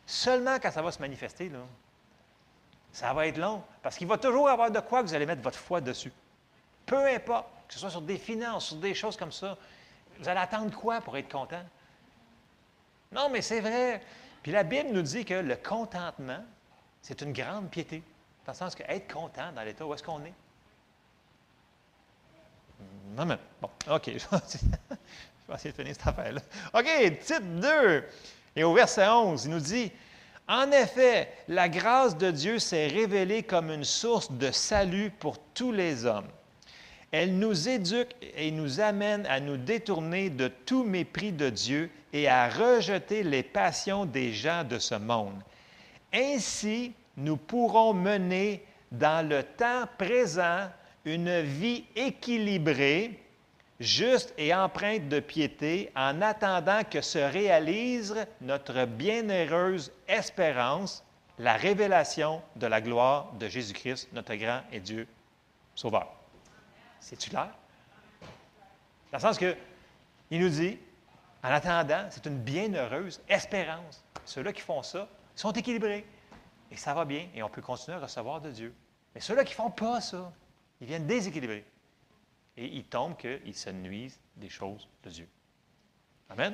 seulement 0.07 0.57
quand 0.59 0.71
ça 0.71 0.81
va 0.81 0.91
se 0.91 0.99
manifester, 0.99 1.49
là, 1.49 1.59
ça 2.91 3.13
va 3.13 3.27
être 3.27 3.37
long, 3.37 3.61
parce 3.83 3.97
qu'il 3.97 4.07
va 4.07 4.17
toujours 4.17 4.49
avoir 4.49 4.71
de 4.71 4.79
quoi 4.79 5.03
que 5.03 5.09
vous 5.09 5.13
allez 5.13 5.27
mettre 5.27 5.43
votre 5.43 5.59
foi 5.59 5.79
dessus. 5.79 6.11
Peu 6.87 7.05
importe, 7.05 7.45
que 7.67 7.75
ce 7.75 7.81
soit 7.81 7.91
sur 7.91 8.01
des 8.01 8.17
finances, 8.17 8.65
sur 8.65 8.77
des 8.77 8.95
choses 8.95 9.15
comme 9.15 9.31
ça, 9.31 9.55
vous 10.19 10.27
allez 10.27 10.39
attendre 10.39 10.75
quoi 10.75 11.01
pour 11.01 11.17
être 11.17 11.31
content? 11.31 11.63
Non, 13.11 13.29
mais 13.29 13.41
c'est 13.41 13.61
vrai. 13.61 14.01
Puis 14.43 14.51
la 14.51 14.63
Bible 14.63 14.89
nous 14.91 15.01
dit 15.01 15.25
que 15.25 15.33
le 15.33 15.55
contentement, 15.55 16.43
c'est 17.01 17.21
une 17.21 17.33
grande 17.33 17.69
piété. 17.69 18.03
Dans 18.45 18.51
le 18.51 18.57
sens 18.57 18.75
que 18.75 18.83
être 18.87 19.11
content 19.11 19.51
dans 19.53 19.63
l'état 19.63 19.85
où 19.85 19.93
est-ce 19.93 20.03
qu'on 20.03 20.23
est. 20.25 20.33
Non, 23.15 23.25
mais, 23.25 23.37
bon, 23.61 23.69
OK. 23.89 24.05
je 24.09 24.11
vais 24.11 25.55
essayer 25.55 25.71
de 25.71 25.75
finir 25.75 25.95
cette 25.95 26.07
affaire-là. 26.07 26.41
OK, 26.73 27.19
titre 27.19 27.41
2. 27.41 28.05
Et 28.55 28.63
au 28.63 28.73
verset 28.73 29.07
11, 29.07 29.45
il 29.45 29.51
nous 29.51 29.59
dit 29.59 29.91
en 30.49 30.71
effet, 30.71 31.31
la 31.47 31.69
grâce 31.69 32.17
de 32.17 32.31
Dieu 32.31 32.57
s'est 32.57 32.87
révélée 32.87 33.43
comme 33.43 33.69
une 33.69 33.83
source 33.83 34.31
de 34.31 34.49
salut 34.49 35.11
pour 35.11 35.37
tous 35.53 35.71
les 35.71 36.05
hommes. 36.05 36.27
Elle 37.11 37.37
nous 37.39 37.67
éduque 37.67 38.15
et 38.37 38.51
nous 38.51 38.79
amène 38.79 39.25
à 39.25 39.39
nous 39.39 39.57
détourner 39.57 40.29
de 40.29 40.47
tout 40.47 40.83
mépris 40.83 41.31
de 41.31 41.49
Dieu 41.49 41.89
et 42.13 42.27
à 42.27 42.49
rejeter 42.49 43.23
les 43.23 43.43
passions 43.43 44.05
des 44.05 44.31
gens 44.31 44.63
de 44.63 44.77
ce 44.77 44.95
monde. 44.95 45.41
Ainsi, 46.13 46.93
nous 47.17 47.37
pourrons 47.37 47.93
mener 47.93 48.63
dans 48.91 49.27
le 49.27 49.43
temps 49.43 49.85
présent 49.97 50.69
une 51.05 51.41
vie 51.41 51.85
équilibrée, 51.95 53.19
juste 53.79 54.33
et 54.37 54.53
empreinte 54.53 55.09
de 55.09 55.19
piété, 55.19 55.91
en 55.95 56.21
attendant 56.21 56.83
que 56.83 57.01
se 57.01 57.19
réalise 57.19 58.15
notre 58.41 58.85
bienheureuse 58.85 59.91
espérance, 60.07 61.03
la 61.39 61.53
révélation 61.53 62.41
de 62.55 62.67
la 62.67 62.81
gloire 62.81 63.31
de 63.39 63.47
Jésus-Christ, 63.47 64.09
notre 64.13 64.35
grand 64.35 64.61
et 64.71 64.79
Dieu 64.79 65.07
Sauveur. 65.73 66.18
C'est-tu 66.99 67.29
clair? 67.29 67.49
Dans 69.11 69.17
le 69.17 69.19
sens 69.19 69.37
que, 69.37 69.55
il 70.29 70.41
nous 70.41 70.49
dit, 70.49 70.77
en 71.43 71.49
attendant, 71.49 72.07
c'est 72.09 72.25
une 72.25 72.39
bienheureuse 72.39 73.21
espérance. 73.27 74.03
Ceux-là 74.25 74.53
qui 74.53 74.61
font 74.61 74.83
ça 74.83 75.07
sont 75.35 75.51
équilibrés. 75.51 76.05
Et 76.71 76.77
ça 76.77 76.93
va 76.93 77.05
bien, 77.05 77.27
et 77.33 77.41
on 77.41 77.49
peut 77.49 77.61
continuer 77.61 77.97
à 77.97 78.01
recevoir 78.01 78.41
de 78.41 78.51
Dieu. 78.51 78.73
Mais 79.15 79.21
ceux-là 79.21 79.43
qui 79.43 79.53
ne 79.53 79.55
font 79.55 79.71
pas 79.71 80.01
ça, 80.01 80.31
ils 80.81 80.87
viennent 80.87 81.07
déséquilibrer 81.07 81.65
et 82.59 82.65
il 82.65 82.83
tombe 82.83 83.15
qu'ils 83.15 83.55
se 83.55 83.69
nuisent 83.69 84.19
des 84.35 84.49
choses 84.49 84.87
de 85.03 85.09
Dieu. 85.09 85.27
Amen. 86.29 86.53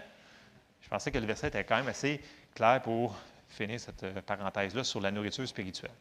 Je 0.82 0.88
pensais 0.88 1.12
que 1.12 1.18
le 1.18 1.26
verset 1.26 1.48
était 1.48 1.64
quand 1.64 1.78
même 1.78 1.88
assez 1.88 2.22
clair 2.54 2.82
pour 2.82 3.16
finir 3.50 3.80
cette 3.80 4.04
euh, 4.04 4.22
parenthèse-là 4.22 4.84
sur 4.84 5.02
la 5.02 5.12
nourriture 5.12 5.48
spirituelle. 5.48 5.92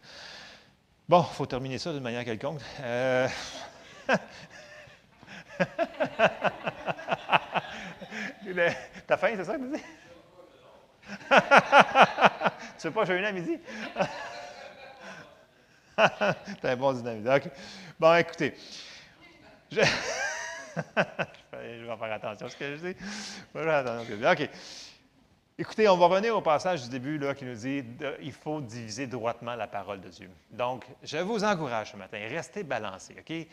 Bon, 1.08 1.24
il 1.28 1.34
faut 1.34 1.46
terminer 1.46 1.78
ça 1.78 1.92
d'une 1.92 2.02
manière 2.02 2.24
quelconque. 2.24 2.60
Euh... 2.80 3.28
T'as 9.06 9.16
faim, 9.16 9.32
c'est 9.36 9.44
ça 9.44 9.56
que 9.56 9.62
tu 9.62 9.70
dis? 9.76 9.82
tu 12.78 12.88
veux 12.88 12.92
pas 12.92 13.04
jeûner 13.04 13.26
à 13.26 13.32
midi? 13.32 13.58
T'as 15.96 16.34
un 16.64 16.76
bon 16.76 16.92
dynamisme. 16.92 17.50
Bon, 17.98 18.14
écoutez, 18.16 18.54
je... 19.70 19.80
vais 19.80 19.86
faire 21.96 22.12
attention 22.12 22.46
à 22.46 22.50
ce 22.50 22.56
que 22.56 22.76
je 22.76 22.80
dis. 22.80 22.96
OK. 24.26 24.50
Écoutez, 25.56 25.88
on 25.88 25.96
va 25.96 26.06
revenir 26.06 26.36
au 26.36 26.40
passage 26.40 26.82
du 26.82 26.88
début 26.88 27.16
là, 27.16 27.32
qui 27.32 27.44
nous 27.44 27.54
dit 27.54 27.84
qu'il 28.18 28.32
faut 28.32 28.60
diviser 28.60 29.06
droitement 29.06 29.54
la 29.54 29.68
parole 29.68 30.00
de 30.00 30.08
Dieu. 30.08 30.28
Donc, 30.50 30.84
je 31.02 31.18
vous 31.18 31.44
encourage 31.44 31.92
ce 31.92 31.96
matin, 31.96 32.18
restez 32.28 32.64
balancés, 32.64 33.14
OK? 33.18 33.46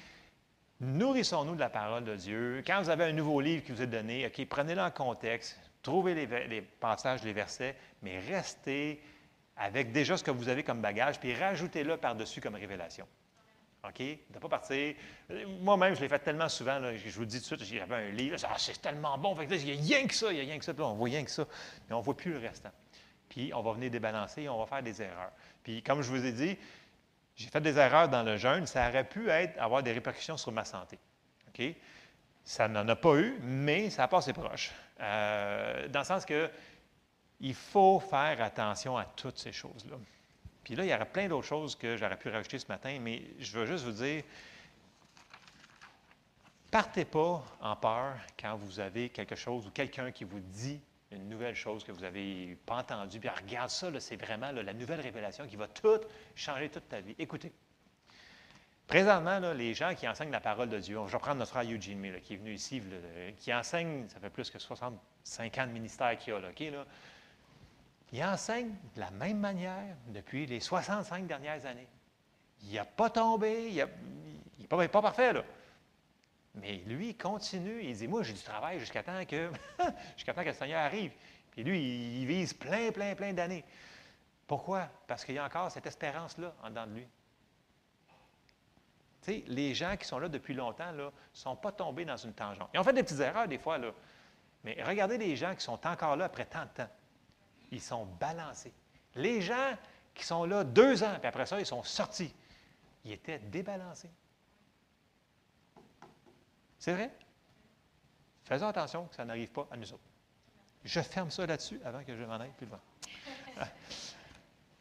Nourrissons-nous 0.82 1.54
de 1.54 1.60
la 1.60 1.70
parole 1.70 2.04
de 2.04 2.16
Dieu. 2.16 2.64
Quand 2.66 2.82
vous 2.82 2.90
avez 2.90 3.04
un 3.04 3.12
nouveau 3.12 3.40
livre 3.40 3.64
qui 3.64 3.72
vous 3.72 3.84
est 3.84 3.88
donné, 3.88 4.26
OK, 4.26 4.44
prenez-le 4.48 4.82
en 4.82 4.90
contexte, 4.90 5.60
trouvez 5.84 6.16
les, 6.16 6.62
passages, 6.62 7.22
les 7.22 7.34
versets, 7.34 7.76
mais 8.02 8.18
restez 8.18 9.00
avec 9.56 9.92
déjà 9.92 10.18
ce 10.18 10.24
que 10.24 10.32
vous 10.32 10.50
avez 10.50 10.64
comme 10.64 10.82
bagage, 10.82 11.20
puis 11.20 11.36
rajoutez-le 11.36 11.98
par-dessus 11.98 12.42
comme 12.42 12.56
révélation. 12.56 13.06
OK? 13.88 14.00
Ne 14.00 14.40
pas 14.40 14.50
partir. 14.50 14.96
Moi-même, 15.62 15.94
je 15.94 16.02
l'ai 16.02 16.10
fait 16.10 16.18
tellement 16.18 16.50
souvent, 16.50 16.82
je 16.96 17.10
vous 17.12 17.26
dis 17.26 17.40
tout 17.44 17.56
de 17.56 17.64
suite, 17.64 17.78
j'avais 17.78 18.08
un 18.08 18.10
livre, 18.10 18.38
ah, 18.44 18.56
c'est 18.58 18.82
tellement 18.82 19.20
bon, 19.20 19.38
il 19.40 19.64
n'y 19.64 19.74
a 19.74 19.76
rien 19.76 20.08
que 20.08 20.16
ça, 20.16 20.32
il 20.32 20.36
n'y 20.38 20.42
a 20.42 20.46
rien 20.46 20.58
que 20.58 20.66
ça, 20.66 20.74
puis 20.74 20.82
là, 20.82 20.90
on 20.90 20.96
voit 20.96 21.10
rien 21.10 21.24
que 21.24 21.32
ça, 21.32 21.46
mais 21.88 21.94
on 21.94 22.00
ne 22.00 22.04
voit 22.04 22.18
plus 22.18 22.32
le 22.32 22.40
restant. 22.40 22.72
Puis 23.30 23.54
on 23.54 23.62
va 23.62 23.74
venir 23.74 23.92
débalancer, 23.92 24.50
on 24.50 24.58
va 24.58 24.66
faire 24.66 24.82
des 24.82 25.00
erreurs. 25.00 25.32
Puis 25.64 25.84
comme 25.84 26.02
je 26.02 26.10
vous 26.10 26.26
ai 26.26 26.32
dit, 26.32 26.58
j'ai 27.42 27.50
fait 27.50 27.62
des 27.62 27.78
erreurs 27.78 28.08
dans 28.08 28.24
le 28.24 28.38
jeûne, 28.38 28.66
ça 28.68 28.88
aurait 28.88 29.08
pu 29.08 29.30
être, 29.30 29.60
avoir 29.60 29.82
des 29.82 29.92
répercussions 29.92 30.38
sur 30.38 30.52
ma 30.52 30.64
santé. 30.64 31.00
OK? 31.48 31.76
Ça 32.44 32.68
n'en 32.68 32.88
a 32.88 32.96
pas 32.96 33.16
eu, 33.16 33.40
mais 33.42 33.90
ça 33.90 34.04
a 34.04 34.08
passé 34.08 34.34
proche. 34.34 34.72
Euh, 35.00 35.88
dans 35.88 36.00
le 36.00 36.06
sens 36.06 36.26
que 36.26 36.50
il 37.40 37.56
faut 37.56 38.00
faire 38.00 38.40
attention 38.42 38.98
à 38.98 39.06
toutes 39.06 39.40
ces 39.40 39.52
choses-là. 39.52 39.96
Puis 40.64 40.76
là, 40.76 40.86
il 40.86 40.92
y 40.92 40.94
aurait 40.94 41.06
plein 41.06 41.28
d'autres 41.28 41.48
choses 41.48 41.76
que 41.76 41.98
j'aurais 41.98 42.18
pu 42.18 42.30
rajouter 42.30 42.60
ce 42.60 42.68
matin, 42.68 43.00
mais 43.02 43.24
je 43.40 43.58
veux 43.58 43.66
juste 43.66 43.84
vous 43.84 43.92
dire, 43.92 44.24
partez 46.70 47.04
pas 47.04 47.44
en 47.60 47.76
peur 47.76 48.14
quand 48.40 48.56
vous 48.56 48.80
avez 48.80 49.10
quelque 49.10 49.36
chose 49.36 49.66
ou 49.66 49.72
quelqu'un 49.72 50.12
qui 50.12 50.24
vous 50.24 50.40
dit 50.40 50.80
une 51.12 51.28
nouvelle 51.28 51.56
chose 51.56 51.84
que 51.84 51.92
vous 51.92 52.02
n'avez 52.02 52.58
pas 52.66 52.78
entendue. 52.78 53.20
Puis 53.20 53.30
regarde 53.30 53.70
ça, 53.70 53.88
c'est 54.00 54.16
vraiment 54.16 54.52
la 54.52 54.74
nouvelle 54.74 55.02
révélation 55.02 55.46
qui 55.48 55.56
va 55.56 55.68
tout 55.68 56.00
changer 56.36 56.70
toute 56.70 56.88
ta 56.88 57.02
vie. 57.02 57.16
Écoutez, 57.20 57.52
présentement, 58.88 59.40
les 59.54 59.74
gens 59.74 59.94
qui 59.94 60.08
enseignent 60.08 60.32
la 60.32 60.40
parole 60.40 60.70
de 60.70 60.80
Dieu, 60.80 60.98
je 61.08 61.12
vais 61.12 61.20
prendre 61.20 61.38
notre 61.38 61.52
frère 61.52 61.70
Eugene 61.70 62.20
qui 62.22 62.34
est 62.34 62.38
venu 62.38 62.54
ici, 62.54 62.82
qui 63.38 63.54
enseigne, 63.54 64.08
ça 64.08 64.20
fait 64.20 64.30
plus 64.30 64.50
que 64.50 64.60
65 64.60 65.58
ans 65.58 65.68
de 65.68 65.72
ministère 65.72 66.18
qu'il 66.18 66.34
a, 66.34 66.86
il 68.14 68.24
enseigne 68.24 68.74
de 68.96 69.00
la 69.00 69.12
même 69.12 69.40
manière 69.40 69.96
depuis 70.08 70.46
les 70.46 70.60
65 70.60 71.28
dernières 71.28 71.66
années. 71.66 71.88
Il 72.64 72.74
n'a 72.74 72.86
pas 72.86 73.10
tombé, 73.10 73.70
il 73.70 73.76
n'est 74.60 74.68
pas, 74.68 74.88
pas, 74.88 75.02
parfait, 75.02 75.34
là. 75.34 75.44
Mais 76.56 76.78
lui, 76.86 77.10
il 77.10 77.18
continue, 77.18 77.84
il 77.84 77.96
dit 77.96 78.08
Moi, 78.08 78.24
j'ai 78.24 78.34
du 78.34 78.42
travail 78.42 78.80
jusqu'à 78.80 79.04
temps 79.04 79.26
que 79.26 79.52
temps 79.80 80.44
le 80.44 80.54
Seigneur 80.54 80.82
arrive. 80.82 81.12
Puis 81.52 81.64
lui, 81.64 82.22
il, 82.22 82.26
vise 82.26 82.54
plein, 82.54 82.92
plein, 82.92 83.16
plein 83.16 83.34
d'années. 83.34 83.64
Pourquoi? 84.48 84.90
Parce 85.08 85.24
qu'il 85.24 85.36
y 85.36 85.38
a 85.38 85.46
encore 85.46 85.72
cette 85.72 85.86
espérance-là 85.86 86.54
en 86.64 86.70
dedans 86.70 86.88
de 86.88 86.94
lui. 86.94 87.08
Tu 89.22 89.32
sais, 89.32 89.44
les 89.48 89.74
gens 89.74 89.96
qui 89.98 90.06
sont 90.06 90.20
là 90.20 90.28
depuis 90.28 90.54
longtemps 90.54 90.92
ne 90.92 91.10
sont 91.34 91.56
pas 91.56 91.72
tombés 91.72 92.06
dans 92.06 92.18
une 92.18 92.34
tangente. 92.34 92.70
Ils 92.74 92.80
ont 92.80 92.84
fait 92.84 92.94
des 92.94 93.04
petites 93.04 93.20
erreurs 93.20 93.48
des 93.48 93.60
fois, 93.60 93.78
là. 93.78 93.92
Mais 94.64 94.78
regardez 94.84 95.18
les 95.18 95.36
gens 95.36 95.56
qui 95.56 95.64
sont 95.64 95.86
encore 95.88 96.16
là 96.16 96.26
après 96.26 96.46
tant 96.46 96.64
de 96.64 96.70
temps 96.70 96.90
ils 97.72 97.82
sont 97.82 98.06
balancés. 98.20 98.74
Les 99.16 99.42
gens 99.42 99.76
qui 100.14 100.26
sont 100.26 100.46
là 100.46 100.64
deux 100.64 101.04
ans, 101.04 101.16
puis 101.20 101.28
après 101.28 101.46
ça, 101.46 101.60
ils 101.60 101.66
sont 101.66 101.84
sortis, 101.84 102.34
ils 103.06 103.14
étaient 103.14 103.40
débalancés. 103.40 104.12
C'est 106.82 106.94
vrai? 106.94 107.12
Faisons 108.44 108.68
attention 108.68 109.06
que 109.06 109.14
ça 109.14 109.24
n'arrive 109.24 109.52
pas 109.52 109.68
à 109.70 109.78
nous 109.78 109.94
autres. 109.94 110.02
Je 110.84 111.00
ferme 111.00 111.30
ça 111.30 111.46
là-dessus 111.46 111.80
avant 111.86 112.04
que 112.04 112.18
je 112.18 112.24
m'en 112.24 112.40
aille 112.40 112.54
plus 112.58 112.66
loin. 112.66 112.80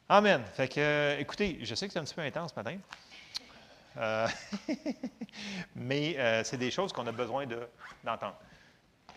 Amen. 0.08 0.42
Fait 0.54 0.66
que, 0.66 1.18
écoutez, 1.20 1.58
je 1.62 1.74
sais 1.74 1.86
que 1.86 1.92
c'est 1.92 1.98
un 1.98 2.04
petit 2.04 2.14
peu 2.14 2.22
intense 2.22 2.52
ce 2.52 2.56
matin. 2.56 2.78
Euh, 3.98 4.26
mais 5.74 6.18
euh, 6.18 6.42
c'est 6.42 6.56
des 6.56 6.70
choses 6.70 6.90
qu'on 6.90 7.06
a 7.06 7.12
besoin 7.12 7.44
d'entendre. 8.02 8.38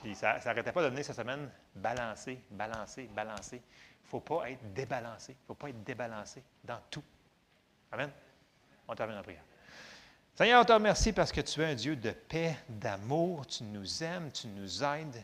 Puis 0.01 0.13
ça 0.13 0.39
n'arrêtait 0.43 0.73
pas 0.73 0.83
de 0.83 0.89
venir 0.89 1.05
cette 1.05 1.15
semaine 1.15 1.49
balancer, 1.73 2.37
balancer, 2.51 3.09
balancer. 3.15 3.61
Il 3.63 4.03
ne 4.03 4.09
faut 4.09 4.19
pas 4.19 4.51
être 4.51 4.73
débalancé. 4.73 5.31
Il 5.31 5.41
ne 5.43 5.47
faut 5.47 5.55
pas 5.55 5.69
être 5.69 5.83
débalancé 5.85 6.43
dans 6.65 6.81
tout. 6.91 7.03
Amen. 7.93 8.11
On 8.89 8.93
termine 8.93 9.17
en 9.19 9.23
prière. 9.23 9.43
Seigneur, 10.35 10.63
on 10.63 10.65
te 10.65 10.73
remercie 10.73 11.13
parce 11.13 11.31
que 11.31 11.41
tu 11.41 11.61
es 11.61 11.65
un 11.65 11.75
Dieu 11.75 11.95
de 11.95 12.09
paix, 12.09 12.57
d'amour. 12.67 13.45
Tu 13.45 13.63
nous 13.65 14.03
aimes, 14.03 14.31
tu 14.31 14.47
nous 14.47 14.83
aides. 14.83 15.23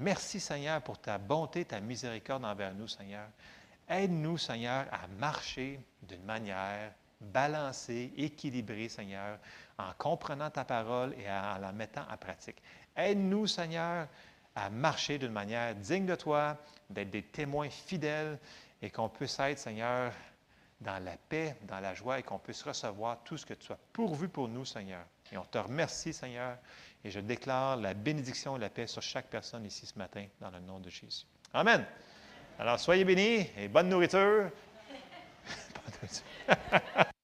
Merci, 0.00 0.40
Seigneur, 0.40 0.82
pour 0.82 0.98
ta 0.98 1.16
bonté, 1.16 1.64
ta 1.64 1.78
miséricorde 1.78 2.44
envers 2.44 2.74
nous, 2.74 2.88
Seigneur. 2.88 3.28
Aide-nous, 3.88 4.36
Seigneur, 4.36 4.86
à 4.90 5.06
marcher 5.16 5.78
d'une 6.02 6.24
manière 6.24 6.90
balancée, 7.20 8.12
équilibrée, 8.16 8.88
Seigneur, 8.88 9.38
en 9.78 9.92
comprenant 9.96 10.50
ta 10.50 10.64
parole 10.64 11.14
et 11.14 11.30
en 11.30 11.58
la 11.58 11.70
mettant 11.70 12.04
en 12.10 12.16
pratique. 12.16 12.60
Aide-nous, 12.96 13.46
Seigneur, 13.46 14.08
à 14.56 14.70
marcher 14.70 15.18
d'une 15.18 15.30
manière 15.30 15.72
digne 15.76 16.06
de 16.06 16.16
toi, 16.16 16.56
d'être 16.90 17.10
des 17.10 17.22
témoins 17.22 17.70
fidèles 17.70 18.36
et 18.82 18.90
qu'on 18.90 19.08
puisse 19.08 19.38
être, 19.38 19.60
Seigneur, 19.60 20.12
dans 20.80 21.02
la 21.04 21.16
paix, 21.16 21.56
dans 21.62 21.80
la 21.80 21.94
joie 21.94 22.18
et 22.18 22.22
qu'on 22.22 22.38
puisse 22.38 22.62
recevoir 22.62 23.18
tout 23.24 23.36
ce 23.36 23.44
que 23.44 23.54
tu 23.54 23.72
as 23.72 23.78
pourvu 23.92 24.28
pour 24.28 24.48
nous, 24.48 24.64
Seigneur. 24.64 25.04
Et 25.32 25.36
on 25.36 25.44
te 25.44 25.58
remercie, 25.58 26.12
Seigneur, 26.12 26.56
et 27.04 27.10
je 27.10 27.20
déclare 27.20 27.76
la 27.76 27.94
bénédiction 27.94 28.56
et 28.56 28.60
la 28.60 28.70
paix 28.70 28.86
sur 28.86 29.02
chaque 29.02 29.26
personne 29.26 29.64
ici 29.64 29.86
ce 29.86 29.98
matin, 29.98 30.26
dans 30.40 30.50
le 30.50 30.60
nom 30.60 30.78
de 30.78 30.90
Jésus. 30.90 31.26
Amen. 31.52 31.84
Alors, 32.58 32.78
soyez 32.78 33.04
bénis 33.04 33.46
et 33.56 33.68
bonne 33.68 33.88
nourriture. 33.88 34.50